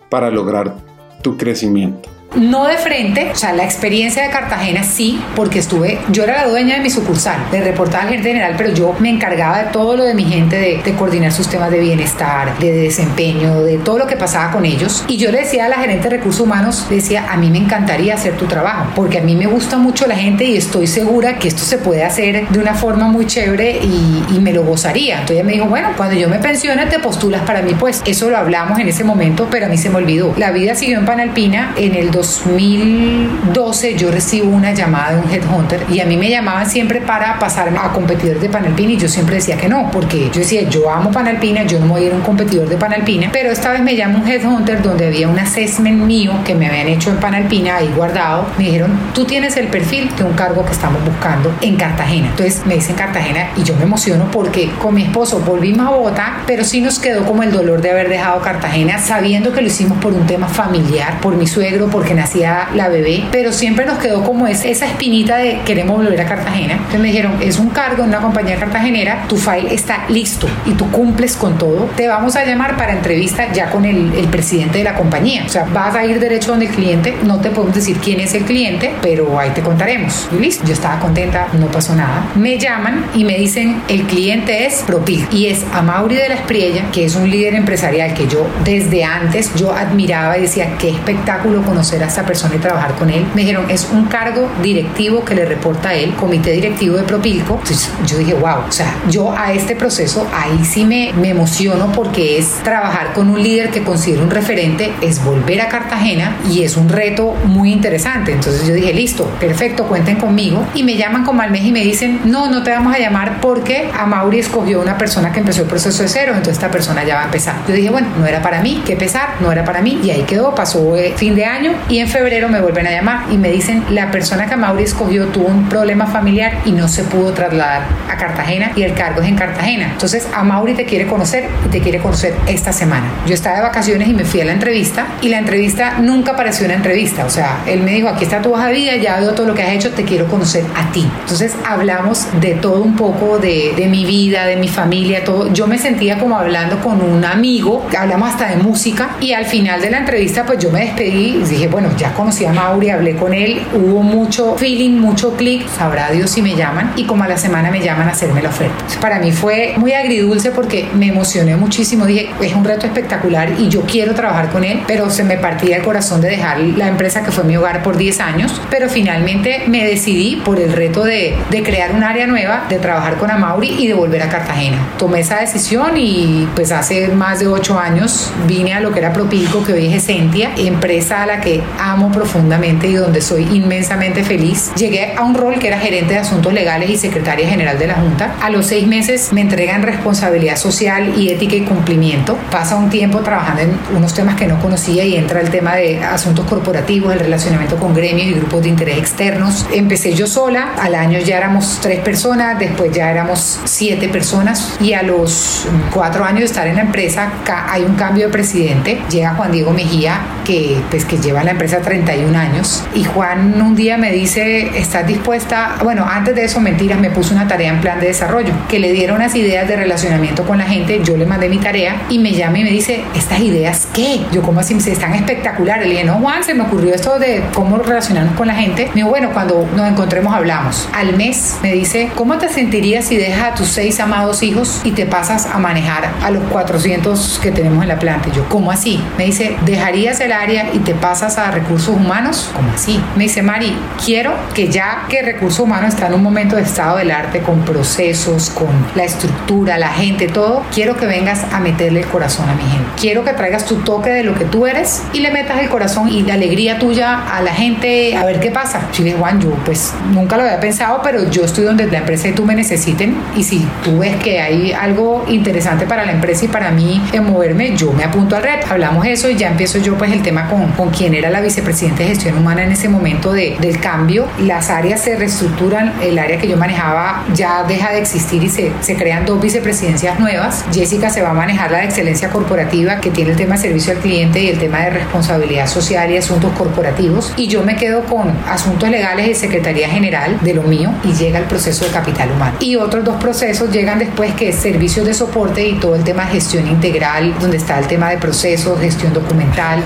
para 0.09 0.29
lograr 0.29 0.75
tu 1.21 1.37
crecimiento 1.37 2.16
no 2.37 2.65
de 2.65 2.77
frente, 2.77 3.31
o 3.31 3.35
sea, 3.35 3.53
la 3.53 3.63
experiencia 3.63 4.23
de 4.23 4.29
Cartagena 4.29 4.83
sí, 4.83 5.21
porque 5.35 5.59
estuve, 5.59 5.99
yo 6.09 6.23
era 6.23 6.37
la 6.37 6.47
dueña 6.47 6.75
de 6.75 6.81
mi 6.81 6.89
sucursal, 6.89 7.37
le 7.51 7.61
reportaba 7.61 8.03
al 8.03 8.09
gerente 8.09 8.29
general, 8.29 8.53
pero 8.57 8.73
yo 8.73 8.95
me 8.99 9.09
encargaba 9.09 9.63
de 9.63 9.71
todo 9.71 9.97
lo 9.97 10.03
de 10.03 10.13
mi 10.13 10.25
gente, 10.25 10.57
de, 10.57 10.81
de, 10.83 10.93
coordinar 10.93 11.31
sus 11.31 11.49
temas 11.49 11.71
de 11.71 11.79
bienestar, 11.79 12.57
de 12.59 12.71
desempeño, 12.71 13.61
de 13.61 13.77
todo 13.77 13.99
lo 13.99 14.07
que 14.07 14.15
pasaba 14.15 14.51
con 14.51 14.65
ellos. 14.65 15.03
Y 15.07 15.17
yo 15.17 15.31
le 15.31 15.39
decía 15.39 15.65
a 15.65 15.69
la 15.69 15.77
gerente 15.77 16.09
de 16.09 16.17
recursos 16.17 16.41
humanos, 16.41 16.87
decía, 16.89 17.25
a 17.29 17.37
mí 17.37 17.49
me 17.49 17.57
encantaría 17.57 18.15
hacer 18.15 18.37
tu 18.37 18.45
trabajo, 18.45 18.91
porque 18.95 19.19
a 19.19 19.21
mí 19.21 19.35
me 19.35 19.47
gusta 19.47 19.77
mucho 19.77 20.07
la 20.07 20.15
gente 20.15 20.45
y 20.45 20.57
estoy 20.57 20.87
segura 20.87 21.39
que 21.39 21.47
esto 21.47 21.63
se 21.63 21.77
puede 21.77 22.03
hacer 22.03 22.47
de 22.49 22.59
una 22.59 22.73
forma 22.73 23.07
muy 23.07 23.25
chévere 23.25 23.79
y, 23.81 24.37
me 24.37 24.53
lo 24.53 24.63
gozaría. 24.63 25.21
Entonces 25.21 25.43
me 25.43 25.53
dijo, 25.53 25.65
bueno, 25.65 25.89
cuando 25.97 26.15
yo 26.15 26.29
me 26.29 26.37
pensione 26.37 26.85
te 26.85 26.99
postulas 26.99 27.41
para 27.41 27.63
mí, 27.63 27.73
pues 27.77 28.03
eso 28.05 28.29
lo 28.29 28.37
hablamos 28.37 28.79
en 28.79 28.87
ese 28.87 29.03
momento, 29.03 29.47
pero 29.49 29.65
a 29.65 29.69
mí 29.69 29.77
se 29.77 29.89
me 29.89 29.97
olvidó. 29.97 30.33
La 30.37 30.51
vida 30.51 30.75
siguió 30.75 30.99
en 30.99 31.05
Panalpina 31.05 31.73
en 31.75 31.95
el 31.95 32.11
2012 32.45 33.95
yo 33.95 34.11
recibo 34.11 34.49
una 34.49 34.73
llamada 34.73 35.13
de 35.13 35.21
un 35.21 35.31
headhunter 35.31 35.85
y 35.89 35.99
a 35.99 36.05
mí 36.05 36.17
me 36.17 36.29
llamaban 36.29 36.69
siempre 36.69 37.01
para 37.01 37.39
pasarme 37.39 37.77
a 37.79 37.91
competidores 37.91 38.41
de 38.41 38.49
Panalpina 38.49 38.93
y 38.93 38.97
yo 38.97 39.07
siempre 39.07 39.35
decía 39.35 39.57
que 39.57 39.67
no, 39.67 39.89
porque 39.91 40.29
yo 40.31 40.39
decía, 40.39 40.63
yo 40.69 40.89
amo 40.89 41.11
Panalpina, 41.11 41.63
yo 41.63 41.79
no 41.79 41.87
voy 41.87 42.03
a 42.03 42.07
ir 42.07 42.13
a 42.13 42.15
un 42.15 42.21
competidor 42.21 42.67
de 42.69 42.77
Panalpina, 42.77 43.29
pero 43.31 43.51
esta 43.51 43.71
vez 43.71 43.81
me 43.81 43.95
llama 43.95 44.19
un 44.19 44.27
headhunter 44.27 44.81
donde 44.81 45.07
había 45.07 45.27
un 45.27 45.39
assessment 45.39 46.03
mío 46.03 46.33
que 46.45 46.55
me 46.55 46.67
habían 46.67 46.87
hecho 46.87 47.09
en 47.09 47.17
Panalpina 47.17 47.77
ahí 47.77 47.91
guardado. 47.95 48.47
Me 48.57 48.65
dijeron, 48.65 48.91
tú 49.13 49.25
tienes 49.25 49.57
el 49.57 49.67
perfil 49.67 50.09
de 50.15 50.23
un 50.23 50.33
cargo 50.33 50.65
que 50.65 50.71
estamos 50.71 51.03
buscando 51.03 51.53
en 51.61 51.75
Cartagena. 51.75 52.27
Entonces 52.27 52.65
me 52.65 52.75
dicen 52.75 52.95
Cartagena 52.95 53.49
y 53.55 53.63
yo 53.63 53.75
me 53.75 53.83
emociono 53.83 54.29
porque 54.31 54.69
con 54.81 54.95
mi 54.95 55.03
esposo 55.03 55.39
volvimos 55.39 55.87
a 55.87 55.91
Bogotá, 55.91 56.43
pero 56.45 56.63
sí 56.63 56.81
nos 56.81 56.99
quedó 56.99 57.25
como 57.25 57.43
el 57.43 57.51
dolor 57.51 57.81
de 57.81 57.91
haber 57.91 58.09
dejado 58.09 58.41
Cartagena 58.41 58.99
sabiendo 58.99 59.53
que 59.53 59.61
lo 59.61 59.67
hicimos 59.67 59.97
por 59.99 60.13
un 60.13 60.25
tema 60.25 60.47
familiar, 60.47 61.19
por 61.21 61.35
mi 61.35 61.47
suegro, 61.47 61.87
porque 62.07 62.21
nacía 62.21 62.69
la 62.73 62.87
bebé, 62.87 63.25
pero 63.33 63.51
siempre 63.51 63.85
nos 63.85 63.97
quedó 63.97 64.23
como 64.23 64.47
esa 64.47 64.85
espinita 64.85 65.35
de 65.35 65.59
queremos 65.65 65.97
volver 65.97 66.21
a 66.21 66.25
Cartagena. 66.25 66.75
Entonces 66.75 67.01
me 67.01 67.09
dijeron, 67.09 67.33
es 67.41 67.59
un 67.59 67.69
cargo 67.69 68.03
en 68.03 68.09
una 68.09 68.19
compañía 68.19 68.55
cartagenera, 68.55 69.25
tu 69.27 69.35
file 69.35 69.73
está 69.73 70.05
listo 70.07 70.47
y 70.65 70.71
tú 70.71 70.89
cumples 70.89 71.35
con 71.35 71.57
todo, 71.57 71.89
te 71.97 72.07
vamos 72.07 72.37
a 72.37 72.45
llamar 72.45 72.77
para 72.77 72.93
entrevista 72.93 73.51
ya 73.51 73.69
con 73.71 73.83
el, 73.83 74.07
presidente 74.31 74.77
de 74.77 74.83
la 74.85 74.93
compañía. 74.93 75.43
O 75.45 75.49
sea, 75.49 75.65
vas 75.65 75.95
a 75.95 76.05
ir 76.05 76.21
derecho 76.21 76.51
donde 76.51 76.67
el 76.67 76.71
cliente, 76.71 77.13
no 77.23 77.41
te 77.41 77.49
podemos 77.49 77.75
decir 77.75 77.97
quién 77.97 78.21
es 78.21 78.33
el 78.33 78.45
cliente, 78.45 78.93
pero 79.01 79.37
ahí 79.37 79.49
te 79.49 79.61
contaremos. 79.61 80.29
Y 80.31 80.39
listo, 80.39 80.65
yo 80.65 80.73
estaba 80.73 80.99
contenta, 80.99 81.47
no 81.59 81.67
pasó 81.67 81.93
nada. 81.93 82.25
Me 82.35 82.57
llaman 82.57 83.05
y 83.15 83.25
me 83.25 83.37
dicen, 83.37 83.81
el 83.89 84.03
cliente 84.03 84.65
es 84.65 84.75
Propil 84.83 85.27
y 85.31 85.47
es 85.47 85.65
a 85.73 85.81
Mauri 85.81 86.15
de 86.15 86.29
la 86.29 86.35
Espriella, 86.35 86.89
que 86.93 87.03
es 87.03 87.15
un 87.15 87.29
líder 87.29 87.55
empresarial 87.55 88.13
que 88.13 88.27
yo 88.27 88.47
desde 88.63 89.03
antes 89.03 89.53
yo 89.55 89.73
admiraba 89.73 90.37
y 90.37 90.43
decía, 90.43 90.77
qué 90.79 90.89
espectáculo 90.89 91.63
conocer 91.63 91.96
a 92.03 92.07
esta 92.07 92.25
persona 92.25 92.55
y 92.55 92.59
trabajar 92.59 92.95
con 92.95 93.09
él. 93.09 93.25
Me 93.33 93.41
dijeron, 93.41 93.69
es 93.69 93.87
un 93.91 94.05
cargo 94.05 94.49
directivo 94.61 95.23
que 95.23 95.35
le 95.35 95.45
reporta 95.45 95.89
a 95.89 95.93
él, 95.93 96.13
comité 96.15 96.51
directivo 96.51 96.97
de 96.97 97.03
Propilco. 97.03 97.55
Entonces 97.61 97.89
yo 98.05 98.17
dije, 98.17 98.33
wow, 98.33 98.67
o 98.67 98.71
sea, 98.71 98.95
yo 99.09 99.33
a 99.37 99.53
este 99.53 99.75
proceso 99.75 100.27
ahí 100.33 100.63
sí 100.63 100.85
me, 100.85 101.13
me 101.13 101.29
emociono 101.29 101.91
porque 101.91 102.37
es 102.37 102.47
trabajar 102.63 103.13
con 103.13 103.29
un 103.29 103.41
líder 103.41 103.69
que 103.69 103.83
considero 103.83 104.23
un 104.23 104.29
referente, 104.29 104.93
es 105.01 105.23
volver 105.23 105.61
a 105.61 105.67
Cartagena 105.67 106.37
y 106.49 106.63
es 106.63 106.77
un 106.77 106.89
reto 106.89 107.35
muy 107.45 107.71
interesante. 107.71 108.31
Entonces 108.31 108.67
yo 108.67 108.73
dije, 108.73 108.93
listo, 108.93 109.25
perfecto, 109.39 109.85
cuenten 109.85 110.17
conmigo. 110.17 110.65
Y 110.73 110.83
me 110.83 110.97
llaman 110.97 111.23
como 111.23 111.41
al 111.41 111.51
mes 111.51 111.63
y 111.63 111.71
me 111.71 111.81
dicen, 111.81 112.21
no, 112.25 112.49
no 112.49 112.63
te 112.63 112.71
vamos 112.71 112.93
a 112.93 112.99
llamar 112.99 113.41
porque 113.41 113.89
a 113.93 114.05
Mauri 114.05 114.39
escogió 114.39 114.81
una 114.81 114.97
persona 114.97 115.31
que 115.31 115.39
empezó 115.39 115.61
el 115.61 115.67
proceso 115.67 116.03
de 116.03 116.09
cero, 116.09 116.33
entonces 116.35 116.55
esta 116.55 116.71
persona 116.71 117.03
ya 117.03 117.15
va 117.15 117.21
a 117.21 117.25
empezar. 117.25 117.55
Yo 117.67 117.73
dije, 117.73 117.89
bueno, 117.89 118.07
no 118.17 118.25
era 118.25 118.41
para 118.41 118.61
mí, 118.61 118.81
que 118.85 118.95
pesar, 118.95 119.35
no 119.39 119.51
era 119.51 119.63
para 119.63 119.81
mí 119.81 119.99
y 120.03 120.11
ahí 120.11 120.23
quedó, 120.23 120.53
pasó 120.55 120.97
eh, 120.97 121.13
fin 121.15 121.35
de 121.35 121.45
año 121.45 121.73
y 121.89 121.99
en 121.99 122.07
febrero 122.07 122.49
me 122.49 122.59
vuelven 122.61 122.87
a 122.87 122.91
llamar 122.91 123.31
y 123.31 123.37
me 123.37 123.49
dicen, 123.49 123.83
la 123.91 124.11
persona 124.11 124.45
que 124.47 124.55
Mauri 124.55 124.83
escogió 124.83 125.27
tuvo 125.27 125.47
un 125.47 125.69
problema 125.69 126.07
familiar 126.07 126.61
y 126.65 126.71
no 126.71 126.87
se 126.87 127.03
pudo 127.03 127.31
trasladar 127.33 127.83
a 128.09 128.17
Cartagena 128.17 128.71
y 128.75 128.83
el 128.83 128.93
cargo 128.93 129.21
es 129.21 129.27
en 129.27 129.35
Cartagena. 129.35 129.91
Entonces, 129.91 130.27
a 130.33 130.43
Mauri 130.43 130.73
te 130.73 130.85
quiere 130.85 131.07
conocer 131.07 131.47
y 131.65 131.69
te 131.69 131.79
quiere 131.79 131.99
conocer 131.99 132.33
esta 132.47 132.73
semana. 132.73 133.07
Yo 133.25 133.33
estaba 133.33 133.57
de 133.57 133.61
vacaciones 133.61 134.07
y 134.09 134.13
me 134.13 134.25
fui 134.25 134.41
a 134.41 134.45
la 134.45 134.51
entrevista 134.51 135.07
y 135.21 135.29
la 135.29 135.39
entrevista 135.39 135.99
nunca 135.99 136.35
pareció 136.35 136.65
una 136.65 136.75
entrevista. 136.75 137.25
O 137.25 137.29
sea, 137.29 137.59
él 137.65 137.81
me 137.83 137.91
dijo, 137.91 138.09
aquí 138.09 138.25
está 138.25 138.41
tu 138.41 138.53
hoja 138.53 138.67
de 138.67 138.73
vida, 138.73 138.95
ya 138.97 139.19
veo 139.19 139.33
todo 139.33 139.47
lo 139.47 139.55
que 139.55 139.63
has 139.63 139.71
hecho, 139.73 139.91
te 139.91 140.03
quiero 140.03 140.27
conocer 140.27 140.65
a 140.75 140.91
ti. 140.91 141.09
Entonces, 141.21 141.55
hablamos 141.65 142.27
de 142.41 142.55
todo 142.55 142.81
un 142.81 142.95
poco, 142.95 143.39
de, 143.39 143.73
de 143.75 143.87
mi 143.87 144.05
vida, 144.05 144.45
de 144.45 144.57
mi 144.57 144.67
familia, 144.67 145.23
todo. 145.23 145.53
Yo 145.53 145.67
me 145.67 145.77
sentía 145.77 146.19
como 146.19 146.37
hablando 146.37 146.79
con 146.79 147.01
un 147.01 147.23
amigo, 147.23 147.87
hablamos 147.97 148.29
hasta 148.29 148.49
de 148.49 148.57
música 148.57 149.15
y 149.21 149.33
al 149.33 149.45
final 149.45 149.81
de 149.81 149.89
la 149.89 149.99
entrevista, 149.99 150.45
pues 150.45 150.59
yo 150.59 150.69
me 150.69 150.81
despedí 150.81 151.37
y 151.37 151.43
dije, 151.43 151.69
bueno, 151.79 151.95
ya 151.95 152.11
con 152.13 152.27
conocí 152.27 152.43
a 152.43 152.51
Mauri, 152.51 152.89
hablé 152.89 153.15
con 153.15 153.33
él, 153.33 153.61
hubo 153.73 154.01
mucho 154.01 154.57
feeling, 154.57 154.99
mucho 154.99 155.37
clic, 155.37 155.65
sabrá 155.69 156.09
Dios 156.09 156.31
si 156.31 156.41
me 156.41 156.55
llaman 156.55 156.91
y 156.95 157.05
como 157.05 157.23
a 157.23 157.27
la 157.27 157.37
semana 157.37 157.69
me 157.69 157.81
llaman 157.81 158.09
a 158.09 158.13
hacerme 158.13 158.41
la 158.41 158.49
oferta. 158.49 158.83
Para 158.99 159.19
mí 159.19 159.31
fue 159.31 159.75
muy 159.77 159.93
agridulce 159.93 160.49
porque 160.49 160.89
me 160.95 161.07
emocioné 161.07 161.55
muchísimo, 161.55 162.05
dije, 162.05 162.31
es 162.41 162.53
un 162.53 162.65
reto 162.65 162.87
espectacular 162.87 163.51
y 163.59 163.69
yo 163.69 163.83
quiero 163.83 164.15
trabajar 164.15 164.49
con 164.49 164.63
él, 164.63 164.81
pero 164.87 165.11
se 165.11 165.23
me 165.23 165.37
partía 165.37 165.77
el 165.77 165.83
corazón 165.83 166.19
de 166.19 166.29
dejar 166.29 166.59
la 166.59 166.87
empresa 166.87 167.23
que 167.23 167.31
fue 167.31 167.43
mi 167.43 167.55
hogar 167.55 167.83
por 167.83 167.95
10 167.95 168.19
años, 168.21 168.59
pero 168.71 168.89
finalmente 168.89 169.63
me 169.67 169.85
decidí 169.85 170.41
por 170.43 170.59
el 170.59 170.73
reto 170.73 171.03
de, 171.03 171.37
de 171.51 171.63
crear 171.63 171.93
un 171.93 172.03
área 172.03 172.25
nueva, 172.25 172.65
de 172.67 172.79
trabajar 172.79 173.17
con 173.17 173.29
Amauri 173.29 173.75
y 173.77 173.87
de 173.87 173.93
volver 173.93 174.23
a 174.23 174.29
Cartagena. 174.29 174.79
Tomé 174.97 175.19
esa 175.19 175.39
decisión 175.39 175.91
y 175.95 176.49
pues 176.55 176.71
hace 176.71 177.07
más 177.09 177.39
de 177.39 177.47
8 177.47 177.79
años 177.79 178.33
vine 178.47 178.73
a 178.73 178.81
lo 178.81 178.91
que 178.91 178.99
era 178.99 179.13
Propilco, 179.13 179.63
que 179.63 179.73
hoy 179.73 179.85
es 179.85 180.03
Essentia, 180.03 180.51
empresa 180.57 181.23
a 181.23 181.25
la 181.27 181.39
que 181.39 181.61
amo 181.79 182.11
profundamente 182.11 182.87
y 182.87 182.93
donde 182.93 183.21
soy 183.21 183.43
inmensamente 183.51 184.23
feliz. 184.23 184.71
Llegué 184.75 185.15
a 185.15 185.23
un 185.23 185.35
rol 185.35 185.59
que 185.59 185.67
era 185.67 185.79
gerente 185.79 186.13
de 186.13 186.19
asuntos 186.19 186.53
legales 186.53 186.89
y 186.89 186.97
secretaria 186.97 187.47
general 187.47 187.77
de 187.79 187.87
la 187.87 187.95
Junta. 187.95 188.35
A 188.41 188.49
los 188.49 188.67
seis 188.67 188.87
meses 188.87 189.31
me 189.33 189.41
entregan 189.41 189.83
responsabilidad 189.83 190.57
social 190.57 191.13
y 191.17 191.29
ética 191.29 191.55
y 191.55 191.61
cumplimiento. 191.61 192.37
Pasa 192.51 192.75
un 192.75 192.89
tiempo 192.89 193.19
trabajando 193.19 193.61
en 193.61 193.77
unos 193.95 194.13
temas 194.13 194.35
que 194.35 194.47
no 194.47 194.59
conocía 194.59 195.03
y 195.03 195.15
entra 195.15 195.41
el 195.41 195.49
tema 195.49 195.75
de 195.75 196.03
asuntos 196.03 196.45
corporativos, 196.45 197.13
el 197.13 197.19
relacionamiento 197.19 197.77
con 197.77 197.93
gremios 197.93 198.27
y 198.27 198.33
grupos 198.33 198.63
de 198.63 198.69
interés 198.69 198.97
externos. 198.97 199.65
Empecé 199.71 200.13
yo 200.13 200.27
sola, 200.27 200.73
al 200.81 200.95
año 200.95 201.19
ya 201.19 201.37
éramos 201.37 201.79
tres 201.81 201.99
personas, 201.99 202.59
después 202.59 202.91
ya 202.91 203.11
éramos 203.11 203.59
siete 203.65 204.09
personas 204.09 204.77
y 204.79 204.93
a 204.93 205.03
los 205.03 205.67
cuatro 205.93 206.23
años 206.23 206.39
de 206.39 206.45
estar 206.45 206.67
en 206.67 206.75
la 206.75 206.81
empresa 206.81 207.31
hay 207.69 207.83
un 207.83 207.95
cambio 207.95 208.27
de 208.27 208.31
presidente. 208.31 209.01
Llega 209.09 209.35
Juan 209.35 209.51
Diego 209.51 209.71
Mejía 209.71 210.21
que, 210.45 210.81
pues, 210.89 211.05
que 211.05 211.17
lleva 211.17 211.43
la 211.43 211.56
empresa 211.57 211.81
31 211.81 212.37
años. 212.37 212.83
Y 212.93 213.03
Juan 213.03 213.59
un 213.59 213.75
día 213.75 213.97
me 213.97 214.11
dice, 214.11 214.69
¿estás 214.77 215.07
dispuesta? 215.07 215.75
Bueno, 215.83 216.05
antes 216.07 216.35
de 216.35 216.45
eso, 216.45 216.61
mentiras, 216.61 216.99
me 216.99 217.09
puso 217.09 217.33
una 217.33 217.47
tarea 217.47 217.71
en 217.71 217.81
plan 217.81 217.99
de 217.99 218.07
desarrollo, 218.07 218.53
que 218.69 218.77
le 218.77 218.91
diera 218.91 219.15
unas 219.15 219.33
ideas 219.33 219.67
de 219.67 219.75
relacionamiento 219.75 220.43
con 220.43 220.59
la 220.59 220.65
gente. 220.65 221.01
Yo 221.03 221.17
le 221.17 221.25
mandé 221.25 221.49
mi 221.49 221.57
tarea 221.57 222.03
y 222.09 222.19
me 222.19 222.33
llama 222.33 222.59
y 222.59 222.63
me 222.63 222.69
dice, 222.69 223.03
¿estas 223.15 223.39
ideas 223.39 223.87
qué? 223.91 224.21
Yo, 224.31 224.43
como 224.43 224.59
así? 224.59 224.79
Se 224.79 224.91
están 224.91 225.13
espectaculares. 225.15 225.87
Le 225.87 225.93
dije, 225.93 226.03
no, 226.03 226.19
Juan, 226.19 226.43
se 226.43 226.53
me 226.53 226.63
ocurrió 226.63 226.93
esto 226.93 227.17
de 227.17 227.43
cómo 227.53 227.77
relacionarnos 227.77 228.35
con 228.35 228.47
la 228.47 228.53
gente. 228.53 228.85
Me 228.89 228.95
dijo, 228.95 229.09
bueno, 229.09 229.31
cuando 229.33 229.67
nos 229.75 229.89
encontremos 229.89 230.33
hablamos. 230.33 230.87
Al 230.93 231.15
mes 231.17 231.57
me 231.63 231.73
dice, 231.73 232.11
¿cómo 232.13 232.37
te 232.37 232.49
sentirías 232.49 233.05
si 233.05 233.17
dejas 233.17 233.53
a 233.53 233.55
tus 233.55 233.67
seis 233.67 233.99
amados 233.99 234.43
hijos 234.43 234.81
y 234.83 234.91
te 234.91 235.07
pasas 235.07 235.47
a 235.47 235.57
manejar 235.57 236.11
a 236.21 236.29
los 236.29 236.43
400 236.51 237.39
que 237.41 237.51
tenemos 237.51 237.81
en 237.81 237.89
la 237.89 237.97
planta? 237.97 238.29
Y 238.29 238.33
yo, 238.33 238.47
¿cómo 238.47 238.71
así? 238.71 239.01
Me 239.17 239.25
dice, 239.25 239.57
¿dejarías 239.65 240.19
el 240.19 240.31
área 240.31 240.69
y 240.73 240.79
te 240.79 240.93
pasas 240.93 241.37
a 241.37 241.46
recursos 241.51 241.95
humanos? 241.95 242.49
¿Cómo 242.55 242.71
así? 242.71 243.01
Me 243.15 243.23
dice, 243.23 243.41
Mari, 243.41 243.75
quiero 244.03 244.33
que 244.53 244.69
ya 244.69 245.05
que 245.09 245.21
recursos 245.21 245.59
humanos 245.59 245.93
está 245.93 246.07
en 246.07 246.13
un 246.13 246.23
momento 246.23 246.55
de 246.55 246.63
estado 246.63 246.97
del 246.97 247.11
arte 247.11 247.41
con 247.41 247.61
procesos, 247.61 248.49
con 248.49 248.67
la 248.95 249.03
estructura, 249.03 249.77
la 249.77 249.89
gente, 249.89 250.27
todo, 250.27 250.63
quiero 250.73 250.97
que 250.97 251.05
vengas 251.05 251.45
a 251.51 251.59
meterle 251.59 252.01
el 252.01 252.07
corazón 252.07 252.49
a 252.49 252.53
mi 252.53 252.63
gente. 252.63 252.85
Quiero 252.99 253.23
que 253.23 253.33
traigas 253.33 253.65
tu 253.65 253.77
toque 253.77 254.09
de 254.09 254.23
lo 254.23 254.35
que 254.35 254.45
tú 254.45 254.65
eres 254.65 255.03
y 255.13 255.19
le 255.19 255.31
metas 255.31 255.59
el 255.59 255.69
corazón 255.69 256.09
y 256.09 256.23
la 256.23 256.35
alegría 256.35 256.79
tuya 256.79 257.27
a 257.27 257.41
la 257.41 257.53
gente 257.53 258.15
a 258.15 258.25
ver 258.25 258.39
qué 258.39 258.51
pasa. 258.51 258.89
Chile 258.91 259.15
Juan, 259.17 259.39
yo 259.39 259.51
pues 259.65 259.93
nunca 260.11 260.37
lo 260.37 260.43
había 260.43 260.59
pensado, 260.59 261.01
pero 261.03 261.29
yo 261.29 261.43
estoy 261.45 261.65
donde 261.65 261.85
la 261.87 261.99
empresa 261.99 262.27
y 262.27 262.33
tú 262.33 262.45
me 262.45 262.55
necesiten 262.55 263.15
y 263.35 263.43
si 263.43 263.67
tú 263.83 263.99
ves 263.99 264.15
que 264.17 264.39
hay 264.39 264.71
algo 264.73 265.25
interesante 265.27 265.85
para 265.85 266.05
la 266.05 266.11
empresa 266.11 266.45
y 266.45 266.47
para 266.47 266.71
mí 266.71 267.01
en 267.13 267.25
moverme, 267.25 267.75
yo 267.75 267.91
me 267.93 268.03
apunto 268.03 268.35
al 268.35 268.43
red. 268.43 268.59
Hablamos 268.69 269.05
eso 269.05 269.29
y 269.29 269.35
ya 269.35 269.49
empiezo 269.49 269.77
yo 269.79 269.97
pues 269.97 270.11
el 270.11 270.21
tema 270.21 270.47
con, 270.47 270.71
con 270.73 270.89
quien 270.89 271.13
era 271.13 271.29
la 271.29 271.36
vicepresidenta 271.41 272.03
de 272.03 272.09
gestión 272.09 272.37
humana 272.37 272.63
en 272.63 272.71
ese 272.71 272.89
momento 272.89 273.33
de, 273.33 273.57
del 273.59 273.79
cambio. 273.79 274.27
Las 274.39 274.69
áreas 274.69 275.01
se 275.01 275.15
reestructuran, 275.15 275.93
el 276.01 276.19
área 276.19 276.37
que 276.37 276.47
yo 276.47 276.57
manejaba 276.57 277.25
ya 277.33 277.63
deja 277.63 277.91
de 277.91 277.99
existir 277.99 278.43
y 278.43 278.49
se, 278.49 278.71
se 278.81 278.95
crean 278.95 279.25
dos 279.25 279.41
vicepresidencias 279.41 280.19
nuevas. 280.19 280.65
Jessica 280.71 281.09
se 281.09 281.21
va 281.21 281.31
a 281.31 281.33
manejar 281.33 281.71
la 281.71 281.79
de 281.79 281.85
excelencia 281.85 282.29
corporativa 282.29 282.99
que 282.99 283.11
tiene 283.11 283.31
el 283.31 283.37
tema 283.37 283.55
de 283.55 283.61
servicio 283.61 283.93
al 283.93 283.99
cliente 283.99 284.41
y 284.41 284.49
el 284.49 284.59
tema 284.59 284.79
de 284.79 284.91
responsabilidad 284.91 285.67
social 285.67 286.11
y 286.11 286.17
asuntos 286.17 286.51
corporativos 286.57 287.33
y 287.35 287.47
yo 287.47 287.63
me 287.63 287.75
quedo 287.75 288.03
con 288.05 288.29
asuntos 288.47 288.89
legales 288.89 289.27
y 289.27 289.35
Secretaría 289.35 289.89
General 289.89 290.37
de 290.41 290.53
lo 290.53 290.63
mío 290.63 290.91
y 291.03 291.13
llega 291.13 291.39
el 291.39 291.45
proceso 291.45 291.85
de 291.85 291.91
capital 291.91 292.31
humano. 292.31 292.57
Y 292.59 292.75
otros 292.75 293.03
dos 293.03 293.15
procesos 293.17 293.71
llegan 293.71 293.99
después 293.99 294.33
que 294.33 294.49
es 294.49 294.55
servicios 294.55 295.05
de 295.05 295.13
soporte 295.13 295.67
y 295.67 295.73
todo 295.73 295.95
el 295.95 296.03
tema 296.03 296.25
de 296.25 296.33
gestión 296.33 296.67
integral, 296.67 297.35
donde 297.39 297.57
está 297.57 297.79
el 297.79 297.87
tema 297.87 298.09
de 298.09 298.17
procesos, 298.17 298.79
gestión 298.79 299.13
documental. 299.13 299.85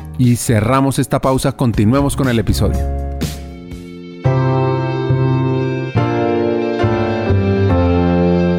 y 0.21 0.35
cerramos 0.35 0.99
esta 0.99 1.19
pausa. 1.19 1.53
Continuemos 1.53 2.15
con 2.15 2.29
el 2.29 2.37
episodio. 2.37 2.77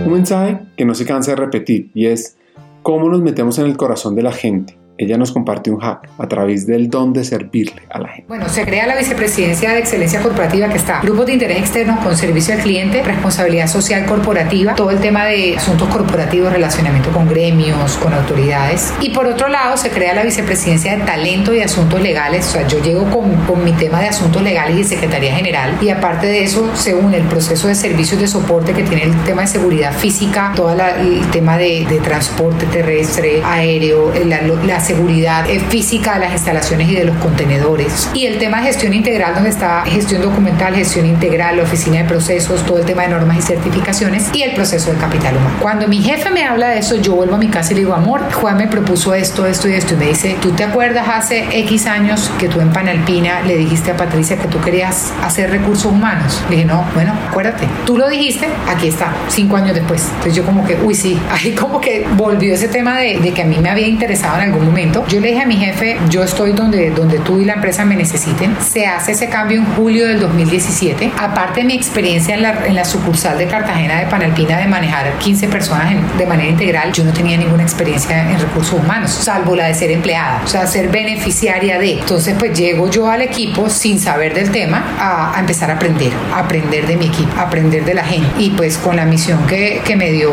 Un 0.04 0.12
mensaje 0.12 0.60
que 0.76 0.84
no 0.84 0.94
se 0.96 1.06
cansa 1.06 1.30
de 1.30 1.36
repetir 1.36 1.92
y 1.94 2.06
es 2.06 2.36
cómo 2.82 3.08
nos 3.08 3.22
metemos 3.22 3.60
en 3.60 3.66
el 3.66 3.76
corazón 3.76 4.16
de 4.16 4.22
la 4.24 4.32
gente 4.32 4.81
ella 5.02 5.16
nos 5.16 5.32
comparte 5.32 5.70
un 5.70 5.80
hack 5.80 6.08
a 6.18 6.28
través 6.28 6.66
del 6.66 6.88
don 6.88 7.12
de 7.12 7.24
servirle 7.24 7.82
a 7.90 7.98
la 7.98 8.08
gente. 8.08 8.24
Bueno, 8.28 8.48
se 8.48 8.64
crea 8.64 8.86
la 8.86 8.96
Vicepresidencia 8.96 9.72
de 9.72 9.78
Excelencia 9.78 10.20
Corporativa 10.20 10.68
que 10.68 10.76
está 10.76 11.00
grupos 11.00 11.26
de 11.26 11.34
interés 11.34 11.58
externo 11.58 11.98
con 12.02 12.16
servicio 12.16 12.54
al 12.54 12.60
cliente, 12.60 13.02
responsabilidad 13.02 13.66
social 13.66 14.06
corporativa, 14.06 14.74
todo 14.74 14.90
el 14.90 15.00
tema 15.00 15.26
de 15.26 15.56
asuntos 15.56 15.88
corporativos, 15.88 16.52
relacionamiento 16.52 17.10
con 17.10 17.28
gremios, 17.28 17.96
con 17.96 18.12
autoridades. 18.12 18.92
Y 19.00 19.10
por 19.10 19.26
otro 19.26 19.48
lado, 19.48 19.76
se 19.76 19.90
crea 19.90 20.14
la 20.14 20.22
Vicepresidencia 20.22 20.96
de 20.96 21.04
Talento 21.04 21.54
y 21.54 21.60
Asuntos 21.60 22.00
Legales. 22.00 22.46
O 22.48 22.50
sea, 22.50 22.66
yo 22.66 22.80
llego 22.82 23.10
con, 23.10 23.34
con 23.46 23.64
mi 23.64 23.72
tema 23.72 24.00
de 24.00 24.08
asuntos 24.08 24.42
legales 24.42 24.78
y 24.78 24.84
Secretaría 24.84 25.34
General. 25.34 25.76
Y 25.80 25.88
aparte 25.88 26.26
de 26.26 26.44
eso, 26.44 26.70
se 26.74 26.94
une 26.94 27.18
el 27.18 27.24
proceso 27.24 27.68
de 27.68 27.74
servicios 27.74 28.20
de 28.20 28.28
soporte 28.28 28.72
que 28.72 28.82
tiene 28.82 29.04
el 29.04 29.16
tema 29.24 29.42
de 29.42 29.48
seguridad 29.48 29.92
física, 29.92 30.52
todo 30.54 30.72
el 30.72 31.26
tema 31.30 31.58
de, 31.58 31.86
de, 31.88 31.98
transporte 31.98 32.66
terrestre, 32.66 33.42
aéreo, 33.44 34.12
la, 34.26 34.42
la 34.42 34.80
seguridad 34.92 35.48
eh, 35.48 35.58
física 35.58 36.14
de 36.14 36.20
las 36.20 36.32
instalaciones 36.32 36.88
y 36.90 36.94
de 36.94 37.04
los 37.04 37.16
contenedores. 37.16 38.10
Y 38.14 38.26
el 38.26 38.38
tema 38.38 38.60
de 38.60 38.66
gestión 38.66 38.92
integral, 38.92 39.34
donde 39.34 39.48
está 39.48 39.84
gestión 39.86 40.20
documental, 40.20 40.74
gestión 40.74 41.06
integral, 41.06 41.56
la 41.56 41.62
oficina 41.62 41.98
de 41.98 42.04
procesos, 42.04 42.64
todo 42.66 42.78
el 42.78 42.84
tema 42.84 43.02
de 43.02 43.08
normas 43.08 43.38
y 43.38 43.42
certificaciones 43.42 44.28
y 44.34 44.42
el 44.42 44.54
proceso 44.54 44.92
de 44.92 44.98
capital 44.98 45.36
humano. 45.36 45.56
Cuando 45.60 45.88
mi 45.88 46.02
jefe 46.02 46.30
me 46.30 46.44
habla 46.44 46.68
de 46.68 46.78
eso, 46.78 46.96
yo 46.96 47.14
vuelvo 47.14 47.36
a 47.36 47.38
mi 47.38 47.48
casa 47.48 47.72
y 47.72 47.76
le 47.76 47.80
digo, 47.80 47.94
amor, 47.94 48.20
Juan 48.32 48.58
me 48.58 48.66
propuso 48.66 49.14
esto, 49.14 49.46
esto 49.46 49.68
y 49.68 49.74
esto. 49.74 49.94
Y 49.94 49.96
me 49.96 50.06
dice, 50.08 50.36
¿tú 50.42 50.50
te 50.50 50.64
acuerdas 50.64 51.06
hace 51.08 51.46
X 51.60 51.86
años 51.86 52.30
que 52.38 52.48
tú 52.48 52.60
en 52.60 52.70
Panalpina 52.70 53.40
le 53.42 53.56
dijiste 53.56 53.92
a 53.92 53.96
Patricia 53.96 54.36
que 54.36 54.48
tú 54.48 54.60
querías 54.60 55.12
hacer 55.22 55.50
recursos 55.50 55.86
humanos? 55.86 56.42
Le 56.50 56.56
dije, 56.56 56.68
no, 56.68 56.84
bueno, 56.94 57.14
acuérdate, 57.30 57.66
tú 57.86 57.96
lo 57.96 58.08
dijiste, 58.10 58.46
aquí 58.68 58.88
está, 58.88 59.14
cinco 59.28 59.56
años 59.56 59.74
después. 59.74 60.04
Entonces 60.08 60.34
yo 60.34 60.44
como 60.44 60.66
que, 60.66 60.76
uy, 60.82 60.94
sí, 60.94 61.18
ahí 61.30 61.52
como 61.52 61.80
que 61.80 62.06
volvió 62.16 62.52
ese 62.52 62.68
tema 62.68 62.98
de, 62.98 63.18
de 63.18 63.32
que 63.32 63.42
a 63.42 63.46
mí 63.46 63.56
me 63.58 63.70
había 63.70 63.86
interesado 63.86 64.36
en 64.36 64.42
algún 64.42 64.66
momento 64.66 64.81
yo 65.08 65.20
le 65.20 65.28
dije 65.28 65.42
a 65.42 65.46
mi 65.46 65.56
jefe, 65.56 65.98
yo 66.08 66.22
estoy 66.22 66.52
donde, 66.52 66.90
donde 66.90 67.18
tú 67.18 67.40
y 67.40 67.44
la 67.44 67.54
empresa 67.54 67.84
me 67.84 67.96
necesiten. 67.96 68.56
Se 68.60 68.86
hace 68.86 69.12
ese 69.12 69.28
cambio 69.28 69.58
en 69.58 69.66
julio 69.74 70.06
del 70.06 70.20
2017. 70.20 71.12
Aparte 71.18 71.60
de 71.60 71.66
mi 71.66 71.74
experiencia 71.74 72.34
en 72.34 72.42
la, 72.42 72.66
en 72.66 72.74
la 72.74 72.84
sucursal 72.84 73.38
de 73.38 73.46
Cartagena 73.46 74.00
de 74.00 74.06
Panalpina 74.06 74.58
de 74.58 74.66
manejar 74.66 75.18
15 75.18 75.48
personas 75.48 75.94
de 76.18 76.26
manera 76.26 76.48
integral, 76.48 76.92
yo 76.92 77.04
no 77.04 77.12
tenía 77.12 77.36
ninguna 77.36 77.62
experiencia 77.62 78.30
en 78.30 78.38
recursos 78.38 78.78
humanos, 78.78 79.10
salvo 79.10 79.56
la 79.56 79.66
de 79.66 79.74
ser 79.74 79.90
empleada, 79.90 80.42
o 80.44 80.48
sea, 80.48 80.66
ser 80.66 80.88
beneficiaria 80.88 81.78
de. 81.78 82.00
Entonces, 82.00 82.34
pues 82.38 82.58
llego 82.58 82.90
yo 82.90 83.10
al 83.10 83.22
equipo 83.22 83.68
sin 83.68 83.98
saber 83.98 84.34
del 84.34 84.50
tema 84.50 84.82
a, 84.98 85.36
a 85.36 85.40
empezar 85.40 85.70
a 85.70 85.74
aprender, 85.74 86.12
a 86.34 86.40
aprender 86.40 86.86
de 86.86 86.96
mi 86.96 87.06
equipo, 87.06 87.38
a 87.38 87.42
aprender 87.42 87.84
de 87.84 87.94
la 87.94 88.04
gente. 88.04 88.28
Y 88.38 88.50
pues 88.50 88.78
con 88.78 88.96
la 88.96 89.04
misión 89.04 89.46
que, 89.46 89.82
que 89.84 89.96
me 89.96 90.10
dio 90.10 90.32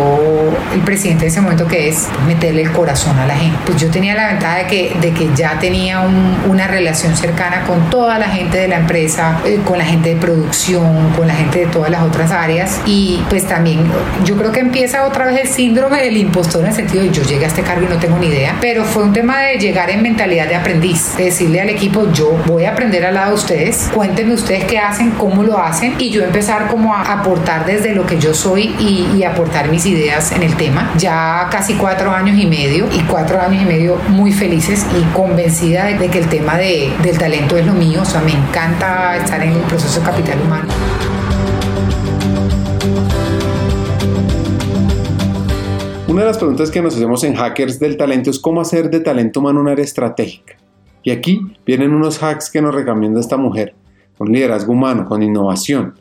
el 0.74 0.82
presidente 0.82 1.26
en 1.26 1.32
ese 1.32 1.42
momento, 1.42 1.68
que 1.68 1.90
es 1.90 2.08
meterle 2.28 2.64
el 2.64 2.72
corazón 2.72 3.18
a 3.20 3.26
la 3.26 3.36
gente. 3.36 3.58
Pues 3.66 3.80
yo 3.82 3.90
tenía 3.90 4.16
la 4.16 4.29
de 4.38 4.68
que, 4.68 4.96
de 5.00 5.12
que 5.12 5.30
ya 5.36 5.58
tenía 5.60 6.02
una 6.48 6.68
relación 6.68 7.16
cercana 7.16 7.64
con 7.66 7.90
toda 7.90 8.20
la 8.20 8.28
gente 8.28 8.58
de 8.58 8.68
la 8.68 8.78
empresa, 8.78 9.40
eh, 9.46 9.60
con 9.66 9.78
la 9.78 9.86
gente 9.86 10.14
de 10.14 10.16
producción, 10.16 11.12
con 11.16 11.28
la 11.28 11.34
gente 11.34 11.60
de 11.60 11.66
todas 11.68 11.90
las 11.90 12.04
otras 12.04 12.32
áreas. 12.32 12.82
Y 12.86 13.24
pues 13.30 13.46
también 13.48 13.84
yo 14.26 14.38
creo 14.38 14.52
que 14.52 14.60
empieza 14.60 15.06
otra 15.06 15.26
vez 15.26 15.42
el 15.42 15.48
síndrome 15.48 16.02
del 16.02 16.18
impostor 16.18 16.62
en 16.62 16.68
el 16.68 16.74
sentido 16.74 17.04
de 17.04 17.12
yo 17.12 17.24
llegué 17.24 17.46
a 17.46 17.48
este 17.48 17.62
cargo 17.62 17.86
y 17.86 17.90
no 17.90 17.98
tengo 17.98 18.18
ni 18.18 18.28
idea. 18.28 18.56
Pero 18.62 18.84
fue 18.84 19.04
un 19.04 19.14
tema 19.14 19.40
de 19.42 19.58
llegar 19.58 19.90
en 19.90 20.02
mentalidad 20.02 20.48
de 20.48 20.56
aprendiz, 20.56 21.16
de 21.18 21.26
decirle 21.26 21.62
al 21.62 21.70
equipo, 21.70 22.12
yo 22.12 22.38
voy 22.46 22.66
a 22.66 22.72
aprender 22.72 23.06
al 23.06 23.16
lado 23.16 23.30
de 23.30 23.36
ustedes, 23.36 23.90
cuéntenme 23.94 24.34
ustedes 24.34 24.66
qué 24.66 24.80
hacen, 24.80 25.12
cómo 25.12 25.44
lo 25.44 25.58
hacen 25.58 25.96
y 25.98 26.10
yo 26.10 26.24
empezar 26.24 26.68
como 26.68 26.94
a 26.94 27.14
aportar 27.14 27.66
desde 27.66 27.94
lo 27.94 28.06
que 28.06 28.20
yo 28.20 28.34
soy 28.34 28.76
y, 28.80 29.08
y 29.18 29.24
aportar 29.24 29.70
mis 29.70 29.86
ideas 29.86 30.32
en 30.32 30.44
el 30.44 30.56
tema. 30.56 30.92
Ya 30.98 31.48
casi 31.52 31.76
cuatro 31.76 32.12
años 32.12 32.38
y 32.38 32.46
medio 32.46 32.88
y 32.92 33.02
cuatro 33.04 33.40
años 33.40 33.64
y 33.64 33.66
medio 33.66 33.96
muy 34.10 34.19
felices 34.28 34.86
y 35.00 35.04
convencida 35.16 35.86
de, 35.86 36.10
que 36.10 36.20
el 36.20 36.28
tema 36.28 36.58
de, 36.58 36.92
del 37.04 37.18
talento 37.18 37.58
es 37.58 37.66
lo 37.66 37.74
mío. 37.74 38.02
O 38.02 38.06
sea, 38.06 38.22
me 38.22 38.32
encanta 38.32 39.16
estar 39.18 39.42
en 39.42 39.54
el 39.54 39.62
proceso 39.62 40.00
de 40.00 40.06
capital 40.06 40.42
humano. 40.42 40.68
Una 46.08 46.22
de 46.22 46.28
las 46.28 46.38
preguntas 46.38 46.70
que 46.70 46.82
nos 46.82 46.96
hacemos 46.96 47.24
en 47.24 47.36
Hackers 47.36 47.80
del 47.80 47.96
Talento 47.96 48.30
es 48.30 48.40
cómo 48.40 48.62
hacer 48.62 48.90
de 48.90 49.00
talento 49.00 49.40
humano 49.40 49.62
una 49.62 49.72
área 49.72 49.86
estratégica. 49.86 50.58
Y 51.02 51.12
aquí 51.12 51.40
vienen 51.66 51.94
unos 51.94 52.22
hacks 52.22 52.50
que 52.50 52.62
nos 52.62 52.76
recomienda 52.76 53.20
esta 53.20 53.38
mujer, 53.38 53.74
con 54.18 54.32
liderazgo 54.32 54.74
humano, 54.74 55.06
con 55.06 55.24
innovación, 55.24 55.94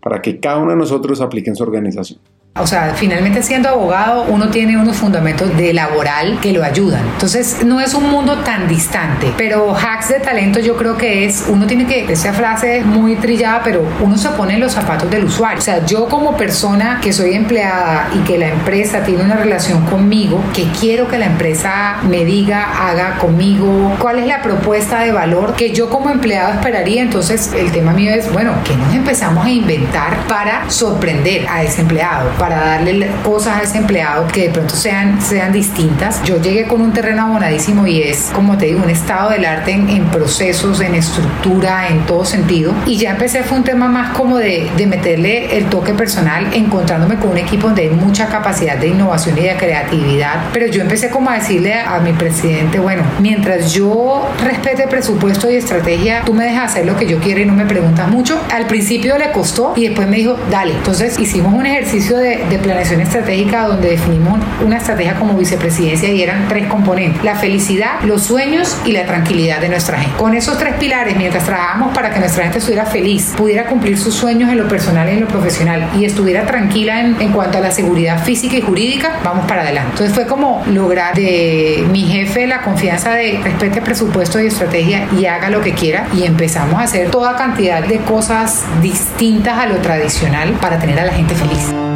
para 0.00 0.22
que 0.22 0.38
cada 0.38 0.58
uno 0.58 0.70
de 0.70 0.76
nosotros 0.76 1.20
aplique 1.20 1.50
en 1.50 1.56
su 1.56 1.64
organización. 1.64 2.20
O 2.56 2.66
sea, 2.66 2.94
finalmente 2.96 3.42
siendo 3.42 3.68
abogado 3.68 4.24
uno 4.24 4.48
tiene 4.48 4.76
unos 4.76 4.96
fundamentos 4.96 5.56
de 5.56 5.72
laboral 5.72 6.40
que 6.40 6.52
lo 6.52 6.64
ayudan. 6.64 7.06
Entonces 7.12 7.64
no 7.64 7.80
es 7.80 7.94
un 7.94 8.10
mundo 8.10 8.38
tan 8.38 8.66
distante, 8.66 9.32
pero 9.36 9.74
hacks 9.74 10.08
de 10.08 10.18
talento 10.18 10.58
yo 10.58 10.76
creo 10.76 10.96
que 10.96 11.24
es, 11.24 11.46
uno 11.48 11.66
tiene 11.66 11.86
que, 11.86 12.12
esa 12.12 12.32
frase 12.32 12.78
es 12.78 12.86
muy 12.86 13.14
trillada, 13.16 13.62
pero 13.62 13.88
uno 14.00 14.18
se 14.18 14.30
pone 14.30 14.54
en 14.54 14.60
los 14.60 14.72
zapatos 14.72 15.08
del 15.10 15.24
usuario. 15.24 15.60
O 15.60 15.62
sea, 15.62 15.86
yo 15.86 16.08
como 16.08 16.36
persona 16.36 16.98
que 17.00 17.12
soy 17.12 17.34
empleada 17.34 18.08
y 18.14 18.18
que 18.24 18.36
la 18.36 18.48
empresa 18.48 19.04
tiene 19.04 19.22
una 19.22 19.36
relación 19.36 19.86
conmigo, 19.86 20.42
que 20.52 20.66
quiero 20.78 21.06
que 21.06 21.18
la 21.18 21.26
empresa 21.26 21.98
me 22.02 22.24
diga, 22.24 22.88
haga 22.88 23.16
conmigo, 23.18 23.94
cuál 24.00 24.18
es 24.18 24.26
la 24.26 24.42
propuesta 24.42 25.00
de 25.00 25.12
valor 25.12 25.54
que 25.54 25.70
yo 25.70 25.88
como 25.88 26.10
empleado 26.10 26.54
esperaría. 26.54 27.00
Entonces 27.00 27.52
el 27.54 27.70
tema 27.70 27.92
mío 27.92 28.12
es, 28.12 28.30
bueno, 28.32 28.52
que 28.64 28.74
nos 28.76 28.92
empezamos 28.92 29.46
a 29.46 29.50
inventar 29.50 30.26
para 30.26 30.68
sorprender 30.68 31.46
a 31.48 31.62
ese 31.62 31.82
empleado? 31.82 32.39
Para 32.40 32.58
darle 32.58 33.10
cosas 33.22 33.58
a 33.58 33.62
ese 33.62 33.76
empleado 33.76 34.26
que 34.26 34.44
de 34.44 34.48
pronto 34.48 34.74
sean, 34.74 35.20
sean 35.20 35.52
distintas. 35.52 36.22
Yo 36.24 36.40
llegué 36.40 36.66
con 36.66 36.80
un 36.80 36.90
terreno 36.90 37.26
abonadísimo 37.26 37.86
y 37.86 38.02
es, 38.02 38.30
como 38.34 38.56
te 38.56 38.64
digo, 38.64 38.80
un 38.82 38.88
estado 38.88 39.28
del 39.28 39.44
arte 39.44 39.72
en, 39.72 40.06
procesos, 40.06 40.80
en 40.80 40.94
estructura, 40.94 41.88
en 41.88 42.06
todo 42.06 42.24
sentido. 42.24 42.72
Y 42.86 42.96
ya 42.96 43.10
empecé, 43.10 43.42
fue 43.42 43.58
un 43.58 43.64
tema 43.64 43.88
más 43.88 44.16
como 44.16 44.38
de, 44.38 44.70
de 44.74 44.86
meterle 44.86 45.58
el 45.58 45.66
toque 45.66 45.92
personal, 45.92 46.46
encontrándome 46.54 47.16
con 47.16 47.32
un 47.32 47.36
equipo 47.36 47.66
donde 47.66 47.82
hay 47.82 47.90
mucha 47.90 48.28
capacidad 48.28 48.78
de 48.78 48.88
innovación 48.88 49.36
y 49.36 49.42
de 49.42 49.56
creatividad. 49.56 50.44
Pero 50.54 50.66
yo 50.66 50.80
empecé 50.80 51.10
como 51.10 51.28
a 51.28 51.34
decirle 51.34 51.74
a 51.74 52.00
mi 52.00 52.14
presidente, 52.14 52.78
bueno, 52.78 53.02
mientras 53.18 53.74
yo 53.74 54.26
respete 54.42 54.88
presupuesto 54.88 55.50
y 55.50 55.56
estrategia, 55.56 56.22
tú 56.24 56.32
me 56.32 56.46
dejas 56.46 56.70
hacer 56.70 56.86
lo 56.86 56.96
que 56.96 57.06
yo 57.06 57.18
quiero 57.18 57.42
y 57.42 57.44
no 57.44 57.52
me 57.52 57.66
preguntas 57.66 58.08
mucho. 58.08 58.40
Al 58.50 58.66
principio 58.66 59.18
le 59.18 59.30
costó 59.30 59.74
y 59.76 59.88
después 59.88 60.08
me 60.08 60.16
dijo, 60.16 60.38
dale. 60.50 60.72
Entonces 60.72 61.18
hicimos 61.18 61.52
un 61.52 61.66
ejercicio 61.66 62.16
de 62.16 62.29
de, 62.38 62.58
planeación 62.58 63.00
estratégica 63.00 63.66
donde 63.66 63.90
definimos 63.90 64.38
una 64.64 64.76
estrategia 64.76 65.14
como 65.14 65.34
vicepresidencia 65.34 66.10
y 66.10 66.22
eran 66.22 66.46
tres 66.48 66.66
componentes, 66.66 67.22
la 67.24 67.34
felicidad, 67.36 68.00
los 68.04 68.22
sueños 68.22 68.76
y 68.84 68.92
la 68.92 69.06
tranquilidad 69.06 69.60
de 69.60 69.68
nuestra 69.68 69.98
gente. 69.98 70.16
Con 70.16 70.34
esos 70.34 70.58
tres 70.58 70.74
pilares, 70.74 71.16
mientras 71.16 71.44
trabajamos 71.44 71.94
para 71.94 72.10
que 72.10 72.20
nuestra 72.20 72.44
gente 72.44 72.58
estuviera 72.58 72.84
feliz, 72.84 73.32
pudiera 73.36 73.66
cumplir 73.66 73.98
sus 73.98 74.14
sueños 74.14 74.50
en 74.50 74.58
lo 74.58 74.68
personal 74.68 75.08
y 75.08 75.12
en 75.12 75.20
lo 75.20 75.28
profesional 75.28 75.88
y 75.98 76.04
estuviera 76.04 76.46
tranquila 76.46 77.00
en, 77.00 77.20
en 77.20 77.32
cuanto 77.32 77.58
a 77.58 77.60
la 77.60 77.70
seguridad 77.70 78.22
física 78.22 78.56
y 78.56 78.60
jurídica, 78.60 79.18
vamos 79.24 79.46
para 79.46 79.62
adelante. 79.62 79.90
Entonces 79.92 80.14
fue 80.14 80.26
como 80.26 80.62
lograr 80.66 81.14
de 81.14 81.84
mi 81.90 82.04
jefe 82.04 82.46
la 82.46 82.62
confianza 82.62 83.12
de 83.12 83.40
respete 83.42 83.80
presupuesto 83.80 84.40
y 84.40 84.46
estrategia 84.46 85.08
y 85.18 85.26
haga 85.26 85.50
lo 85.50 85.60
que 85.60 85.72
quiera 85.72 86.06
y 86.14 86.24
empezamos 86.24 86.80
a 86.80 86.84
hacer 86.84 87.10
toda 87.10 87.36
cantidad 87.36 87.82
de 87.82 87.98
cosas 87.98 88.64
distintas 88.82 89.58
a 89.58 89.66
lo 89.66 89.76
tradicional 89.76 90.52
para 90.60 90.78
tener 90.78 90.98
a 90.98 91.06
la 91.06 91.12
gente 91.12 91.34
feliz. 91.34 91.89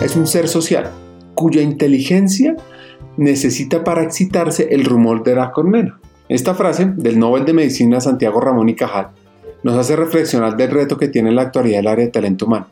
Es 0.00 0.16
un 0.16 0.26
ser 0.26 0.48
social 0.48 0.90
cuya 1.34 1.62
inteligencia 1.62 2.56
necesita 3.16 3.84
para 3.84 4.02
excitarse 4.02 4.68
el 4.70 4.84
rumor 4.84 5.22
de 5.22 5.34
la 5.34 5.52
colmena. 5.52 6.00
Esta 6.28 6.54
frase 6.54 6.92
del 6.96 7.18
Nobel 7.18 7.44
de 7.44 7.52
Medicina 7.52 8.00
Santiago 8.00 8.40
Ramón 8.40 8.68
y 8.68 8.74
Cajal 8.74 9.08
nos 9.62 9.76
hace 9.76 9.96
reflexionar 9.96 10.56
del 10.56 10.70
reto 10.70 10.96
que 10.96 11.08
tiene 11.08 11.30
en 11.30 11.36
la 11.36 11.42
actualidad 11.42 11.80
el 11.80 11.86
área 11.86 12.04
de 12.04 12.10
talento 12.10 12.46
humano 12.46 12.66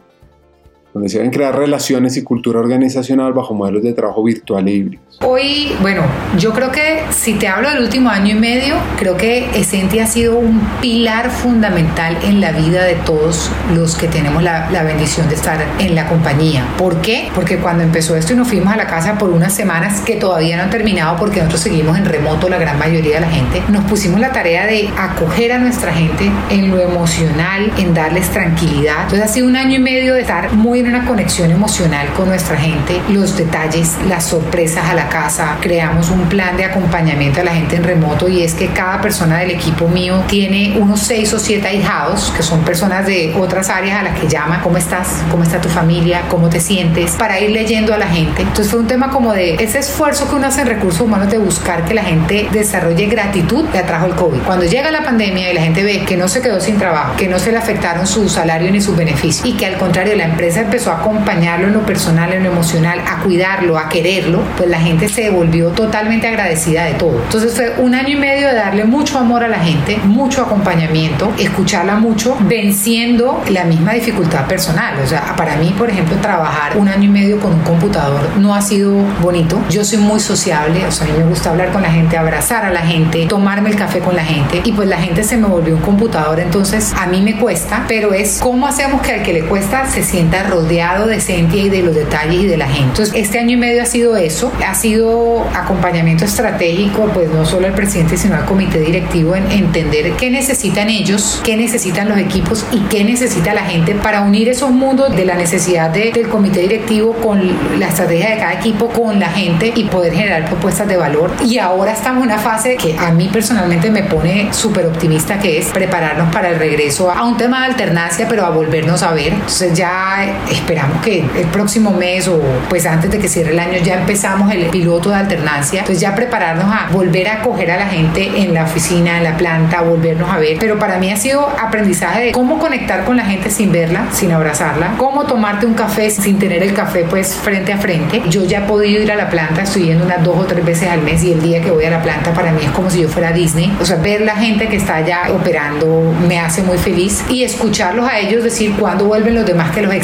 donde 0.95 1.09
se 1.09 1.19
deben 1.19 1.33
crear 1.33 1.57
relaciones 1.57 2.17
y 2.17 2.23
cultura 2.23 2.61
organizacional 2.61 3.33
bajo 3.33 3.55
modelos 3.55 3.83
de 3.83 3.93
trabajo 3.93 4.25
virtual 4.25 4.67
e 4.69 4.73
híbrido. 4.73 5.03
Hoy, 5.21 5.73
bueno, 5.81 6.03
yo 6.39 6.53
creo 6.53 6.71
que 6.71 7.01
si 7.11 7.35
te 7.35 7.49
hablo 7.49 7.69
del 7.71 7.81
último 7.81 8.09
año 8.09 8.37
y 8.37 8.39
medio, 8.39 8.77
creo 8.97 9.17
que 9.17 9.51
Esenti 9.59 9.99
ha 9.99 10.07
sido 10.07 10.39
un 10.39 10.61
pilar 10.81 11.31
fundamental 11.31 12.17
en 12.23 12.41
la 12.41 12.53
vida 12.53 12.85
de 12.85 12.95
todos 12.95 13.51
los 13.75 13.97
que 13.97 14.07
tenemos 14.07 14.43
la, 14.43 14.71
la 14.71 14.85
bendición 14.85 15.29
de 15.29 15.35
estar 15.35 15.59
en 15.81 15.95
la 15.95 16.07
compañía. 16.07 16.65
¿Por 16.79 17.01
qué? 17.01 17.31
Porque 17.35 17.59
cuando 17.59 17.83
empezó 17.83 18.17
esto 18.17 18.33
y 18.33 18.37
nos 18.37 18.49
fuimos 18.49 18.73
a 18.73 18.77
la 18.77 18.87
casa 18.87 19.19
por 19.19 19.31
unas 19.31 19.53
semanas 19.53 20.01
que 20.03 20.17
todavía 20.17 20.57
no 20.57 20.65
han 20.65 20.71
terminado 20.71 21.17
porque 21.17 21.41
nosotros 21.41 21.63
seguimos 21.63 21.99
en 21.99 22.05
remoto 22.05 22.49
la 22.49 22.59
gran 22.59 22.79
mayoría 22.79 23.17
de 23.17 23.21
la 23.23 23.31
gente, 23.31 23.63
nos 23.69 23.85
pusimos 23.85 24.21
la 24.21 24.33
tarea 24.33 24.67
de 24.67 24.89
acoger 24.97 25.53
a 25.53 25.59
nuestra 25.59 25.93
gente 25.93 26.31
en 26.51 26.71
lo 26.71 26.81
emocional, 26.81 27.73
en 27.77 27.93
darles 27.93 28.29
tranquilidad. 28.31 29.03
Entonces 29.05 29.23
ha 29.23 29.29
sido 29.29 29.47
un 29.49 29.57
año 29.57 29.77
y 29.77 29.81
medio 29.81 30.15
de 30.15 30.21
estar 30.21 30.53
muy 30.53 30.78
en 30.79 30.89
una 30.89 31.05
conexión 31.05 31.51
emocional 31.51 32.09
con 32.15 32.29
nuestra 32.29 32.57
gente, 32.57 33.01
los 33.09 33.37
detalles, 33.37 33.97
las 34.07 34.25
sorpresas 34.25 34.85
a 34.89 34.95
la 34.95 35.09
casa, 35.09 35.57
creamos 35.61 36.11
un 36.11 36.29
plan 36.29 36.57
de 36.57 36.65
acompañamiento 36.65 37.41
a 37.41 37.45
la 37.45 37.55
gente 37.55 37.77
en 37.77 37.85
remoto 37.85 38.29
y 38.29 38.43
es 38.43 38.55
que 38.55 38.69
cada 38.69 39.01
persona 39.01 39.39
del 39.39 39.51
equipo 39.51 39.89
mío 39.89 40.23
tiene 40.29 40.77
unos 40.79 41.01
seis 41.01 41.33
o 41.33 41.39
siete 41.39 41.69
ahijados, 41.69 42.33
que 42.37 42.43
son 42.43 42.61
personas 42.61 43.07
de 43.07 43.35
otras 43.39 43.69
áreas 43.71 44.01
a 44.01 44.03
las 44.05 44.19
que 44.19 44.29
llama, 44.29 44.63
¿cómo 44.63 44.77
estás? 44.77 45.23
¿Cómo 45.31 45.43
está 45.43 45.61
tu 45.61 45.69
familia? 45.69 46.23
¿Cómo 46.29 46.49
te 46.49 46.61
sientes? 46.61 47.13
Para 47.13 47.41
ir 47.41 47.51
leyendo 47.51 47.93
a 47.93 47.99
la 47.99 48.07
gente. 48.07 48.43
Entonces 48.43 48.71
fue 48.71 48.81
un 48.81 48.87
tema 48.87 49.11
como 49.11 49.33
de 49.33 49.55
ese 49.55 49.79
esfuerzo 49.79 50.29
que 50.29 50.37
uno 50.37 50.47
hace 50.47 50.61
en 50.61 50.69
recursos 50.69 51.01
humanos 51.01 51.31
de 51.31 51.39
buscar 51.39 51.85
que 51.85 51.95
la 51.95 52.05
gente 52.05 52.49
desarrolle 52.53 53.07
gratitud 53.07 53.67
que 53.71 53.79
atrajo 53.79 54.07
el 54.07 54.15
COVID. 54.15 54.41
Cuando 54.41 54.65
llega 54.65 54.91
la 54.91 55.03
pandemia 55.03 55.51
y 55.51 55.55
la 55.55 55.63
gente 55.63 55.83
ve 55.83 56.05
que 56.05 56.17
no 56.17 56.29
se 56.29 56.41
quedó 56.41 56.61
sin 56.61 56.79
trabajo, 56.79 57.17
que 57.17 57.29
no 57.29 57.39
se 57.39 57.51
le 57.51 57.59
afectaron 57.59 58.07
su 58.07 58.29
salario 58.29 58.71
ni 58.71 58.81
sus 58.81 58.97
beneficios 58.97 59.45
y 59.45 59.55
que 59.55 59.67
al 59.67 59.77
contrario 59.77 60.15
la 60.17 60.25
empresa 60.25 60.68
empezó 60.69 60.93
a 60.93 60.99
acompañarlo 60.99 61.67
en 61.67 61.73
lo 61.73 61.81
personal, 61.81 62.31
en 62.33 62.45
lo 62.45 62.53
emocional, 62.53 63.01
a 63.07 63.23
cuidarlo, 63.23 63.79
a 63.79 63.89
quererlo, 63.89 64.43
pues 64.57 64.69
la 64.69 64.79
gente 64.79 65.09
se 65.09 65.31
volvió 65.31 65.71
totalmente 65.71 66.29
agradecida 66.29 66.85
de 66.85 66.93
todo. 66.93 67.23
Entonces 67.23 67.55
fue 67.55 67.75
un 67.79 67.95
año 67.95 68.11
y 68.11 68.17
medio 68.17 68.49
de 68.49 68.55
darle 68.55 68.85
mucho 68.85 69.19
amor 69.19 69.43
a 69.43 69.49
la 69.49 69.59
gente, 69.61 69.99
mucho 70.05 70.43
acompañamiento, 70.43 71.33
escucharla 71.39 71.97
mucho, 71.97 72.37
venciendo 72.41 73.43
la 73.49 73.65
misma 73.65 73.93
dificultad 73.95 74.47
personal. 74.47 74.95
O 75.03 75.07
sea, 75.07 75.35
para 75.37 75.57
mí, 75.57 75.75
por 75.77 75.89
ejemplo, 75.89 76.17
trabajar 76.19 76.77
un 76.77 76.89
año 76.89 77.05
y 77.05 77.13
medio 77.13 77.41
con 77.41 77.55
un 77.55 77.63
computador 77.63 78.21
no 78.37 78.55
ha 78.55 78.61
sido 78.61 78.93
bonito. 79.23 79.59
Yo 79.71 79.85
soy 79.85 79.99
muy 79.99 80.21
sociable, 80.21 80.85
o 80.87 80.93
sea, 80.93 81.07
a 81.07 81.11
mí 81.11 81.17
me 81.17 81.25
gusta 81.25 81.49
hablar 81.49 81.73
con 81.73 81.81
la 81.81 81.91
gente, 81.91 82.19
abrazar 82.19 82.67
a 82.67 82.71
la 82.71 82.83
gente, 82.83 83.27
tomarme 83.27 83.71
el 83.71 83.77
café 83.77 84.01
con 84.01 84.15
la 84.15 84.25
gente 84.25 84.61
y 84.65 84.73
pues 84.73 84.87
la 84.87 84.99
gente 84.99 85.25
se 85.25 85.39
me 85.39 85.47
volvió 85.47 85.77
un 85.77 85.81
computador, 85.81 86.41
entonces 86.41 86.93
a 86.99 87.07
mí 87.07 87.23
me 87.23 87.39
cuesta, 87.39 87.85
pero 87.89 88.13
es 88.13 88.41
cómo 88.43 88.67
hacemos 88.67 89.01
que 89.01 89.13
al 89.13 89.23
que 89.23 89.33
le 89.33 89.45
cuesta 89.45 89.87
se 89.87 90.03
sienta 90.03 90.43
rodeado 90.43 90.58
de 90.67 91.21
Sentia 91.21 91.63
y 91.63 91.69
de 91.69 91.83
los 91.83 91.95
detalles 91.95 92.43
y 92.43 92.47
de 92.47 92.57
la 92.57 92.67
gente. 92.67 92.89
Entonces, 92.89 93.15
este 93.15 93.39
año 93.39 93.53
y 93.53 93.57
medio 93.57 93.83
ha 93.83 93.87
sido 93.87 94.17
eso, 94.17 94.53
ha 94.67 94.75
sido 94.75 95.47
acompañamiento 95.55 96.25
estratégico, 96.25 97.11
pues 97.13 97.29
no 97.31 97.45
solo 97.45 97.67
al 97.67 97.75
presidente, 97.75 98.17
sino 98.17 98.37
al 98.37 98.45
comité 98.45 98.81
directivo 98.81 99.37
en 99.37 99.51
entender 99.51 100.13
qué 100.13 100.31
necesitan 100.31 100.89
ellos, 100.89 101.41
qué 101.45 101.57
necesitan 101.57 102.09
los 102.09 102.19
equipos 102.19 102.65
y 102.73 102.81
qué 102.83 103.05
necesita 103.05 103.55
la 103.55 103.65
gente 103.65 103.95
para 103.95 104.23
unir 104.23 104.49
esos 104.49 104.71
mundos 104.71 105.15
de 105.15 105.25
la 105.25 105.35
necesidad 105.35 105.91
del 105.91 106.29
comité 106.29 106.61
directivo 106.61 107.15
con 107.15 107.41
la 107.79 107.89
estrategia 107.89 108.31
de 108.31 108.37
cada 108.39 108.53
equipo, 108.55 108.89
con 108.89 109.21
la 109.21 109.29
gente 109.29 109.73
y 109.75 109.85
poder 109.85 110.13
generar 110.13 110.47
propuestas 110.47 110.89
de 110.89 110.97
valor. 110.97 111.33
Y 111.45 111.59
ahora 111.59 111.93
estamos 111.93 112.23
en 112.23 112.31
una 112.31 112.39
fase 112.39 112.77
que 112.77 112.97
a 112.99 113.11
mí 113.11 113.29
personalmente 113.33 113.91
me 113.91 114.03
pone 114.03 114.53
súper 114.53 114.87
optimista, 114.87 115.39
que 115.39 115.59
es 115.59 115.67
prepararnos 115.67 116.33
para 116.33 116.51
el 116.51 116.59
regreso 116.59 117.11
a 117.11 117.25
un 117.25 117.37
tema 117.37 117.61
de 117.61 117.67
alternancia, 117.67 118.27
pero 118.29 118.45
a 118.45 118.51
volvernos 118.51 119.03
a 119.03 119.13
ver. 119.13 119.33
Entonces 119.33 119.75
ya 119.75 120.43
esperamos 120.51 121.03
que 121.03 121.21
el 121.21 121.47
próximo 121.53 121.91
mes 121.93 122.29
o 122.29 122.41
pues 122.69 122.87
antes 122.87 123.11
de 123.11 123.19
que 123.19 123.29
cierre 123.29 123.53
el 123.53 123.59
año 123.59 123.79
ya 123.83 123.95
empezamos 124.01 124.53
el 124.53 124.67
piloto 124.67 125.11
de 125.11 125.17
alternancia, 125.17 125.81
entonces 125.81 126.01
ya 126.01 126.15
prepararnos 126.15 126.67
a 126.67 126.89
volver 126.93 127.29
a 127.29 127.35
acoger 127.41 127.71
a 127.71 127.77
la 127.77 127.87
gente 127.87 128.43
en 128.43 128.55
la 128.55 128.65
oficina, 128.65 129.19
en 129.19 129.25
la 129.25 129.37
planta, 129.37 129.83
volvernos 129.83 130.31
a 130.31 130.39
ver, 130.39 130.57
pero 130.59 130.79
para 130.79 130.99
mí 130.99 131.11
ha 131.11 131.17
sido 131.17 131.49
aprendizaje 131.49 132.25
de 132.27 132.33
cómo 132.33 132.59
conectar 132.59 133.05
con 133.05 133.17
la 133.17 133.25
gente 133.25 133.51
sin 133.51 133.73
verla, 133.73 134.07
sin 134.13 134.33
abrazarla, 134.33 134.95
cómo 134.97 135.25
tomarte 135.25 135.67
un 135.67 135.75
café 135.75 136.11
sin 136.11 136.39
tener 136.39 136.63
el 136.63 136.75
café 136.75 137.05
pues 137.09 137.35
frente 137.35 137.73
a 137.73 137.79
frente. 137.79 138.23
Yo 138.29 138.45
ya 138.45 138.61
he 138.61 138.63
podido 138.63 139.03
ir 139.03 139.13
a 139.13 139.17
la 139.17 139.29
planta, 139.31 139.63
estoy 139.63 139.87
yendo 139.87 140.05
unas 140.05 140.23
dos 140.23 140.37
o 140.39 140.45
tres 140.45 140.65
veces 140.65 140.89
al 140.89 141.03
mes 141.03 141.23
y 141.25 141.33
el 141.33 141.43
día 141.43 141.61
que 141.61 141.71
voy 141.71 141.85
a 141.85 141.91
la 141.91 142.03
planta 142.03 142.33
para 142.33 142.53
mí 142.53 142.63
es 142.65 142.71
como 142.71 142.91
si 142.91 143.03
yo 143.03 143.09
fuera 143.09 143.33
Disney, 143.33 143.77
o 143.81 143.85
sea, 143.85 143.97
ver 143.97 144.23
la 144.23 144.37
gente 144.37 144.69
que 144.69 144.77
está 144.77 144.97
allá 144.97 145.23
operando 145.33 146.15
me 146.27 146.39
hace 146.39 146.63
muy 146.63 146.79
feliz 146.79 147.25
y 147.29 147.45
escucharlos 147.45 148.09
a 148.09 148.19
ellos 148.19 148.45
decir 148.45 148.75
cuándo 148.79 149.05
vuelven 149.05 149.35
los 149.35 149.47
demás 149.47 149.71
que 149.71 149.83
los 149.83 149.95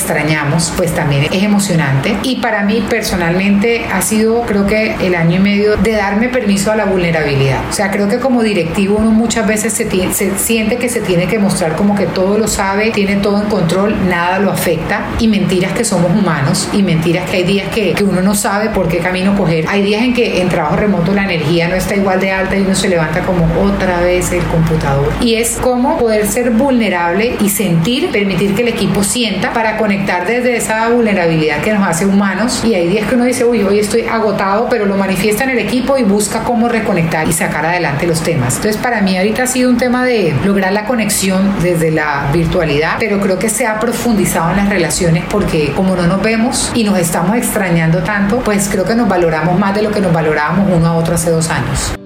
pues 0.77 0.95
también 0.95 1.25
es 1.25 1.43
emocionante. 1.43 2.17
Y 2.23 2.37
para 2.37 2.63
mí 2.63 2.85
personalmente 2.89 3.87
ha 3.93 4.03
sido, 4.03 4.43
creo 4.43 4.67
que 4.67 4.97
el 5.01 5.15
año 5.15 5.37
y 5.37 5.41
medio 5.41 5.77
de 5.77 5.93
darme 5.93 6.29
permiso 6.29 6.73
a 6.73 6.77
la 6.77 6.85
vulnerabilidad. 6.85 7.61
O 7.69 7.73
sea, 7.73 7.91
creo 7.91 8.09
que 8.09 8.19
como 8.19 8.43
directivo 8.43 8.97
uno 8.99 9.11
muchas 9.11 9.47
veces 9.47 9.73
se, 9.73 9.89
se 10.13 10.39
siente 10.39 10.77
que 10.77 10.89
se 10.89 11.01
tiene 11.01 11.27
que 11.27 11.39
mostrar 11.39 11.77
como 11.77 11.95
que 11.95 12.07
todo 12.07 12.39
lo 12.39 12.49
sabe, 12.49 12.91
tiene 12.91 13.17
todo 13.17 13.43
en 13.43 13.49
control, 13.49 14.09
nada 14.09 14.39
lo 14.39 14.51
afecta 14.51 15.07
y 15.19 15.29
mentiras 15.29 15.73
que 15.73 15.85
somos 15.85 16.11
humanos 16.11 16.69
y 16.73 16.83
mentiras 16.83 17.29
que 17.31 17.39
hay 17.39 17.45
días 17.45 17.69
que, 17.69 17.93
que 17.93 18.05
uno 18.05 18.23
no 18.23 18.35
sabe 18.35 18.71
por 18.71 18.89
qué 18.89 18.99
camino 18.99 19.37
coger. 19.37 19.67
Hay 19.69 19.83
días 19.83 20.03
en 20.03 20.15
que 20.15 20.41
en 20.41 20.49
trabajo 20.49 20.77
remoto 20.77 21.13
la 21.13 21.25
energía 21.25 21.69
no 21.69 21.75
está 21.75 21.95
igual 21.95 22.21
de 22.21 22.33
alta 22.33 22.57
y 22.57 22.63
uno 22.63 22.75
se 22.75 22.89
levanta 22.89 23.21
como 23.21 23.47
otra 23.63 24.01
vez 24.01 24.33
el 24.33 24.43
computador. 24.45 25.13
Y 25.21 25.35
es 25.35 25.57
como 25.59 25.97
poder 25.99 26.27
ser 26.27 26.51
vulnerable 26.51 27.37
y 27.41 27.49
sentir, 27.49 28.11
permitir 28.11 28.55
que 28.55 28.63
el 28.63 28.69
equipo 28.69 29.03
sienta 29.03 29.53
para 29.53 29.77
conectar 29.77 30.24
desde 30.27 30.57
esa 30.57 30.89
vulnerabilidad 30.89 31.61
que 31.61 31.73
nos 31.73 31.87
hace 31.87 32.07
humanos 32.07 32.63
y 32.65 32.75
hay 32.75 32.89
días 32.89 33.09
que 33.09 33.15
uno 33.15 33.25
dice, 33.25 33.45
uy, 33.45 33.63
hoy 33.63 33.79
estoy 33.79 34.03
agotado, 34.03 34.69
pero 34.69 34.87
lo 34.87 34.97
manifiesta 34.97 35.45
en 35.45 35.51
el 35.51 35.59
equipo 35.59 35.97
y 35.99 36.03
busca 36.03 36.45
cómo 36.45 36.69
reconectar 36.69 37.29
y 37.29 37.33
sacar 37.33 37.67
adelante 37.67 38.07
los 38.07 38.23
temas. 38.23 38.57
Entonces, 38.57 38.81
para 38.81 39.01
mí 39.01 39.17
ahorita 39.17 39.45
ha 39.45 39.47
sido 39.47 39.71
un 39.71 39.77
tema 39.77 40.05
de 40.05 40.35
lograr 40.45 40.73
la 40.73 40.87
conexión 40.87 41.55
desde 41.63 41.91
la 41.91 42.29
virtualidad, 42.33 42.97
pero 42.99 43.21
creo 43.21 43.39
que 43.39 43.49
se 43.49 43.67
ha 43.67 43.79
profundizado 43.79 44.51
en 44.51 44.57
las 44.57 44.69
relaciones 44.69 45.25
porque 45.31 45.73
como 45.75 45.97
no 45.97 46.07
nos 46.07 46.23
vemos 46.23 46.71
y 46.75 46.85
nos 46.85 46.99
estamos 46.99 47.37
extrañando 47.37 48.03
tanto, 48.03 48.39
pues 48.41 48.69
creo 48.69 48.85
que 48.85 48.95
nos 48.95 49.09
valoramos 49.09 49.59
más 49.59 49.75
de 49.75 49.83
lo 49.83 49.91
que 49.91 50.01
nos 50.01 50.13
valorábamos 50.13 50.69
uno 50.73 50.87
a 50.87 50.95
otro 50.95 51.15
hace 51.15 51.31
dos 51.31 51.51
años. 51.51 52.04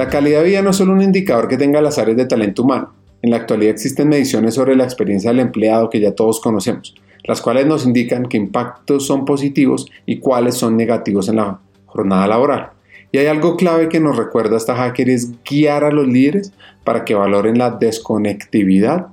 La 0.00 0.08
calidad 0.08 0.38
de 0.40 0.46
vida 0.46 0.62
no 0.62 0.70
es 0.70 0.76
solo 0.76 0.94
un 0.94 1.02
indicador 1.02 1.46
que 1.46 1.58
tenga 1.58 1.82
las 1.82 1.98
áreas 1.98 2.16
de 2.16 2.24
talento 2.24 2.62
humano. 2.62 2.94
En 3.20 3.28
la 3.28 3.36
actualidad 3.36 3.72
existen 3.72 4.08
mediciones 4.08 4.54
sobre 4.54 4.74
la 4.74 4.84
experiencia 4.84 5.30
del 5.30 5.40
empleado 5.40 5.90
que 5.90 6.00
ya 6.00 6.14
todos 6.14 6.40
conocemos, 6.40 6.94
las 7.24 7.42
cuales 7.42 7.66
nos 7.66 7.84
indican 7.84 8.24
qué 8.24 8.38
impactos 8.38 9.06
son 9.06 9.26
positivos 9.26 9.90
y 10.06 10.18
cuáles 10.18 10.54
son 10.54 10.78
negativos 10.78 11.28
en 11.28 11.36
la 11.36 11.58
jornada 11.84 12.26
laboral. 12.26 12.70
Y 13.12 13.18
hay 13.18 13.26
algo 13.26 13.58
clave 13.58 13.90
que 13.90 14.00
nos 14.00 14.16
recuerda 14.16 14.56
esta 14.56 14.74
hacker 14.74 15.10
es 15.10 15.32
guiar 15.44 15.84
a 15.84 15.90
los 15.90 16.08
líderes 16.08 16.54
para 16.82 17.04
que 17.04 17.14
valoren 17.14 17.58
la 17.58 17.72
desconectividad 17.72 19.08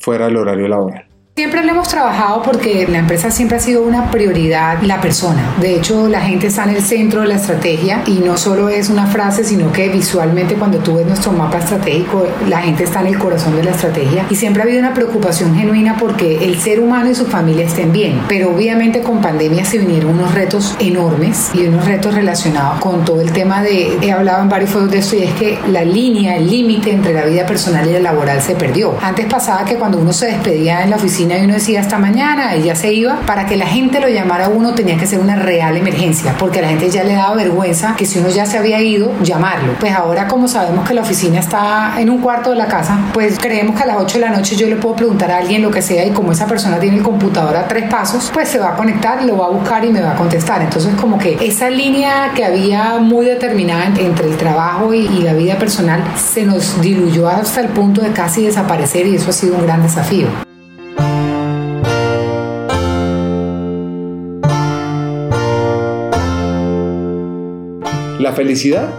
fuera 0.00 0.24
del 0.24 0.38
horario 0.38 0.66
laboral. 0.66 1.09
Siempre 1.40 1.64
lo 1.64 1.70
hemos 1.72 1.88
trabajado 1.88 2.42
porque 2.42 2.86
la 2.86 2.98
empresa 2.98 3.30
siempre 3.30 3.56
ha 3.56 3.60
sido 3.60 3.82
una 3.82 4.10
prioridad 4.10 4.82
la 4.82 5.00
persona. 5.00 5.54
De 5.58 5.74
hecho, 5.74 6.06
la 6.06 6.20
gente 6.20 6.48
está 6.48 6.64
en 6.64 6.76
el 6.76 6.82
centro 6.82 7.22
de 7.22 7.28
la 7.28 7.36
estrategia 7.36 8.02
y 8.04 8.18
no 8.18 8.36
solo 8.36 8.68
es 8.68 8.90
una 8.90 9.06
frase, 9.06 9.42
sino 9.42 9.72
que 9.72 9.88
visualmente 9.88 10.56
cuando 10.56 10.80
tú 10.80 10.96
ves 10.96 11.06
nuestro 11.06 11.32
mapa 11.32 11.56
estratégico, 11.56 12.26
la 12.46 12.60
gente 12.60 12.84
está 12.84 13.00
en 13.00 13.06
el 13.06 13.18
corazón 13.18 13.56
de 13.56 13.64
la 13.64 13.70
estrategia 13.70 14.26
y 14.28 14.36
siempre 14.36 14.60
ha 14.60 14.66
habido 14.66 14.80
una 14.80 14.92
preocupación 14.92 15.56
genuina 15.56 15.96
porque 15.98 16.44
el 16.44 16.60
ser 16.60 16.78
humano 16.78 17.08
y 17.08 17.14
su 17.14 17.24
familia 17.24 17.64
estén 17.64 17.90
bien. 17.90 18.20
Pero 18.28 18.50
obviamente 18.50 19.00
con 19.00 19.22
pandemia 19.22 19.64
se 19.64 19.78
vinieron 19.78 20.10
unos 20.10 20.34
retos 20.34 20.76
enormes 20.78 21.52
y 21.54 21.64
unos 21.64 21.86
retos 21.86 22.14
relacionados 22.14 22.80
con 22.80 23.02
todo 23.06 23.22
el 23.22 23.32
tema 23.32 23.62
de, 23.62 23.96
he 24.02 24.12
hablado 24.12 24.42
en 24.42 24.50
varios 24.50 24.68
foros 24.68 24.90
de 24.90 24.98
esto 24.98 25.16
y 25.16 25.22
es 25.22 25.32
que 25.32 25.58
la 25.68 25.84
línea, 25.84 26.36
el 26.36 26.50
límite 26.50 26.92
entre 26.92 27.14
la 27.14 27.24
vida 27.24 27.46
personal 27.46 27.88
y 27.88 27.94
la 27.94 28.00
laboral 28.00 28.42
se 28.42 28.56
perdió. 28.56 28.94
Antes 29.00 29.24
pasaba 29.24 29.64
que 29.64 29.76
cuando 29.76 29.96
uno 29.96 30.12
se 30.12 30.26
despedía 30.26 30.82
en 30.82 30.90
la 30.90 30.96
oficina 30.96 31.29
y 31.38 31.44
uno 31.44 31.54
decía 31.54 31.80
hasta 31.80 31.98
mañana 31.98 32.56
ya 32.56 32.74
se 32.74 32.92
iba, 32.92 33.20
para 33.26 33.46
que 33.46 33.56
la 33.56 33.66
gente 33.66 34.00
lo 34.00 34.08
llamara 34.08 34.46
a 34.46 34.48
uno 34.48 34.74
tenía 34.74 34.96
que 34.96 35.06
ser 35.06 35.18
una 35.18 35.36
real 35.36 35.76
emergencia, 35.76 36.34
porque 36.38 36.58
a 36.58 36.62
la 36.62 36.68
gente 36.68 36.90
ya 36.90 37.04
le 37.04 37.14
daba 37.14 37.34
vergüenza 37.34 37.94
que 37.96 38.06
si 38.06 38.18
uno 38.18 38.28
ya 38.28 38.46
se 38.46 38.58
había 38.58 38.80
ido, 38.80 39.12
llamarlo. 39.22 39.74
Pues 39.78 39.92
ahora 39.94 40.28
como 40.28 40.48
sabemos 40.48 40.86
que 40.86 40.94
la 40.94 41.02
oficina 41.02 41.40
está 41.40 41.94
en 41.98 42.10
un 42.10 42.20
cuarto 42.20 42.50
de 42.50 42.56
la 42.56 42.66
casa, 42.66 42.98
pues 43.12 43.38
creemos 43.38 43.76
que 43.76 43.82
a 43.82 43.86
las 43.86 43.96
8 43.98 44.18
de 44.18 44.24
la 44.24 44.30
noche 44.30 44.56
yo 44.56 44.66
le 44.66 44.76
puedo 44.76 44.96
preguntar 44.96 45.30
a 45.30 45.38
alguien 45.38 45.62
lo 45.62 45.70
que 45.70 45.82
sea 45.82 46.04
y 46.04 46.10
como 46.10 46.32
esa 46.32 46.46
persona 46.46 46.78
tiene 46.78 46.98
el 46.98 47.02
computador 47.02 47.56
a 47.56 47.68
tres 47.68 47.88
pasos, 47.90 48.30
pues 48.32 48.48
se 48.48 48.58
va 48.58 48.70
a 48.70 48.76
conectar, 48.76 49.22
lo 49.24 49.38
va 49.38 49.46
a 49.46 49.50
buscar 49.50 49.84
y 49.84 49.90
me 49.90 50.00
va 50.00 50.12
a 50.12 50.16
contestar. 50.16 50.62
Entonces 50.62 50.94
como 51.00 51.18
que 51.18 51.36
esa 51.40 51.70
línea 51.70 52.32
que 52.34 52.44
había 52.44 52.98
muy 52.98 53.26
determinada 53.26 53.86
entre 53.86 54.26
el 54.26 54.36
trabajo 54.36 54.92
y, 54.94 55.06
y 55.06 55.22
la 55.22 55.34
vida 55.34 55.58
personal 55.58 56.02
se 56.16 56.44
nos 56.44 56.80
diluyó 56.80 57.28
hasta 57.28 57.60
el 57.60 57.68
punto 57.68 58.00
de 58.02 58.12
casi 58.12 58.44
desaparecer 58.44 59.06
y 59.06 59.16
eso 59.16 59.30
ha 59.30 59.32
sido 59.32 59.56
un 59.56 59.66
gran 59.66 59.82
desafío. 59.82 60.49
La 68.20 68.34
felicidad 68.34 68.92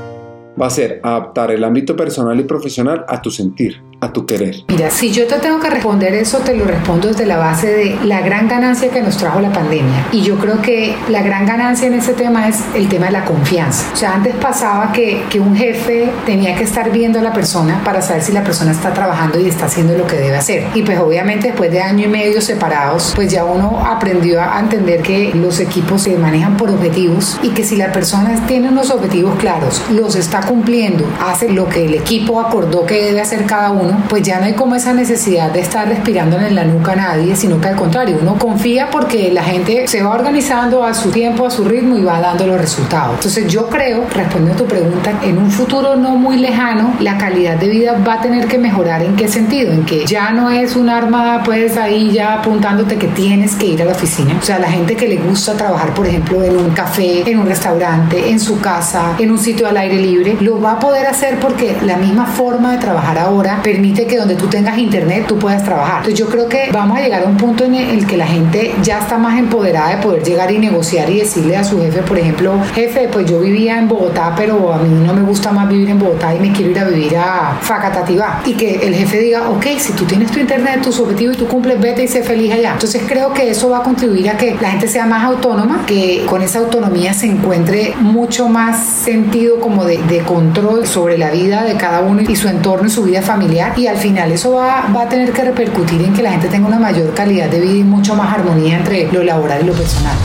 va 0.59 0.65
a 0.65 0.71
ser 0.71 0.99
adaptar 1.03 1.51
el 1.51 1.63
ámbito 1.63 1.95
personal 1.95 2.39
y 2.39 2.43
profesional 2.43 3.05
a 3.07 3.21
tu 3.21 3.29
sentir, 3.29 3.79
a 4.01 4.11
tu 4.11 4.25
querer? 4.25 4.63
Mira, 4.67 4.89
si 4.89 5.11
yo 5.11 5.27
te 5.27 5.35
tengo 5.37 5.59
que 5.59 5.69
responder 5.69 6.13
eso, 6.15 6.39
te 6.39 6.55
lo 6.55 6.65
respondo 6.65 7.07
desde 7.07 7.25
la 7.25 7.37
base 7.37 7.67
de 7.67 7.97
la 8.03 8.21
gran 8.21 8.47
ganancia 8.47 8.89
que 8.89 9.01
nos 9.01 9.17
trajo 9.17 9.39
la 9.39 9.53
pandemia. 9.53 10.07
Y 10.11 10.21
yo 10.21 10.37
creo 10.37 10.61
que 10.61 10.95
la 11.07 11.21
gran 11.21 11.45
ganancia 11.45 11.87
en 11.87 11.93
ese 11.93 12.13
tema 12.13 12.47
es 12.47 12.63
el 12.73 12.89
tema 12.89 13.05
de 13.05 13.11
la 13.13 13.25
confianza. 13.25 13.85
O 13.93 13.95
sea, 13.95 14.15
antes 14.15 14.35
pasaba 14.35 14.91
que, 14.91 15.23
que 15.29 15.39
un 15.39 15.55
jefe 15.55 16.11
tenía 16.25 16.55
que 16.55 16.63
estar 16.63 16.91
viendo 16.91 17.19
a 17.19 17.21
la 17.21 17.31
persona 17.31 17.81
para 17.83 18.01
saber 18.01 18.23
si 18.23 18.31
la 18.31 18.43
persona 18.43 18.71
está 18.71 18.91
trabajando 18.91 19.39
y 19.39 19.47
está 19.47 19.67
haciendo 19.67 19.95
lo 19.95 20.07
que 20.07 20.17
debe 20.17 20.35
hacer. 20.35 20.65
Y 20.73 20.81
pues 20.81 20.99
obviamente 20.99 21.47
después 21.47 21.71
de 21.71 21.81
año 21.81 22.05
y 22.05 22.09
medio 22.09 22.41
separados, 22.41 23.13
pues 23.15 23.31
ya 23.31 23.45
uno 23.45 23.83
aprendió 23.85 24.41
a 24.41 24.59
entender 24.59 25.03
que 25.03 25.31
los 25.35 25.59
equipos 25.59 26.01
se 26.01 26.17
manejan 26.17 26.57
por 26.57 26.71
objetivos 26.71 27.39
y 27.43 27.49
que 27.49 27.63
si 27.63 27.75
la 27.75 27.91
persona 27.91 28.47
tiene 28.47 28.69
unos 28.69 28.89
objetivos 28.89 29.35
claros, 29.37 29.81
los 29.91 30.15
está 30.15 30.41
cumpliendo, 30.41 31.05
hace 31.19 31.49
lo 31.49 31.69
que 31.69 31.85
el 31.85 31.93
equipo 31.93 32.39
acordó 32.39 32.85
que 32.85 33.05
debe 33.05 33.21
hacer 33.21 33.45
cada 33.45 33.69
uno, 33.71 33.90
pues 34.09 34.23
ya 34.23 34.39
no 34.39 34.45
hay 34.45 34.53
como 34.53 34.75
esa 34.75 34.93
necesidad 34.93 35.51
de 35.51 35.61
estar 35.61 35.87
respirando 35.87 36.39
en 36.39 36.55
la 36.55 36.63
nuca 36.63 36.93
a 36.93 36.95
nadie, 36.95 37.35
sino 37.35 37.59
que 37.59 37.69
al 37.69 37.75
contrario, 37.75 38.17
uno 38.21 38.37
confía 38.37 38.89
porque 38.89 39.31
la 39.31 39.43
gente 39.43 39.87
se 39.87 40.01
va 40.03 40.11
organizando 40.11 40.83
a 40.83 40.93
su 40.93 41.11
tiempo, 41.11 41.45
a 41.45 41.51
su 41.51 41.63
ritmo 41.63 41.97
y 41.97 42.03
va 42.03 42.19
dando 42.19 42.47
los 42.47 42.59
resultados. 42.59 43.15
Entonces 43.15 43.47
yo 43.47 43.67
creo, 43.67 44.05
respondiendo 44.13 44.53
a 44.53 44.57
tu 44.57 44.65
pregunta, 44.65 45.11
en 45.23 45.37
un 45.37 45.51
futuro 45.51 45.95
no 45.95 46.15
muy 46.15 46.37
lejano, 46.37 46.93
la 46.99 47.17
calidad 47.17 47.57
de 47.57 47.69
vida 47.69 47.97
va 48.07 48.13
a 48.13 48.21
tener 48.21 48.47
que 48.47 48.57
mejorar. 48.57 49.03
¿En 49.03 49.15
qué 49.15 49.27
sentido? 49.27 49.71
En 49.71 49.85
que 49.85 50.05
ya 50.05 50.31
no 50.31 50.49
es 50.49 50.75
un 50.75 50.89
arma 50.89 51.41
pues 51.43 51.77
ahí 51.77 52.11
ya 52.11 52.35
apuntándote 52.35 52.97
que 52.97 53.07
tienes 53.07 53.55
que 53.55 53.67
ir 53.67 53.81
a 53.81 53.85
la 53.85 53.91
oficina. 53.91 54.35
O 54.39 54.43
sea, 54.43 54.59
la 54.59 54.69
gente 54.69 54.95
que 54.95 55.07
le 55.07 55.17
gusta 55.17 55.53
trabajar, 55.53 55.93
por 55.93 56.07
ejemplo, 56.07 56.43
en 56.43 56.57
un 56.57 56.71
café, 56.71 57.29
en 57.29 57.39
un 57.39 57.45
restaurante, 57.45 58.29
en 58.29 58.39
su 58.39 58.59
casa, 58.59 59.15
en 59.19 59.31
un 59.31 59.37
sitio 59.37 59.67
al 59.67 59.77
aire 59.77 59.97
libre, 59.97 60.37
lo 60.39 60.61
va 60.61 60.73
a 60.73 60.79
poder 60.79 61.05
hacer 61.07 61.39
porque 61.39 61.77
la 61.83 61.97
misma 61.97 62.25
forma 62.25 62.71
de 62.71 62.77
trabajar 62.77 63.17
ahora 63.17 63.59
permite 63.61 63.80
que 63.81 64.17
donde 64.17 64.35
tú 64.35 64.47
tengas 64.47 64.77
internet 64.77 65.25
tú 65.27 65.37
puedas 65.37 65.63
trabajar. 65.63 65.97
Entonces 65.97 66.19
yo 66.19 66.27
creo 66.27 66.47
que 66.47 66.69
vamos 66.71 66.97
a 66.97 67.01
llegar 67.01 67.23
a 67.23 67.25
un 67.25 67.37
punto 67.37 67.65
en 67.65 67.75
el 67.75 68.05
que 68.05 68.17
la 68.17 68.27
gente 68.27 68.73
ya 68.83 68.99
está 68.99 69.17
más 69.17 69.39
empoderada 69.39 69.95
de 69.95 69.97
poder 69.97 70.23
llegar 70.23 70.51
y 70.51 70.59
negociar 70.59 71.09
y 71.09 71.19
decirle 71.19 71.57
a 71.57 71.63
su 71.63 71.79
jefe, 71.81 72.01
por 72.01 72.17
ejemplo, 72.17 72.53
jefe, 72.73 73.09
pues 73.11 73.29
yo 73.29 73.39
vivía 73.39 73.77
en 73.79 73.87
Bogotá, 73.87 74.33
pero 74.35 74.73
a 74.73 74.77
mí 74.77 74.89
no 75.05 75.13
me 75.13 75.21
gusta 75.21 75.51
más 75.51 75.67
vivir 75.67 75.89
en 75.89 75.99
Bogotá 75.99 76.33
y 76.33 76.39
me 76.39 76.51
quiero 76.51 76.71
ir 76.71 76.79
a 76.79 76.85
vivir 76.85 77.17
a 77.17 77.57
Facatativá. 77.61 78.41
Y 78.45 78.53
que 78.53 78.75
el 78.75 78.93
jefe 78.93 79.19
diga, 79.19 79.49
ok, 79.49 79.65
si 79.77 79.93
tú 79.93 80.05
tienes 80.05 80.31
tu 80.31 80.39
internet, 80.39 80.81
tus 80.81 80.99
objetivos 80.99 81.35
y 81.35 81.39
tú 81.39 81.47
cumples, 81.47 81.79
vete 81.79 82.03
y 82.03 82.07
sé 82.07 82.23
feliz 82.23 82.53
allá. 82.53 82.73
Entonces 82.73 83.01
creo 83.07 83.33
que 83.33 83.49
eso 83.49 83.69
va 83.69 83.79
a 83.79 83.83
contribuir 83.83 84.29
a 84.29 84.37
que 84.37 84.55
la 84.61 84.71
gente 84.71 84.87
sea 84.87 85.05
más 85.05 85.23
autónoma, 85.23 85.85
que 85.85 86.23
con 86.27 86.41
esa 86.41 86.59
autonomía 86.59 87.13
se 87.13 87.25
encuentre 87.25 87.93
mucho 87.99 88.47
más 88.47 88.83
sentido 88.85 89.59
como 89.59 89.85
de 89.85 90.23
control 90.25 90.85
sobre 90.87 91.17
la 91.17 91.31
vida 91.31 91.63
de 91.63 91.75
cada 91.75 92.01
uno 92.01 92.21
y 92.21 92.35
su 92.35 92.47
entorno 92.47 92.87
y 92.87 92.89
su 92.89 93.03
vida 93.03 93.21
familiar 93.21 93.70
y 93.77 93.87
al 93.87 93.97
final 93.97 94.31
eso 94.31 94.53
va, 94.53 94.87
va 94.95 95.03
a 95.03 95.09
tener 95.09 95.31
que 95.31 95.43
repercutir 95.43 96.01
en 96.01 96.13
que 96.13 96.21
la 96.21 96.31
gente 96.31 96.47
tenga 96.47 96.67
una 96.67 96.79
mayor 96.79 97.13
calidad 97.13 97.49
de 97.49 97.59
vida 97.59 97.73
y 97.73 97.83
mucho 97.83 98.15
más 98.15 98.33
armonía 98.33 98.77
entre 98.77 99.11
lo 99.11 99.23
laboral 99.23 99.61
y 99.61 99.65
lo 99.65 99.73
personal. 99.73 100.15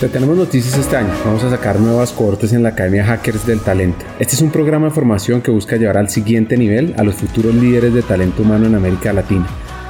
Te 0.00 0.08
tenemos 0.08 0.36
noticias 0.36 0.76
este 0.76 0.96
año. 0.96 1.10
Vamos 1.24 1.44
a 1.44 1.50
sacar 1.50 1.78
nuevas 1.78 2.12
cohortes 2.12 2.52
en 2.52 2.62
la 2.62 2.70
Academia 2.70 3.04
Hackers 3.04 3.46
del 3.46 3.60
Talento. 3.60 4.04
Este 4.18 4.34
es 4.34 4.42
un 4.42 4.50
programa 4.50 4.88
de 4.88 4.92
formación 4.92 5.40
que 5.40 5.52
busca 5.52 5.76
llevar 5.76 5.96
al 5.96 6.10
siguiente 6.10 6.56
nivel 6.56 6.94
a 6.98 7.04
los 7.04 7.14
futuros 7.14 7.54
líderes 7.54 7.94
de 7.94 8.02
talento 8.02 8.42
humano 8.42 8.66
en 8.66 8.74
América 8.74 9.12
Latina. 9.12 9.46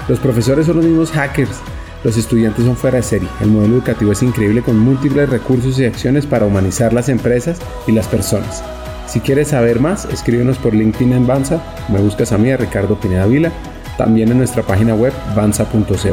Los 0.06 0.20
profesores 0.20 0.66
son 0.66 0.76
los 0.76 0.84
mismos 0.84 1.10
hackers. 1.10 1.56
Los 2.04 2.18
estudiantes 2.18 2.66
son 2.66 2.76
fuera 2.76 2.98
de 2.98 3.02
serie. 3.02 3.28
El 3.40 3.48
modelo 3.48 3.76
educativo 3.76 4.12
es 4.12 4.22
increíble 4.22 4.60
con 4.60 4.78
múltiples 4.78 5.28
recursos 5.30 5.78
y 5.78 5.86
acciones 5.86 6.26
para 6.26 6.44
humanizar 6.44 6.92
las 6.92 7.08
empresas 7.08 7.58
y 7.86 7.92
las 7.92 8.06
personas. 8.06 8.62
Si 9.06 9.20
quieres 9.20 9.48
saber 9.48 9.80
más, 9.80 10.06
escríbenos 10.06 10.58
por 10.58 10.74
LinkedIn 10.74 11.12
en 11.12 11.26
Banza, 11.26 11.62
me 11.88 12.00
buscas 12.00 12.32
a 12.32 12.38
mí, 12.38 12.50
a 12.50 12.56
Ricardo 12.56 12.98
Pineda 12.98 13.26
Vila, 13.26 13.52
también 13.96 14.30
en 14.30 14.38
nuestra 14.38 14.62
página 14.62 14.94
web 14.94 15.12
banza.co. 15.36 16.10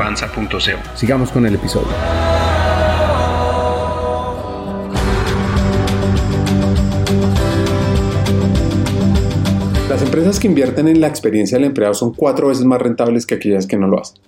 Sigamos 0.95 1.31
con 1.31 1.45
el 1.45 1.55
episodio. 1.55 1.87
Las 9.89 10.01
empresas 10.03 10.39
que 10.39 10.47
invierten 10.47 10.87
en 10.87 11.01
la 11.01 11.07
experiencia 11.07 11.57
del 11.57 11.65
empleado 11.65 11.93
son 11.93 12.13
cuatro 12.13 12.49
veces 12.49 12.65
más 12.65 12.81
rentables 12.81 13.25
que 13.25 13.35
aquellas 13.35 13.65
que 13.65 13.77
no 13.77 13.87
lo 13.87 13.99
hacen. 13.99 14.21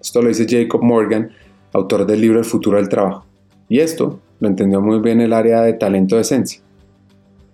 Esto 0.00 0.20
lo 0.22 0.28
dice 0.28 0.46
Jacob 0.48 0.82
Morgan, 0.82 1.30
autor 1.72 2.06
del 2.06 2.20
libro 2.20 2.38
El 2.38 2.44
futuro 2.44 2.78
del 2.78 2.88
trabajo. 2.88 3.26
Y 3.68 3.80
esto 3.80 4.20
lo 4.40 4.48
entendió 4.48 4.80
muy 4.80 4.98
bien 4.98 5.20
el 5.20 5.32
área 5.32 5.62
de 5.62 5.74
talento 5.74 6.16
de 6.16 6.22
esencia. 6.22 6.60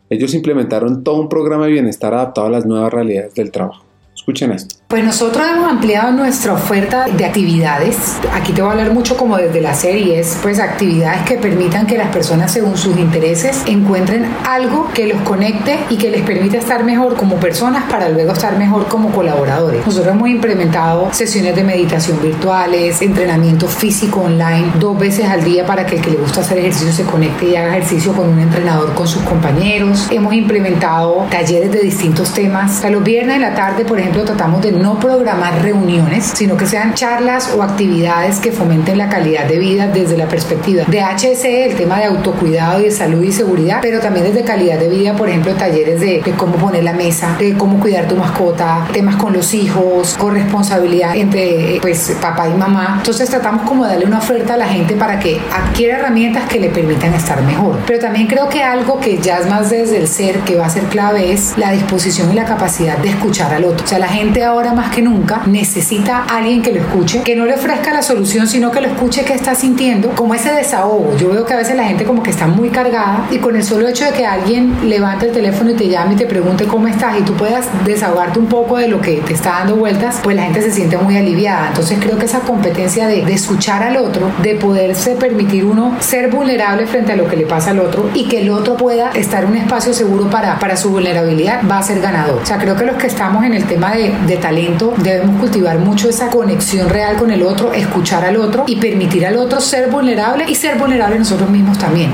Ellos 0.09 0.34
implementaron 0.34 1.02
todo 1.02 1.20
un 1.20 1.28
programa 1.28 1.66
de 1.66 1.72
bienestar 1.72 2.14
adaptado 2.14 2.46
a 2.46 2.50
las 2.50 2.66
nuevas 2.66 2.92
realidades 2.92 3.34
del 3.34 3.50
trabajo. 3.50 3.84
Escuchen 4.14 4.52
esto. 4.52 4.76
Pues 4.89 5.03
nosotros 5.03 5.45
hemos 5.53 5.68
ampliado 5.68 6.12
nuestra 6.12 6.53
oferta 6.53 7.07
de 7.07 7.24
actividades. 7.24 8.18
Aquí 8.32 8.53
te 8.53 8.62
voy 8.62 8.68
a 8.68 8.72
hablar 8.74 8.95
mucho 8.95 9.16
como 9.16 9.37
desde 9.37 9.61
la 9.61 9.74
series, 9.74 10.39
pues 10.43 10.61
actividades 10.61 11.22
que 11.22 11.39
permitan 11.39 11.89
que 11.89 11.99
las 11.99 12.11
personas 12.11 12.53
según 12.53 12.76
sus 12.78 12.97
intereses 12.97 13.64
encuentren 13.66 14.24
algo 14.49 14.89
que 14.95 15.09
los 15.09 15.20
conecte 15.22 15.80
y 15.91 15.97
que 15.97 16.09
les 16.09 16.22
permita 16.22 16.59
estar 16.59 16.84
mejor 16.84 17.16
como 17.16 17.34
personas 17.34 17.82
para 17.91 18.09
luego 18.11 18.32
estar 18.32 18.57
mejor 18.57 18.87
como 18.87 19.11
colaboradores. 19.11 19.84
Nosotros 19.84 20.14
hemos 20.14 20.28
implementado 20.28 21.12
sesiones 21.12 21.57
de 21.57 21.64
meditación 21.64 22.22
virtuales, 22.22 23.03
entrenamiento 23.03 23.66
físico 23.66 24.20
online 24.20 24.70
dos 24.78 24.97
veces 24.97 25.28
al 25.28 25.43
día 25.43 25.66
para 25.66 25.84
que 25.84 25.97
el 25.97 26.01
que 26.01 26.11
le 26.12 26.18
gusta 26.18 26.43
hacer 26.43 26.59
ejercicio 26.59 26.93
se 26.93 27.03
conecte 27.03 27.47
y 27.47 27.57
haga 27.57 27.76
ejercicio 27.76 28.12
con 28.12 28.28
un 28.28 28.39
entrenador 28.39 28.95
con 28.95 29.09
sus 29.09 29.22
compañeros. 29.22 30.07
Hemos 30.12 30.32
implementado 30.32 31.26
talleres 31.28 31.72
de 31.72 31.80
distintos 31.80 32.32
temas. 32.32 32.84
A 32.84 32.91
los 32.91 33.03
viernes 33.03 33.41
de 33.41 33.41
la 33.41 33.53
tarde, 33.53 33.84
por 33.84 33.99
ejemplo, 33.99 34.22
tratamos 34.22 34.62
de 34.62 34.76
no 34.77 34.99
programar 34.99 35.62
reuniones, 35.62 36.33
sino 36.35 36.57
que 36.57 36.66
sean 36.66 36.95
charlas 36.95 37.53
o 37.57 37.62
actividades 37.62 38.39
que 38.39 38.53
fomenten 38.53 38.99
la 38.99 39.09
calidad 39.09 39.47
de 39.47 39.59
vida 39.59 39.89
desde 39.89 40.16
la 40.16 40.29
perspectiva 40.29 40.85
de 40.85 41.01
HSE, 41.01 41.66
el 41.66 41.77
tema 41.77 41.99
de 41.99 42.05
autocuidado 42.07 42.81
y 42.81 42.85
de 42.85 42.91
salud 42.91 43.22
y 43.22 43.33
seguridad, 43.33 43.79
pero 43.83 44.01
también 44.01 44.27
desde 44.27 44.45
calidad 44.45 44.79
de 44.79 44.89
vida, 44.89 45.14
por 45.14 45.29
ejemplo, 45.29 45.53
talleres 45.55 46.01
de, 46.01 46.22
cómo 46.37 46.57
poner 46.57 46.85
la 46.85 46.93
mesa, 46.93 47.37
de 47.39 47.55
cómo 47.55 47.81
cuidar 47.81 48.09
tu 48.09 48.16
mascota, 48.16 48.87
temas 48.93 49.16
con 49.16 49.33
los 49.33 49.55
hijos, 49.55 50.16
corresponsabilidad 50.18 51.16
entre 51.16 51.79
pues 51.81 52.16
papá 52.20 52.49
y 52.49 52.55
mamá. 52.55 52.97
Entonces 52.99 53.29
tratamos 53.29 53.62
como 53.68 53.85
de 53.85 53.91
darle 53.93 54.07
una 54.07 54.18
oferta 54.18 54.55
a 54.55 54.57
la 54.57 54.68
gente 54.68 54.95
para 54.95 55.18
que 55.18 55.41
adquiera 55.53 55.99
herramientas 55.99 56.49
que 56.49 56.61
le 56.61 56.68
permitan 56.68 57.14
estar 57.14 57.43
mejor. 57.43 57.79
Pero 57.87 57.99
también 57.99 58.27
creo 58.27 58.49
que 58.49 58.62
algo 58.62 59.01
que 59.01 59.18
ya 59.18 59.39
es 59.39 59.49
más 59.49 59.70
desde 59.70 59.99
el 59.99 60.09
ser, 60.09 60.41
que 60.41 60.57
va 60.57 60.66
a 60.66 60.70
ser 60.70 60.85
clave, 60.85 61.33
es 61.33 61.57
la 61.57 61.72
disposición 61.72 62.33
y 62.33 62.35
la 62.35 62.45
capacidad 62.45 62.99
de 62.99 63.11
escuchar 63.11 63.53
al 63.55 63.64
otro. 63.64 63.85
O 63.85 63.89
sea, 63.89 63.99
la 63.99 64.09
gente 64.09 64.45
ahora 64.45 64.66
más 64.73 64.95
que 64.95 65.03
nunca 65.03 65.43
necesita 65.47 66.25
alguien 66.25 66.62
que 66.62 66.73
lo 66.73 66.81
escuche, 66.81 67.23
que 67.23 67.37
no 67.37 67.47
le 67.47 67.55
ofrezca 67.55 67.93
la 67.93 68.03
solución, 68.03 68.47
sino 68.47 68.71
que 68.71 68.81
lo 68.81 68.89
escuche 68.89 69.25
que 69.25 69.35
está 69.35 69.55
sintiendo, 69.55 70.11
como 70.11 70.35
ese 70.35 70.53
desahogo. 70.53 71.17
Yo 71.17 71.31
veo 71.31 71.45
que 71.45 71.55
a 71.55 71.57
veces 71.57 71.77
la 71.77 71.85
gente 71.85 72.05
como 72.05 72.23
que 72.23 72.31
está 72.31 72.47
muy 72.47 72.71
cargada 72.71 73.27
y 73.31 73.39
con 73.39 73.57
el 73.57 73.64
solo 73.64 73.89
hecho 73.89 74.05
de 74.05 74.12
que 74.12 74.27
alguien 74.27 74.89
levante 74.89 75.27
el 75.27 75.33
teléfono 75.33 75.71
y 75.71 75.75
te 75.75 75.89
llame 75.89 76.14
y 76.14 76.17
te 76.17 76.27
pregunte 76.27 76.64
cómo 76.64 76.89
estás 76.89 77.19
y 77.19 77.23
tú 77.23 77.35
puedas 77.35 77.67
desahogarte 77.85 78.39
un 78.39 78.47
poco 78.47 78.77
de 78.77 78.89
lo 78.89 79.01
que 79.01 79.17
te 79.17 79.33
está 79.33 79.51
dando 79.51 79.77
vueltas, 79.77 80.21
pues 80.23 80.37
la 80.37 80.43
gente 80.43 80.62
se 80.62 80.71
siente 80.71 80.97
muy 80.99 81.17
aliviada. 81.17 81.69
Entonces 81.69 81.99
creo 82.01 82.19
que 82.19 82.27
esa 82.27 82.41
competencia 82.41 83.07
de, 83.07 83.25
de 83.25 83.33
escuchar 83.33 83.83
al 83.83 83.97
otro, 83.97 84.31
de 84.43 84.55
poderse 84.55 85.17
permitir 85.17 85.64
uno 85.64 85.97
ser 86.01 86.31
vulnerable 86.31 86.87
frente 86.87 87.12
a 87.12 87.17
lo 87.17 87.29
que 87.29 87.37
le 87.37 87.47
pasa 87.47 87.71
al 87.71 87.81
otro 87.81 88.11
y 88.14 88.25
que 88.29 88.43
el 88.43 88.51
otro 88.51 88.77
pueda 88.77 89.11
estar 89.11 89.45
en 89.45 89.51
un 89.51 89.57
espacio 89.57 89.93
seguro 89.93 90.29
para, 90.31 90.59
para 90.59 90.77
su 90.77 90.91
vulnerabilidad, 90.91 91.62
va 91.69 91.79
a 91.79 91.83
ser 91.83 92.01
ganador. 92.01 92.41
O 92.43 92.47
sea, 92.47 92.59
creo 92.59 92.77
que 92.77 92.85
los 92.85 92.97
que 92.97 93.07
estamos 93.07 93.45
en 93.45 93.55
el 93.55 93.64
tema 93.64 93.95
de, 93.95 94.12
de 94.27 94.37
talento 94.37 94.55
debemos 94.57 95.40
cultivar 95.40 95.78
mucho 95.78 96.09
esa 96.09 96.30
conexión 96.30 96.88
real 96.88 97.16
con 97.16 97.30
el 97.30 97.42
otro, 97.42 97.72
escuchar 97.74 98.24
al 98.24 98.36
otro 98.36 98.64
y 98.66 98.76
permitir 98.76 99.26
al 99.26 99.36
otro 99.36 99.61
ser 99.61 99.90
vulnerable 99.90 100.44
y 100.48 100.54
ser 100.54 100.78
vulnerable 100.78 101.18
nosotros 101.18 101.50
mismos 101.50 101.78
también. 101.78 102.11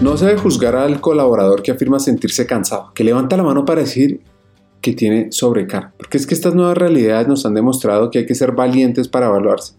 No 0.00 0.16
se 0.16 0.24
debe 0.26 0.38
juzgar 0.38 0.74
al 0.74 1.00
colaborador 1.02 1.62
que 1.62 1.70
afirma 1.70 1.98
sentirse 2.00 2.46
cansado, 2.46 2.92
que 2.94 3.04
levanta 3.04 3.36
la 3.36 3.42
mano 3.42 3.66
para 3.66 3.82
decir 3.82 4.22
que 4.80 4.94
tiene 4.94 5.30
sobrecarga. 5.32 5.92
Porque 5.98 6.16
es 6.16 6.26
que 6.26 6.34
estas 6.34 6.54
nuevas 6.54 6.78
realidades 6.78 7.28
nos 7.28 7.44
han 7.44 7.52
demostrado 7.52 8.10
que 8.10 8.20
hay 8.20 8.26
que 8.26 8.34
ser 8.34 8.52
valientes 8.52 9.06
para 9.06 9.26
evaluarse 9.26 9.74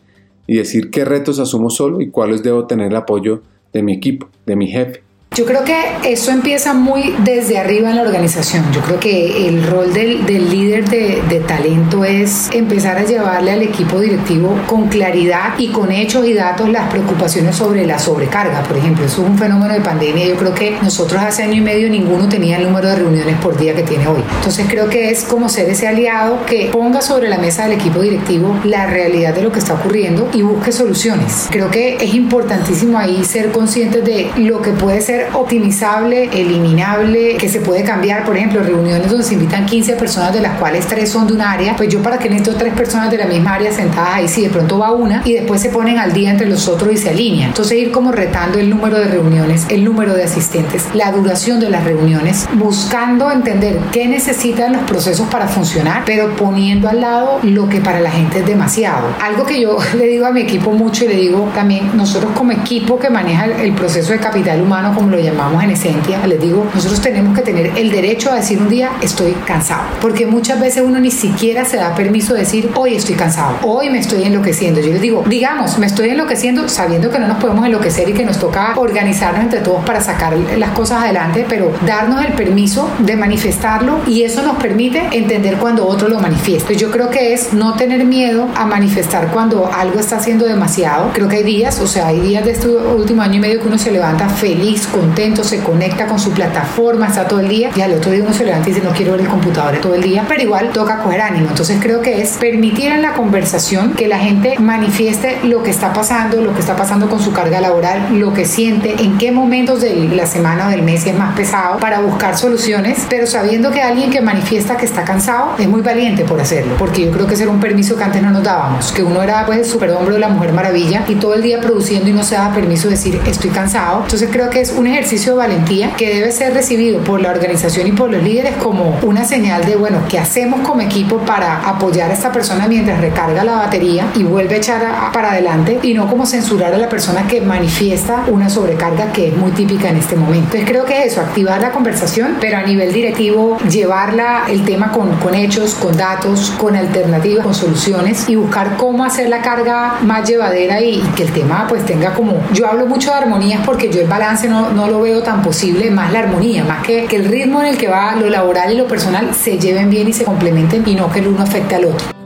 y 0.46 0.58
decir 0.58 0.92
qué 0.92 1.04
retos 1.04 1.40
asumo 1.40 1.72
solo 1.72 2.00
y 2.00 2.12
cuáles 2.12 2.44
debo 2.44 2.68
tener 2.68 2.88
el 2.88 2.96
apoyo 2.96 3.42
de 3.74 3.82
mi 3.82 3.94
equipo, 3.94 4.30
de 4.46 4.56
mi 4.56 4.68
jefe. 4.68 5.09
Yo 5.40 5.46
creo 5.46 5.64
que 5.64 5.74
eso 6.04 6.32
empieza 6.32 6.74
muy 6.74 7.16
desde 7.24 7.58
arriba 7.58 7.90
en 7.90 7.96
la 7.96 8.02
organización. 8.02 8.66
Yo 8.74 8.82
creo 8.82 9.00
que 9.00 9.48
el 9.48 9.66
rol 9.66 9.94
del, 9.94 10.26
líder 10.28 10.90
de, 10.90 11.24
de, 11.30 11.40
talento 11.40 12.04
es 12.04 12.50
empezar 12.52 12.98
a 12.98 13.06
llevarle 13.06 13.54
al 13.54 13.62
equipo 13.62 14.02
directivo 14.02 14.60
con 14.68 14.90
claridad 14.90 15.54
y 15.58 15.70
con 15.70 15.94
hechos 15.94 16.28
y 16.28 16.34
datos 16.34 16.68
las 16.68 16.90
preocupaciones 16.90 17.56
sobre 17.56 17.88
la 17.88 18.00
sobrecarga. 18.00 18.64
Por 18.64 18.76
ejemplo, 18.76 19.06
eso 19.06 19.24
es 19.24 19.30
un 19.30 19.38
fenómeno 19.38 19.74
de 19.74 19.80
pandemia. 19.80 20.28
Yo 20.28 20.36
creo 20.36 20.54
que 20.54 20.78
nosotros 20.82 21.22
hace 21.22 21.44
año 21.44 21.54
y 21.54 21.62
medio 21.62 21.90
ninguno 21.90 22.28
tenía 22.28 22.58
el 22.58 22.64
número 22.64 22.90
de 22.90 22.98
reuniones 22.98 23.38
por 23.38 23.58
día 23.58 23.74
que 23.74 23.84
tiene 23.84 24.08
hoy. 24.08 24.22
Entonces 24.40 24.66
creo 24.68 24.90
que 24.90 25.10
es 25.10 25.24
como 25.24 25.48
ser 25.48 25.70
ese 25.70 25.88
aliado 25.88 26.46
que 26.46 26.70
ponga 26.70 27.00
sobre 27.00 27.30
la 27.30 27.38
mesa 27.38 27.64
del 27.64 27.80
equipo 27.80 28.02
directivo 28.02 28.60
la 28.66 28.88
realidad 28.88 29.34
de 29.34 29.44
lo 29.44 29.54
que 29.54 29.60
está 29.60 29.76
ocurriendo 29.76 30.30
y 30.34 30.42
busque 30.42 30.74
soluciones. 30.74 31.48
Creo 31.50 31.72
que 31.72 31.96
es 31.96 32.14
importantísimo 32.14 33.00
ahí 33.00 33.24
ser 33.24 33.54
conscientes 33.54 34.04
de 34.04 34.30
lo 34.36 34.62
que 34.62 34.72
puede 34.72 35.00
ser 35.00 35.29
optimizable, 35.34 36.30
eliminable, 36.34 37.38
que 37.38 37.50
se 37.50 37.60
puede 37.60 37.84
cambiar. 37.84 38.26
Por 38.26 38.38
ejemplo, 38.38 38.62
reuniones 38.62 39.10
donde 39.10 39.24
se 39.24 39.34
invitan 39.34 39.66
15 39.66 39.94
personas, 39.94 40.34
de 40.34 40.42
las 40.42 40.58
cuales 40.60 40.88
3 40.88 41.10
son 41.10 41.28
de 41.28 41.34
un 41.34 41.42
área. 41.42 41.76
Pues 41.76 41.90
yo, 41.90 42.02
para 42.02 42.18
que 42.18 42.30
necesito 42.30 42.58
3 42.58 42.74
personas 42.74 43.12
de 43.12 43.18
la 43.18 43.26
misma 43.26 43.56
área 43.56 43.72
sentadas 43.72 44.16
ahí, 44.16 44.28
si 44.28 44.44
de 44.44 44.50
pronto 44.50 44.78
va 44.78 44.92
una 44.92 45.22
y 45.26 45.34
después 45.34 45.62
se 45.62 45.70
ponen 45.70 45.98
al 46.00 46.14
día 46.14 46.32
entre 46.32 46.48
los 46.48 46.68
otros 46.68 46.94
y 46.94 46.98
se 46.98 47.10
alinean. 47.10 47.50
Entonces, 47.50 47.78
ir 47.78 47.92
como 47.92 48.12
retando 48.12 48.60
el 48.60 48.70
número 48.70 49.00
de 49.00 49.06
reuniones, 49.06 49.66
el 49.70 49.84
número 49.84 50.14
de 50.14 50.24
asistentes, 50.24 50.88
la 50.94 51.12
duración 51.12 51.60
de 51.60 51.70
las 51.70 51.84
reuniones, 51.84 52.48
buscando 52.54 53.32
entender 53.32 53.80
qué 53.92 54.08
necesitan 54.08 54.74
los 54.74 54.84
procesos 54.84 55.28
para 55.28 55.48
funcionar, 55.48 56.04
pero 56.06 56.36
poniendo 56.36 56.90
al 56.90 57.02
lado 57.02 57.40
lo 57.44 57.70
que 57.70 57.82
para 57.82 58.00
la 58.00 58.12
gente 58.12 58.40
es 58.40 58.46
demasiado. 58.46 59.08
Algo 59.22 59.46
que 59.46 59.62
yo 59.62 59.78
le 59.98 60.08
digo 60.08 60.26
a 60.26 60.32
mi 60.32 60.42
equipo 60.42 60.72
mucho 60.72 61.06
y 61.06 61.10
le 61.10 61.16
digo 61.16 61.50
también, 61.54 61.92
nosotros 61.96 62.32
como 62.36 62.52
equipo 62.52 63.00
que 63.00 63.10
maneja 63.10 63.46
el 63.46 63.74
proceso 63.74 64.12
de 64.12 64.20
capital 64.20 64.62
humano, 64.62 64.94
como 64.96 65.10
lo 65.10 65.19
llamamos 65.24 65.64
en 65.64 65.72
esencia, 65.72 66.26
les 66.28 66.42
digo, 66.42 66.66
nosotros 66.74 67.02
tenemos 67.02 67.36
que 67.36 67.42
tener 67.42 67.78
el 67.78 67.92
derecho 67.92 68.32
a 68.32 68.36
decir 68.36 68.60
un 68.62 68.70
día 68.70 68.92
estoy 69.02 69.34
cansado, 69.46 69.84
porque 70.02 70.26
muchas 70.26 70.60
veces 70.60 70.84
uno 70.86 71.00
ni 71.00 71.12
siquiera 71.12 71.66
se 71.66 71.78
da 71.78 71.96
permiso 71.96 72.34
de 72.34 72.42
decir 72.42 72.70
hoy 72.76 72.96
estoy 72.96 73.16
cansado, 73.16 73.58
hoy 73.64 73.90
me 73.90 74.00
estoy 74.00 74.24
enloqueciendo. 74.24 74.82
Yo 74.82 74.92
les 74.92 75.02
digo, 75.02 75.24
digamos, 75.28 75.78
me 75.78 75.88
estoy 75.88 76.10
enloqueciendo 76.10 76.68
sabiendo 76.70 77.10
que 77.10 77.20
no 77.20 77.28
nos 77.28 77.38
podemos 77.38 77.66
enloquecer 77.66 78.10
y 78.10 78.14
que 78.14 78.26
nos 78.26 78.40
toca 78.40 78.74
organizarnos 78.78 79.44
entre 79.44 79.62
todos 79.62 79.84
para 79.86 80.02
sacar 80.02 80.36
las 80.38 80.72
cosas 80.72 81.04
adelante, 81.04 81.46
pero 81.48 81.72
darnos 81.86 82.24
el 82.26 82.34
permiso 82.34 82.90
de 83.00 83.16
manifestarlo 83.16 84.00
y 84.08 84.24
eso 84.24 84.42
nos 84.44 84.58
permite 84.58 85.08
entender 85.12 85.58
cuando 85.58 85.88
otro 85.88 86.08
lo 86.08 86.20
manifiesta. 86.20 86.74
Yo 86.74 86.92
creo 86.92 87.10
que 87.10 87.34
es 87.34 87.54
no 87.54 87.76
tener 87.76 88.06
miedo 88.06 88.48
a 88.56 88.66
manifestar 88.66 89.32
cuando 89.32 89.70
algo 89.72 90.00
está 90.00 90.18
haciendo 90.18 90.46
demasiado. 90.46 91.12
Creo 91.14 91.28
que 91.28 91.38
hay 91.38 91.44
días, 91.44 91.80
o 91.80 91.88
sea, 91.88 92.08
hay 92.08 92.20
días 92.20 92.46
de 92.46 92.52
este 92.52 92.68
último 92.68 93.22
año 93.22 93.36
y 93.36 93.40
medio 93.40 93.62
que 93.62 93.68
uno 93.68 93.78
se 93.78 93.92
levanta 93.92 94.30
feliz, 94.30 94.88
contento, 95.00 95.44
se 95.44 95.60
conecta 95.60 96.08
con 96.08 96.20
su 96.20 96.32
plataforma, 96.32 97.08
está 97.08 97.28
todo 97.28 97.40
el 97.40 97.48
día 97.48 97.72
y 97.76 97.82
al 97.82 97.94
otro 97.94 98.12
día 98.12 98.24
uno 98.24 98.34
se 98.34 98.46
levanta 98.46 98.70
y 98.70 98.74
dice 98.74 98.86
no 98.86 98.94
quiero 98.94 99.14
ver 99.14 99.22
el 99.22 99.28
computador 99.28 99.78
todo 99.82 99.96
el 99.96 100.04
día, 100.04 100.26
pero 100.28 100.42
igual 100.42 100.70
toca 100.70 101.00
coger 101.00 101.22
ánimo. 101.22 101.48
Entonces 101.50 101.78
creo 101.82 102.02
que 102.02 102.22
es 102.22 102.32
permitir 102.38 102.92
en 102.92 103.02
la 103.02 103.14
conversación 103.14 103.94
que 103.94 104.08
la 104.08 104.20
gente 104.20 104.58
manifieste 104.60 105.40
lo 105.44 105.64
que 105.64 105.70
está 105.70 105.94
pasando, 105.94 106.42
lo 106.42 106.54
que 106.54 106.60
está 106.60 106.76
pasando 106.76 107.10
con 107.10 107.20
su 107.20 107.32
carga 107.32 107.62
laboral, 107.62 108.20
lo 108.20 108.34
que 108.34 108.46
siente, 108.46 108.96
en 109.00 109.18
qué 109.18 109.32
momentos 109.32 109.82
de 109.82 110.10
la 110.10 110.26
semana 110.26 110.68
o 110.68 110.70
del 110.70 110.84
mes 110.84 111.06
es 111.06 111.18
más 111.18 111.36
pesado 111.36 111.78
para 111.80 112.00
buscar 112.02 112.38
soluciones, 112.38 113.06
pero 113.10 113.28
sabiendo 113.28 113.72
que 113.72 113.82
alguien 113.82 114.10
que 114.10 114.22
manifiesta 114.22 114.78
que 114.78 114.86
está 114.86 115.04
cansado 115.04 115.56
es 115.58 115.68
muy 115.68 115.82
valiente 115.82 116.24
por 116.24 116.40
hacerlo, 116.42 116.76
porque 116.78 117.06
yo 117.06 117.12
creo 117.12 117.28
que 117.28 117.36
ese 117.36 117.44
era 117.44 117.52
un 117.52 117.60
permiso 117.60 117.96
que 117.96 118.04
antes 118.04 118.22
no 118.22 118.32
nos 118.32 118.44
dábamos, 118.44 118.92
que 118.92 119.04
uno 119.04 119.22
era 119.22 119.46
pues 119.46 119.60
el 119.60 119.66
superhombre 119.66 120.16
de 120.16 120.20
la 120.20 120.30
mujer 120.30 120.54
maravilla 120.54 121.04
y 121.08 121.16
todo 121.16 121.34
el 121.34 121.42
día 121.42 121.60
produciendo 121.62 122.10
y 122.10 122.14
no 122.14 122.24
se 122.24 122.36
daba 122.36 122.54
permiso 122.54 122.88
de 122.88 122.96
decir 122.96 123.20
estoy 123.26 123.50
cansado. 123.50 124.02
Entonces 124.04 124.30
creo 124.32 124.50
que 124.50 124.62
es 124.62 124.72
un 124.72 124.88
ejercicio 124.90 125.34
de 125.34 125.38
valentía 125.38 125.92
que 125.96 126.16
debe 126.16 126.32
ser 126.32 126.54
recibido 126.54 127.00
por 127.04 127.22
la 127.22 127.32
organización 127.32 127.88
y 127.88 127.92
por 127.92 128.12
los 128.12 128.24
líderes 128.24 128.56
como 128.58 128.98
una 129.02 129.26
señal 129.26 129.66
de, 129.66 129.76
bueno, 129.76 130.00
¿qué 130.10 130.20
hacemos 130.20 130.62
como 130.62 130.82
equipo 130.82 131.20
para 131.20 131.68
apoyar 131.68 132.12
a 132.12 132.14
esta 132.14 132.32
persona 132.32 132.68
mientras 132.68 133.00
recarga 133.02 133.44
la 133.44 133.56
batería 133.56 134.08
y 134.16 134.24
vuelve 134.24 134.56
a 134.56 134.58
echar 134.58 135.12
para 135.12 135.32
adelante 135.32 135.80
y 135.84 135.94
no 135.94 136.08
como 136.08 136.26
censurar 136.26 136.74
a 136.74 136.78
la 136.78 136.90
persona 136.90 137.28
que 137.28 137.42
manifiesta 137.42 138.26
una 138.28 138.50
sobrecarga 138.50 139.12
que 139.12 139.30
es 139.30 139.38
muy 139.38 139.52
típica 139.52 139.90
en 139.90 139.98
este 139.98 140.16
momento? 140.16 140.58
Entonces 140.58 140.70
creo 140.70 140.86
que 140.86 141.04
eso, 141.04 141.22
activar 141.22 141.62
la 141.62 141.72
conversación, 141.72 142.38
pero 142.40 142.58
a 142.58 142.64
nivel 142.64 142.94
directivo 142.94 143.58
llevarla 143.70 144.44
el 144.50 144.64
tema 144.66 144.92
con, 144.92 145.16
con 145.18 145.36
hechos, 145.36 145.76
con 145.76 145.96
datos, 145.96 146.52
con 146.58 146.76
alternativas, 146.76 147.44
con 147.44 147.54
soluciones 147.54 148.28
y 148.30 148.36
buscar 148.36 148.78
cómo 148.78 149.04
hacer 149.04 149.30
la 149.30 149.42
carga 149.42 149.96
más 150.02 150.28
llevadera 150.28 150.82
y, 150.82 150.96
y 150.96 151.02
que 151.16 151.24
el 151.24 151.32
tema 151.32 151.66
pues 151.68 151.86
tenga 151.86 152.14
como, 152.14 152.42
yo 152.54 152.68
hablo 152.68 152.86
mucho 152.86 153.12
de 153.12 153.18
armonías 153.18 153.62
porque 153.66 153.90
yo 153.92 154.02
el 154.02 154.08
balance 154.08 154.48
no, 154.48 154.70
no 154.72 154.79
lo 154.88 155.02
veo 155.02 155.22
tan 155.22 155.42
posible, 155.42 155.92
más 155.92 156.14
la 156.14 156.20
armonía, 156.20 156.64
más 156.64 156.86
que, 156.86 157.06
que 157.06 157.16
el 157.16 157.26
ritmo 157.26 157.62
en 157.62 157.68
el 157.68 157.78
que 157.78 157.88
va 157.88 158.16
lo 158.16 158.30
laboral 158.30 158.74
y 158.74 158.78
lo 158.78 158.88
personal 158.88 159.34
se 159.34 159.58
lleven 159.58 159.90
bien 159.90 160.08
y 160.08 160.14
se 160.14 160.24
complementen 160.24 160.84
y 160.88 160.96
no 160.96 161.12
que 161.12 161.20
el 161.20 161.28
uno 161.28 161.42
afecte 161.42 161.76
al 161.76 161.86
otro. 161.86 162.20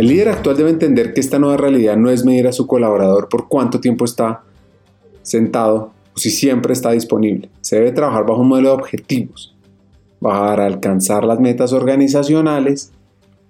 El 0.00 0.08
líder 0.08 0.30
actual 0.30 0.56
debe 0.56 0.70
entender 0.70 1.12
que 1.12 1.20
esta 1.20 1.38
nueva 1.38 1.58
realidad 1.58 1.94
no 1.94 2.08
es 2.08 2.24
medir 2.24 2.46
a 2.46 2.52
su 2.52 2.66
colaborador 2.66 3.28
por 3.28 3.48
cuánto 3.48 3.80
tiempo 3.80 4.06
está 4.06 4.44
sentado 5.20 5.92
o 6.16 6.18
si 6.18 6.30
siempre 6.30 6.72
está 6.72 6.92
disponible. 6.92 7.50
Se 7.60 7.76
debe 7.76 7.92
trabajar 7.92 8.24
bajo 8.24 8.40
un 8.40 8.48
modelo 8.48 8.70
de 8.70 8.74
objetivos 8.76 9.54
para 10.18 10.64
alcanzar 10.64 11.24
las 11.24 11.38
metas 11.38 11.74
organizacionales 11.74 12.92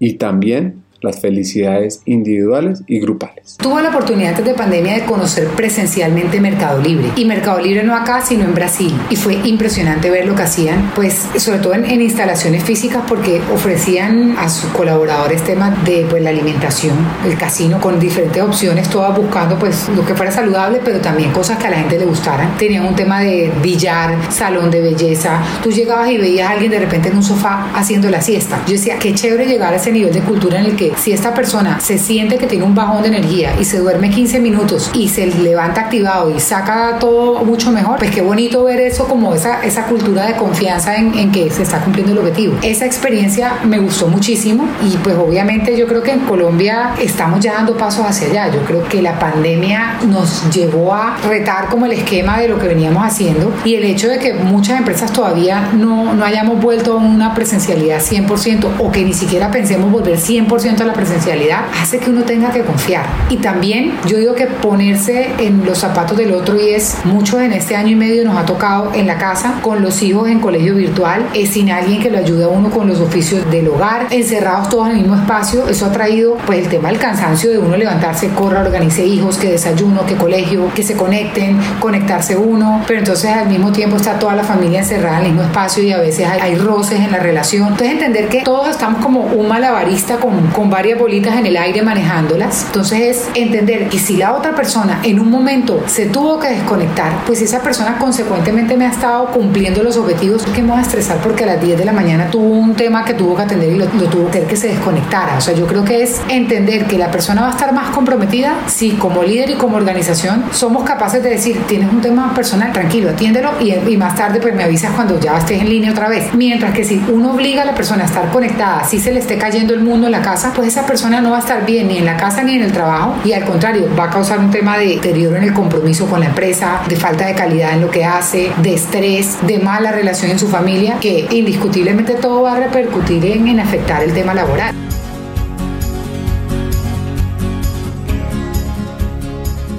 y 0.01 0.15
también 0.15 0.83
las 1.01 1.21
felicidades 1.21 2.03
individuales 2.05 2.83
y 2.87 3.01
grupales. 3.01 3.57
Tuve 3.59 3.83
la 3.83 3.89
oportunidad 3.89 4.31
antes 4.31 4.45
de 4.45 4.55
pandemia 4.55 4.95
de 4.95 5.05
conocer 5.05 5.49
presencialmente 5.49 6.41
Mercado 6.41 6.81
Libre 6.81 7.11
y 7.17 7.25
Mercado 7.25 7.61
Libre 7.61 7.83
no 7.83 7.95
acá 7.95 8.21
sino 8.25 8.45
en 8.45 8.55
Brasil 8.55 8.93
y 9.09 9.17
fue 9.17 9.35
impresionante 9.45 10.11
ver 10.11 10.27
lo 10.27 10.35
que 10.35 10.43
hacían 10.43 10.93
pues 10.95 11.27
sobre 11.37 11.59
todo 11.59 11.75
en, 11.75 12.01
instalaciones 12.01 12.65
físicas 12.65 13.03
porque 13.07 13.41
ofrecían 13.53 14.37
a 14.39 14.49
sus 14.49 14.71
colaboradores 14.71 15.43
temas 15.43 15.85
de 15.85 16.07
pues 16.09 16.23
la 16.23 16.31
alimentación, 16.31 16.97
el 17.25 17.37
casino 17.37 17.81
con 17.81 17.99
diferentes 17.99 18.43
opciones, 18.43 18.89
todas 18.89 19.17
buscando 19.17 19.59
pues 19.59 19.89
lo 19.95 20.05
que 20.05 20.15
fuera 20.15 20.33
saludable 20.33 20.81
pero 20.85 21.01
también 21.01 21.33
cosas 21.33 21.59
que 21.59 21.67
a 21.67 21.71
la 21.71 21.77
gente 21.77 21.99
le 21.99 22.05
gustaran. 22.05 22.57
Tenían 22.57 22.87
un 22.87 22.95
tema 22.95 23.21
de 23.21 23.53
billar, 23.63 24.17
salón 24.31 24.71
de 24.71 24.81
belleza, 24.81 25.43
tú 25.63 25.71
llegabas 25.71 26.11
y 26.11 26.19
veías 26.19 26.49
a 26.49 26.53
alguien 26.53 26.71
de 26.71 26.79
repente 26.79 27.09
en 27.09 27.17
un 27.17 27.23
sofá 27.23 27.71
haciendo 27.75 28.11
la 28.11 28.21
siesta. 28.21 28.63
Yo 28.67 28.73
decía, 28.73 28.99
qué 28.99 29.15
chévere 29.15 29.47
llegar 29.47 29.73
a 29.73 29.77
ese 29.77 29.93
nivel 29.93 30.13
de 30.13 30.21
cultura 30.21 30.59
en 30.59 30.67
el 30.67 30.77
que 30.77 30.90
si 30.97 31.13
esta 31.13 31.35
persona 31.35 31.81
se 31.81 31.99
siente 31.99 32.39
que 32.39 32.47
tiene 32.47 32.65
un 32.65 32.75
bajón 32.75 33.03
de 33.03 33.09
energía 33.09 33.55
y 33.61 33.65
se 33.65 33.79
duerme 33.79 34.11
15 34.11 34.41
minutos 34.41 34.91
y 34.95 35.09
se 35.09 35.27
levanta 35.27 35.83
activado 35.83 36.35
y 36.35 36.41
saca 36.41 36.99
todo 36.99 37.45
mucho 37.45 37.71
mejor, 37.71 37.99
pues 37.99 38.11
qué 38.11 38.23
bonito 38.23 38.65
ver 38.65 38.81
eso 38.81 39.07
como 39.07 39.35
esa, 39.35 39.63
esa 39.63 39.87
cultura 39.87 40.27
de 40.27 40.35
confianza 40.37 40.97
en, 40.97 41.17
en 41.17 41.33
que 41.33 41.51
se 41.51 41.63
está 41.63 41.81
cumpliendo 41.81 42.13
el 42.13 42.19
objetivo. 42.19 42.57
Esa 42.63 42.87
experiencia 42.87 43.55
me 43.65 43.79
gustó 43.79 44.09
muchísimo 44.09 44.69
y 44.83 44.97
pues 44.99 45.17
obviamente 45.17 45.77
yo 45.77 45.87
creo 45.87 46.03
que 46.03 46.13
en 46.13 46.21
Colombia 46.21 46.95
estamos 47.01 47.41
ya 47.41 47.55
dando 47.55 47.77
pasos 47.77 48.05
hacia 48.07 48.29
allá. 48.29 48.55
Yo 48.55 48.61
creo 48.65 48.87
que 48.89 49.03
la 49.03 49.19
pandemia 49.19 49.99
nos 50.07 50.51
llevó 50.51 50.95
a 50.95 51.17
retar 51.29 51.69
como 51.69 51.87
el 51.87 51.93
esquema 51.93 52.39
de 52.39 52.49
lo 52.49 52.59
que 52.59 52.69
veníamos 52.69 53.05
haciendo 53.05 53.53
y 53.65 53.75
el 53.75 53.85
hecho 53.85 54.09
de 54.09 54.19
que 54.19 54.35
muchas 54.35 54.79
empresas 54.79 55.13
todavía 55.13 55.71
no, 55.73 56.15
no 56.15 56.25
hayamos 56.25 56.61
vuelto 56.61 56.95
a 56.95 56.97
una 56.97 57.35
presencialidad 57.35 58.01
100% 58.01 58.67
o 58.79 58.91
que 58.91 59.05
ni 59.05 59.13
siquiera 59.13 59.51
pensemos 59.51 59.91
volver 59.91 60.19
100% 60.19 60.80
a 60.83 60.87
la 60.87 60.93
presencialidad 60.93 61.65
hace 61.81 61.99
que 61.99 62.11
uno 62.11 62.23
tenga 62.23 62.51
que 62.51 62.63
confiar. 62.63 63.05
Y 63.29 63.39
también 63.39 63.93
yo 64.07 64.19
digo 64.19 64.35
que 64.35 64.47
ponerse 64.47 65.31
en 65.39 65.65
los 65.65 65.79
zapatos 65.79 66.17
del 66.17 66.33
otro 66.33 66.61
y 66.61 66.71
es 66.71 66.97
mucho 67.05 67.41
en 67.41 67.53
este 67.53 67.77
año 67.77 67.91
y 67.91 67.97
medio 67.97 68.25
nos 68.25 68.37
ha 68.37 68.45
tocado 68.45 68.93
en 68.95 69.07
la 69.07 69.19
casa 69.19 69.61
con 69.63 69.83
los 69.83 70.03
hijos 70.03 70.29
en 70.29 70.41
colegio 70.41 70.75
virtual, 70.75 71.27
es 71.35 71.51
sin 71.51 71.71
alguien 71.71 72.03
que 72.03 72.11
lo 72.11 72.19
ayude 72.19 72.45
a 72.45 72.49
uno 72.49 72.71
con 72.71 72.87
los 72.89 73.01
oficios 73.01 73.49
del 73.51 73.69
hogar, 73.69 74.07
encerrados 74.11 74.69
todos 74.69 74.87
en 74.89 74.97
el 74.97 75.01
mismo 75.03 75.17
espacio, 75.17 75.69
eso 75.69 75.87
ha 75.87 75.93
traído 75.93 76.37
pues 76.47 76.61
el 76.61 76.69
tema 76.69 76.89
del 76.89 76.99
cansancio 76.99 77.51
de 77.51 77.59
uno 77.59 77.77
levantarse, 77.77 78.29
corra, 78.29 78.61
organice 78.61 79.05
hijos, 79.05 79.39
que 79.39 79.51
desayuno, 79.51 80.07
que 80.07 80.15
colegio, 80.15 80.73
que 80.75 80.83
se 80.83 80.95
conecten, 80.95 81.59
conectarse 81.81 82.37
uno, 82.37 82.83
pero 82.87 83.01
entonces 83.01 83.31
al 83.31 83.49
mismo 83.49 83.73
tiempo 83.73 83.97
está 83.97 84.19
toda 84.19 84.35
la 84.35 84.45
familia 84.45 84.81
encerrada 84.81 85.21
en 85.21 85.27
el 85.27 85.33
mismo 85.33 85.43
espacio 85.43 85.83
y 85.83 85.93
a 85.93 85.99
veces 85.99 86.27
hay, 86.27 86.41
hay 86.41 86.55
roces 86.57 87.01
en 87.01 87.11
la 87.11 87.19
relación. 87.19 87.69
Entonces 87.69 87.93
entender 87.93 88.29
que 88.29 88.43
todos 88.43 88.69
estamos 88.69 89.03
como 89.03 89.21
un 89.21 89.49
malabarista 89.49 90.17
con, 90.17 90.49
con 90.49 90.70
varias 90.71 90.99
bolitas 90.99 91.37
en 91.37 91.47
el 91.47 91.57
aire 91.57 91.83
manejándolas. 91.83 92.65
Entonces 92.67 93.01
es 93.01 93.29
entender 93.35 93.89
que 93.89 93.99
si 93.99 94.17
la 94.17 94.35
otra 94.35 94.55
persona 94.55 95.01
en 95.03 95.21
un 95.21 95.31
momento 95.31 95.83
se 95.87 96.07
tuvo 96.07 96.39
que 96.39 96.49
desconectar, 96.49 97.25
pues 97.27 97.43
esa 97.43 97.63
persona 97.63 97.99
consecuentemente 97.99 98.77
me 98.77 98.87
ha 98.87 98.91
estado 98.91 99.27
cumpliendo 99.27 99.83
los 99.83 99.97
objetivos 99.97 100.45
que 100.45 100.63
me 100.63 100.71
voy 100.71 100.79
a 100.79 100.83
estresar 100.83 101.19
porque 101.19 101.45
a 101.45 101.49
las 101.49 101.61
10 101.61 101.79
de 101.79 101.85
la 101.85 101.93
mañana 101.93 102.31
tuvo 102.31 102.47
un 102.47 102.75
tema 102.75 103.05
que 103.05 103.15
tuvo 103.15 103.37
que 103.37 103.43
atender 103.43 103.73
y 103.73 103.77
lo, 103.77 103.87
tuvo 103.87 104.31
que 104.31 104.39
hacer 104.39 104.47
que 104.47 104.57
se 104.57 104.69
desconectara. 104.69 105.37
O 105.37 105.41
sea, 105.41 105.55
yo 105.55 105.67
creo 105.67 105.85
que 105.85 106.03
es 106.03 106.21
entender 106.29 106.87
que 106.87 106.99
la 106.99 107.11
persona 107.11 107.43
va 107.43 107.49
a 107.49 107.51
estar 107.51 107.73
más 107.73 107.91
comprometida 107.91 108.55
si 108.67 108.93
como 108.93 109.23
líder 109.23 109.51
y 109.51 109.55
como 109.55 109.77
organización 109.77 110.45
somos 110.53 110.85
capaces 110.85 111.23
de 111.23 111.31
decir, 111.31 111.61
tienes 111.67 111.93
un 111.93 112.01
tema 112.01 112.33
personal, 112.35 112.73
tranquilo, 112.73 113.11
atiéndelo 113.11 113.53
y, 113.61 113.73
y 113.73 113.97
más 113.97 114.15
tarde 114.15 114.41
pues 114.41 114.55
me 114.55 114.65
avisas 114.65 114.93
cuando 114.93 115.19
ya 115.21 115.37
estés 115.39 115.61
en 115.61 115.69
línea 115.69 115.93
otra 115.93 116.09
vez. 116.09 116.33
Mientras 116.35 116.73
que 116.75 116.85
si 116.85 117.03
uno 117.09 117.33
obliga 117.33 117.63
a 117.63 117.65
la 117.65 117.75
persona 117.75 118.05
a 118.05 118.07
estar 118.07 118.31
conectada, 118.31 118.85
si 118.85 118.99
se 118.99 119.13
le 119.13 119.21
esté 119.21 119.39
cayendo 119.39 119.75
el 119.75 119.81
mundo 119.81 120.07
en 120.07 120.13
la 120.13 120.23
casa, 120.23 120.53
pues 120.61 120.77
esa 120.77 120.87
persona 120.87 121.23
no 121.23 121.31
va 121.31 121.39
a 121.39 121.41
estar 121.41 121.65
bien 121.65 121.89
ni 121.89 121.97
en 121.97 122.05
la 122.05 122.19
casa 122.19 122.43
ni 122.43 122.53
en 122.53 122.61
el 122.61 122.71
trabajo 122.71 123.15
y 123.25 123.33
al 123.33 123.47
contrario, 123.47 123.89
va 123.99 124.05
a 124.05 124.11
causar 124.11 124.41
un 124.41 124.51
tema 124.51 124.77
de 124.77 124.89
deterioro 124.89 125.37
en 125.37 125.45
el 125.45 125.55
compromiso 125.55 126.05
con 126.05 126.21
la 126.21 126.27
empresa, 126.27 126.83
de 126.87 126.97
falta 126.97 127.27
de 127.29 127.35
calidad 127.35 127.73
en 127.73 127.81
lo 127.81 127.91
que 127.91 128.05
hace, 128.05 128.53
de 128.61 128.75
estrés, 128.75 129.39
de 129.47 129.59
mala 129.59 129.91
relación 129.91 130.31
en 130.31 130.39
su 130.39 130.49
familia, 130.49 130.99
que 131.01 131.27
indiscutiblemente 131.31 132.13
todo 132.17 132.43
va 132.43 132.57
a 132.57 132.61
repercutir 132.61 133.25
en, 133.25 133.49
en 133.49 133.59
afectar 133.59 134.03
el 134.03 134.13
tema 134.13 134.35
laboral. 134.35 134.75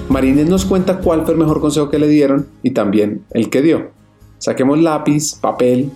Marínez 0.09 0.49
nos 0.49 0.65
cuenta 0.65 0.97
cuál 0.97 1.25
fue 1.25 1.35
el 1.35 1.39
mejor 1.39 1.61
consejo 1.61 1.91
que 1.91 1.99
le 1.99 2.07
dieron 2.07 2.47
y 2.63 2.71
también 2.71 3.23
el 3.35 3.51
que 3.51 3.61
dio. 3.61 3.91
Saquemos 4.39 4.79
lápiz, 4.79 5.35
papel 5.35 5.91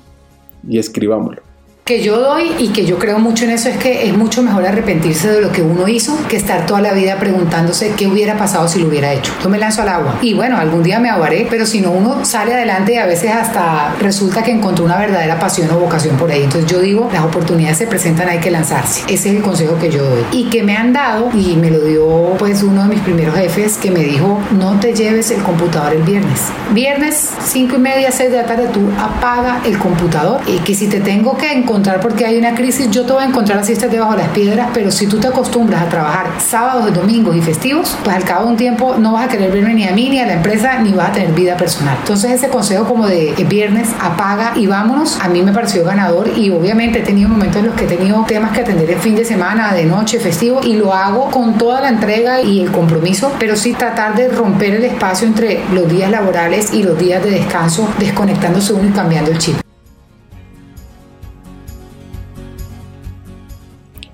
y 0.70 0.78
escribámoslo 0.78 1.45
que 1.88 2.02
yo 2.02 2.20
doy 2.20 2.52
y 2.58 2.70
que 2.70 2.84
yo 2.84 2.98
creo 2.98 3.20
mucho 3.20 3.46
en 3.46 3.52
eso 3.52 3.70
es 3.70 3.78
que 3.78 4.08
es 4.08 4.18
mucho 4.18 4.42
mejor 4.42 4.66
arrepentirse 4.66 5.32
de 5.32 5.40
lo 5.40 5.52
que 5.52 5.62
uno 5.62 5.88
hizo 5.88 6.18
que 6.28 6.36
estar 6.36 6.66
toda 6.66 6.82
la 6.82 6.94
vida 6.94 7.20
preguntándose 7.20 7.94
qué 7.96 8.08
hubiera 8.08 8.40
pasado 8.40 8.68
si 8.68 8.80
lo 8.80 8.88
hubiera 8.88 9.14
hecho. 9.14 9.32
Yo 9.44 9.50
me 9.50 9.60
lanzo 9.60 9.84
al 9.84 9.90
agua 9.90 10.18
y 10.20 10.34
bueno, 10.34 10.58
algún 10.58 10.82
día 10.82 11.00
me 11.00 11.12
ahogaré, 11.12 11.46
pero 11.48 11.68
si 11.68 11.82
no 11.82 11.92
uno 11.92 12.26
sale 12.26 12.56
adelante 12.56 12.96
y 12.96 12.98
a 12.98 13.06
veces 13.06 13.32
hasta 13.34 13.94
resulta 14.02 14.42
que 14.42 14.50
encontró 14.50 14.84
una 14.84 14.98
verdadera 14.98 15.38
pasión 15.38 15.70
o 15.70 15.78
vocación 15.78 16.18
por 16.18 16.32
ahí. 16.32 16.42
Entonces 16.42 16.68
yo 16.68 16.80
digo, 16.80 17.08
las 17.14 17.24
oportunidades 17.24 17.78
se 17.78 17.86
presentan, 17.86 18.30
hay 18.30 18.40
que 18.40 18.50
lanzarse. 18.50 19.02
Ese 19.02 19.30
es 19.30 19.36
el 19.36 19.44
consejo 19.44 19.78
que 19.78 19.92
yo 19.92 20.04
doy. 20.04 20.26
Y 20.32 20.46
que 20.46 20.64
me 20.64 20.76
han 20.76 20.92
dado, 20.92 21.30
y 21.36 21.56
me 21.56 21.70
lo 21.70 21.82
dio 21.82 22.34
pues 22.40 22.64
uno 22.64 22.82
de 22.82 22.90
mis 22.90 23.02
primeros 23.02 23.36
jefes 23.36 23.78
que 23.78 23.92
me 23.92 24.00
dijo, 24.00 24.40
no 24.58 24.80
te 24.80 24.96
lleves 24.96 25.30
el 25.30 25.44
computador 25.44 25.94
el 25.94 26.02
viernes. 26.02 26.46
Viernes, 26.72 27.30
cinco 27.46 27.76
y 27.76 27.80
media, 27.80 28.12
seis 28.12 28.32
de 28.32 28.38
la 28.38 28.48
tarde, 28.48 28.70
tú 28.74 28.90
apaga 29.00 29.62
el 29.64 29.78
computador 29.78 30.42
y 30.48 30.58
que 30.58 30.74
si 30.74 30.88
te 30.88 31.00
tengo 31.00 31.38
que 31.38 31.54
encontrar 31.54 31.75
encontrar 31.76 32.00
porque 32.00 32.26
hay 32.26 32.38
una 32.38 32.56
crisis, 32.56 32.90
yo 32.90 33.06
te 33.06 33.12
voy 33.12 33.24
a 33.24 33.28
encontrar 33.28 33.60
así 33.60 33.74
estés 33.74 33.92
debajo 33.92 34.14
de 34.14 34.20
las 34.20 34.30
piedras, 34.30 34.70
pero 34.74 34.92
si 34.92 35.08
tú 35.08 35.20
te 35.20 35.28
acostumbras 35.28 35.82
a 35.82 35.90
trabajar 35.90 36.28
sábados, 36.40 36.94
domingos 36.94 37.36
y 37.36 37.42
festivos, 37.42 37.98
pues 38.02 38.16
al 38.16 38.24
cabo 38.24 38.46
de 38.46 38.52
un 38.52 38.56
tiempo 38.56 38.96
no 38.98 39.12
vas 39.12 39.26
a 39.26 39.28
querer 39.28 39.52
verme 39.52 39.74
ni 39.74 39.86
a 39.86 39.92
mí 39.92 40.08
ni 40.08 40.22
a 40.22 40.26
la 40.26 40.36
empresa, 40.36 40.80
ni 40.80 40.94
vas 40.94 41.10
a 41.10 41.12
tener 41.12 41.34
vida 41.34 41.58
personal. 41.58 41.98
Entonces 42.00 42.32
ese 42.32 42.48
consejo 42.48 42.86
como 42.86 43.08
de 43.08 43.34
viernes 43.50 43.90
apaga 44.00 44.54
y 44.56 44.68
vámonos, 44.68 45.20
a 45.20 45.28
mí 45.28 45.42
me 45.42 45.52
pareció 45.52 45.84
ganador 45.84 46.30
y 46.38 46.50
obviamente 46.50 47.00
he 47.00 47.04
tenido 47.04 47.28
momentos 47.28 47.58
en 47.58 47.66
los 47.66 47.76
que 47.76 47.84
he 47.84 47.88
tenido 47.90 48.24
temas 48.24 48.54
que 48.54 48.62
atender 48.62 48.90
en 48.92 49.02
fin 49.02 49.18
de 49.18 49.26
semana, 49.26 49.74
de 49.74 49.84
noche, 49.84 50.18
festivo 50.20 50.62
y 50.64 50.76
lo 50.76 50.94
hago 50.94 51.30
con 51.30 51.58
toda 51.58 51.82
la 51.82 51.90
entrega 51.90 52.42
y 52.42 52.62
el 52.62 52.72
compromiso, 52.72 53.34
pero 53.38 53.58
sí 53.58 53.74
tratar 53.74 54.16
de 54.16 54.30
romper 54.30 54.76
el 54.76 54.86
espacio 54.86 55.28
entre 55.28 55.60
los 55.74 55.90
días 55.90 56.10
laborales 56.10 56.74
y 56.74 56.84
los 56.84 56.98
días 56.98 57.22
de 57.22 57.32
descanso, 57.32 57.90
desconectándose 58.00 58.72
uno 58.72 58.88
y 58.88 58.92
cambiando 58.92 59.32
el 59.32 59.40
chip. 59.40 59.65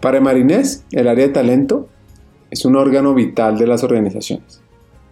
Para 0.01 0.19
Marinés, 0.19 0.83
el 0.91 1.07
área 1.07 1.27
de 1.27 1.33
talento 1.33 1.87
es 2.49 2.65
un 2.65 2.75
órgano 2.75 3.13
vital 3.13 3.57
de 3.57 3.67
las 3.67 3.83
organizaciones. 3.83 4.61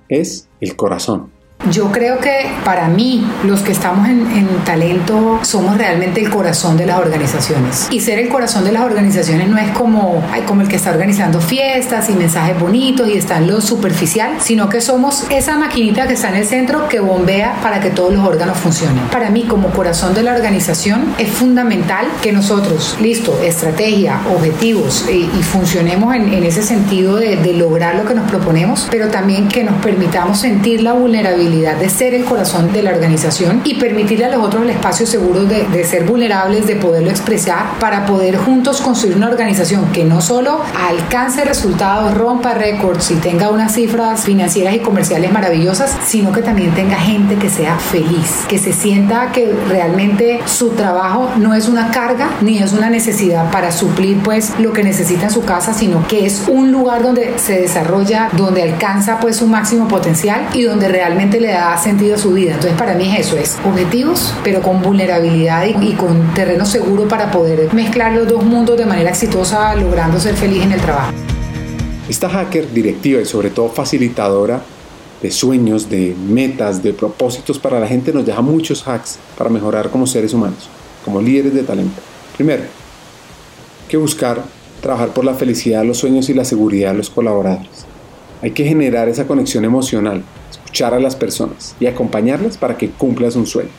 Es 0.10 0.50
el 0.60 0.76
corazón. 0.76 1.32
Yo 1.68 1.92
creo 1.92 2.20
que 2.20 2.50
para 2.64 2.88
mí, 2.88 3.28
los 3.44 3.62
que 3.62 3.74
estamos 3.74 4.08
en, 4.08 4.48
talento, 4.64 5.40
somos 5.42 5.78
realmente 5.78 6.22
el 6.22 6.30
corazón 6.30 6.78
de 6.78 6.86
las 6.86 6.98
organizaciones. 7.00 7.88
Y 7.92 8.00
ser 8.00 8.18
el 8.18 8.30
corazón 8.30 8.64
de 8.64 8.72
las 8.72 8.84
organizaciones 8.84 9.50
no 9.50 9.58
es 9.58 9.70
como, 9.72 10.24
como 10.46 10.62
el 10.62 10.70
que 10.70 10.78
está 10.78 10.92
organizando 10.92 11.42
fiestas 11.42 12.10
y 12.10 12.14
mensajes 12.14 12.58
bonitos 12.58 13.10
y 13.10 13.14
está 13.18 13.38
en 13.38 13.48
lo 13.48 13.60
superficial, 13.60 14.38
sino 14.40 14.70
que 14.70 14.80
somos 14.80 15.26
esa 15.30 15.58
maquinita 15.58 16.08
que 16.08 16.14
está 16.14 16.30
en 16.30 16.36
el 16.36 16.46
centro 16.46 16.88
que 16.88 17.02
bombea 17.02 17.60
para 17.62 17.82
que 17.82 17.90
todos 17.90 18.14
los 18.14 18.26
órganos 18.26 18.58
funcionen. 18.58 19.04
Para 19.12 19.30
mí, 19.30 19.44
como 19.44 19.70
corazón 19.70 20.14
de 20.14 20.24
la 20.24 20.34
organización, 20.34 21.14
es 21.18 21.30
fundamental 21.30 22.08
que 22.22 22.32
nosotros, 22.32 22.96
listo, 23.02 23.38
estrategia, 23.44 24.22
objetivos, 24.34 25.06
y, 25.10 25.28
funcionemos 25.44 26.16
en, 26.16 26.44
ese 26.44 26.62
sentido 26.62 27.16
de, 27.16 27.36
de 27.36 27.54
lograr 27.54 27.96
lo 27.96 28.06
que 28.06 28.14
nos 28.14 28.30
proponemos, 28.30 28.88
pero 28.92 29.10
también 29.10 29.48
que 29.48 29.64
nos 29.64 29.76
permitamos 29.82 30.40
sentir 30.40 30.82
la 30.82 30.94
vulnerabilidad 30.94 31.49
de 31.50 31.90
ser 31.90 32.14
el 32.14 32.26
corazón 32.26 32.72
de 32.72 32.84
la 32.84 32.92
organización 32.92 33.62
y 33.66 33.76
permitirle 33.76 34.26
a 34.26 34.30
los 34.30 34.46
otros 34.46 34.64
el 34.64 34.70
espacio 34.70 35.06
seguro 35.06 35.46
de, 35.46 35.68
de 35.68 35.84
ser 35.84 36.06
vulnerables, 36.06 36.68
de 36.68 36.76
poderlo 36.76 37.10
expresar, 37.10 37.80
para 37.80 38.06
poder 38.06 38.38
juntos 38.38 38.82
construir 38.82 39.18
una 39.18 39.28
organización 39.28 39.92
que 39.92 40.04
no 40.04 40.22
solo 40.22 40.62
alcance 40.88 41.44
resultados, 41.44 42.16
rompa 42.16 42.54
récords 42.54 43.12
y 43.12 43.16
tenga 43.16 43.50
unas 43.50 43.74
cifras 43.74 44.24
financieras 44.24 44.76
y 44.76 44.80
comerciales 44.80 45.32
maravillosas, 45.32 45.96
sino 46.06 46.32
que 46.32 46.42
también 46.42 46.72
tenga 46.76 46.98
gente 46.98 47.36
que 47.36 47.50
sea 47.50 47.78
feliz, 47.78 48.46
que 48.48 48.60
se 48.60 48.72
sienta 48.72 49.32
que 49.32 49.54
realmente 49.68 50.42
su 50.46 50.70
trabajo 50.70 51.32
no 51.38 51.56
es 51.56 51.68
una 51.68 51.92
carga 51.92 52.30
ni 52.42 52.60
es 52.60 52.74
una 52.74 52.90
necesidad 52.90 53.52
para 53.52 53.72
suplir 53.72 54.22
pues 54.24 54.54
lo 54.60 54.72
que 54.74 54.84
necesita 54.84 55.26
en 55.26 55.32
su 55.32 55.44
casa, 55.44 55.74
sino 55.74 56.08
que 56.08 56.26
es 56.26 56.48
un 56.48 56.72
lugar 56.72 57.02
donde 57.02 57.40
se 57.40 57.60
desarrolla, 57.60 58.30
donde 58.34 58.64
alcanza 58.64 59.20
pues 59.20 59.38
su 59.38 59.48
máximo 59.48 59.88
potencial 59.88 60.48
y 60.54 60.64
donde 60.64 60.88
realmente 60.88 61.39
le 61.40 61.50
da 61.50 61.78
sentido 61.78 62.16
a 62.16 62.18
su 62.18 62.34
vida. 62.34 62.54
Entonces 62.54 62.78
para 62.78 62.94
mí 62.94 63.16
eso 63.16 63.38
es 63.38 63.58
objetivos, 63.66 64.34
pero 64.44 64.62
con 64.62 64.82
vulnerabilidad 64.82 65.66
y, 65.66 65.94
con 65.94 66.34
terreno 66.34 66.66
seguro 66.66 67.08
para 67.08 67.32
poder 67.32 67.74
mezclar 67.74 68.14
los 68.14 68.28
dos 68.28 68.44
mundos 68.44 68.78
de 68.78 68.86
manera 68.86 69.10
exitosa, 69.10 69.76
logrando 69.76 70.20
ser 70.20 70.36
feliz 70.36 70.64
en 70.64 70.74
el 70.74 70.82
trabajo. 70.82 71.12
Esta 72.08 72.30
hacker 72.30 72.72
directiva 72.72 73.22
y 73.22 73.26
sobre 73.26 73.50
todo 73.50 73.70
facilitadora 73.70 74.62
de 75.22 75.32
sueños, 75.32 75.90
de 75.90 76.16
metas, 76.28 76.82
de 76.82 76.94
propósitos 76.94 77.60
para 77.60 77.80
la 77.80 77.88
gente 77.88 78.14
nos 78.14 78.26
deja 78.26 78.42
muchos 78.42 78.88
hacks 78.88 79.20
para 79.38 79.50
mejorar 79.50 79.90
como 79.90 80.08
seres 80.08 80.34
humanos, 80.34 80.70
como 81.04 81.22
líderes 81.22 81.54
de 81.54 81.64
talento. 81.64 82.02
Primero, 82.36 82.64
hay 82.64 83.90
que 83.90 83.98
buscar 83.98 84.42
trabajar 84.82 85.10
por 85.10 85.26
la 85.26 85.34
felicidad, 85.34 85.84
los 85.84 85.98
sueños 85.98 86.30
y 86.30 86.34
la 86.34 86.46
seguridad 86.46 86.92
de 86.92 86.98
los 86.98 87.10
colaboradores. 87.10 87.86
Hay 88.42 88.52
que 88.52 88.64
generar 88.64 89.10
esa 89.10 89.28
conexión 89.28 89.66
emocional, 89.66 90.24
escuchar 90.70 90.94
a 90.94 91.00
las 91.00 91.16
personas 91.16 91.76
y 91.80 91.88
acompañarlas 91.88 92.56
para 92.56 92.78
que 92.78 92.92
cumplan 92.92 93.32
sus 93.32 93.50
sueños. 93.50 93.74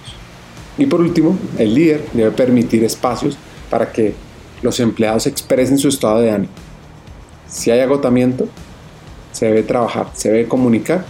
Y 0.77 0.87
por 0.87 1.01
último, 1.01 1.39
el 1.57 1.75
líder 1.75 2.05
debe 2.13 2.33
permitir 2.33 2.83
espacios 2.83 3.39
para 3.71 3.93
que 3.93 4.15
los 4.61 4.81
empleados 4.81 5.29
expresen 5.29 5.79
su 5.79 5.89
estado 5.89 6.21
de 6.21 6.33
ánimo. 6.33 6.53
Si 7.47 7.71
hay 7.71 7.79
agotamiento, 7.79 8.49
se 9.31 9.47
debe 9.47 9.63
trabajar, 9.63 10.09
se 10.15 10.31
debe 10.31 10.49
comunicar 10.49 11.05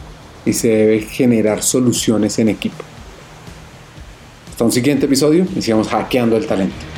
y 0.44 0.52
se 0.52 0.68
debe 0.68 1.00
generar 1.00 1.62
soluciones 1.62 2.38
en 2.38 2.50
equipo. 2.50 2.84
Hasta 4.50 4.64
un 4.64 4.72
siguiente 4.72 5.06
episodio 5.06 5.46
y 5.56 5.62
sigamos 5.62 5.88
hackeando 5.88 6.36
el 6.36 6.46
talento. 6.46 6.89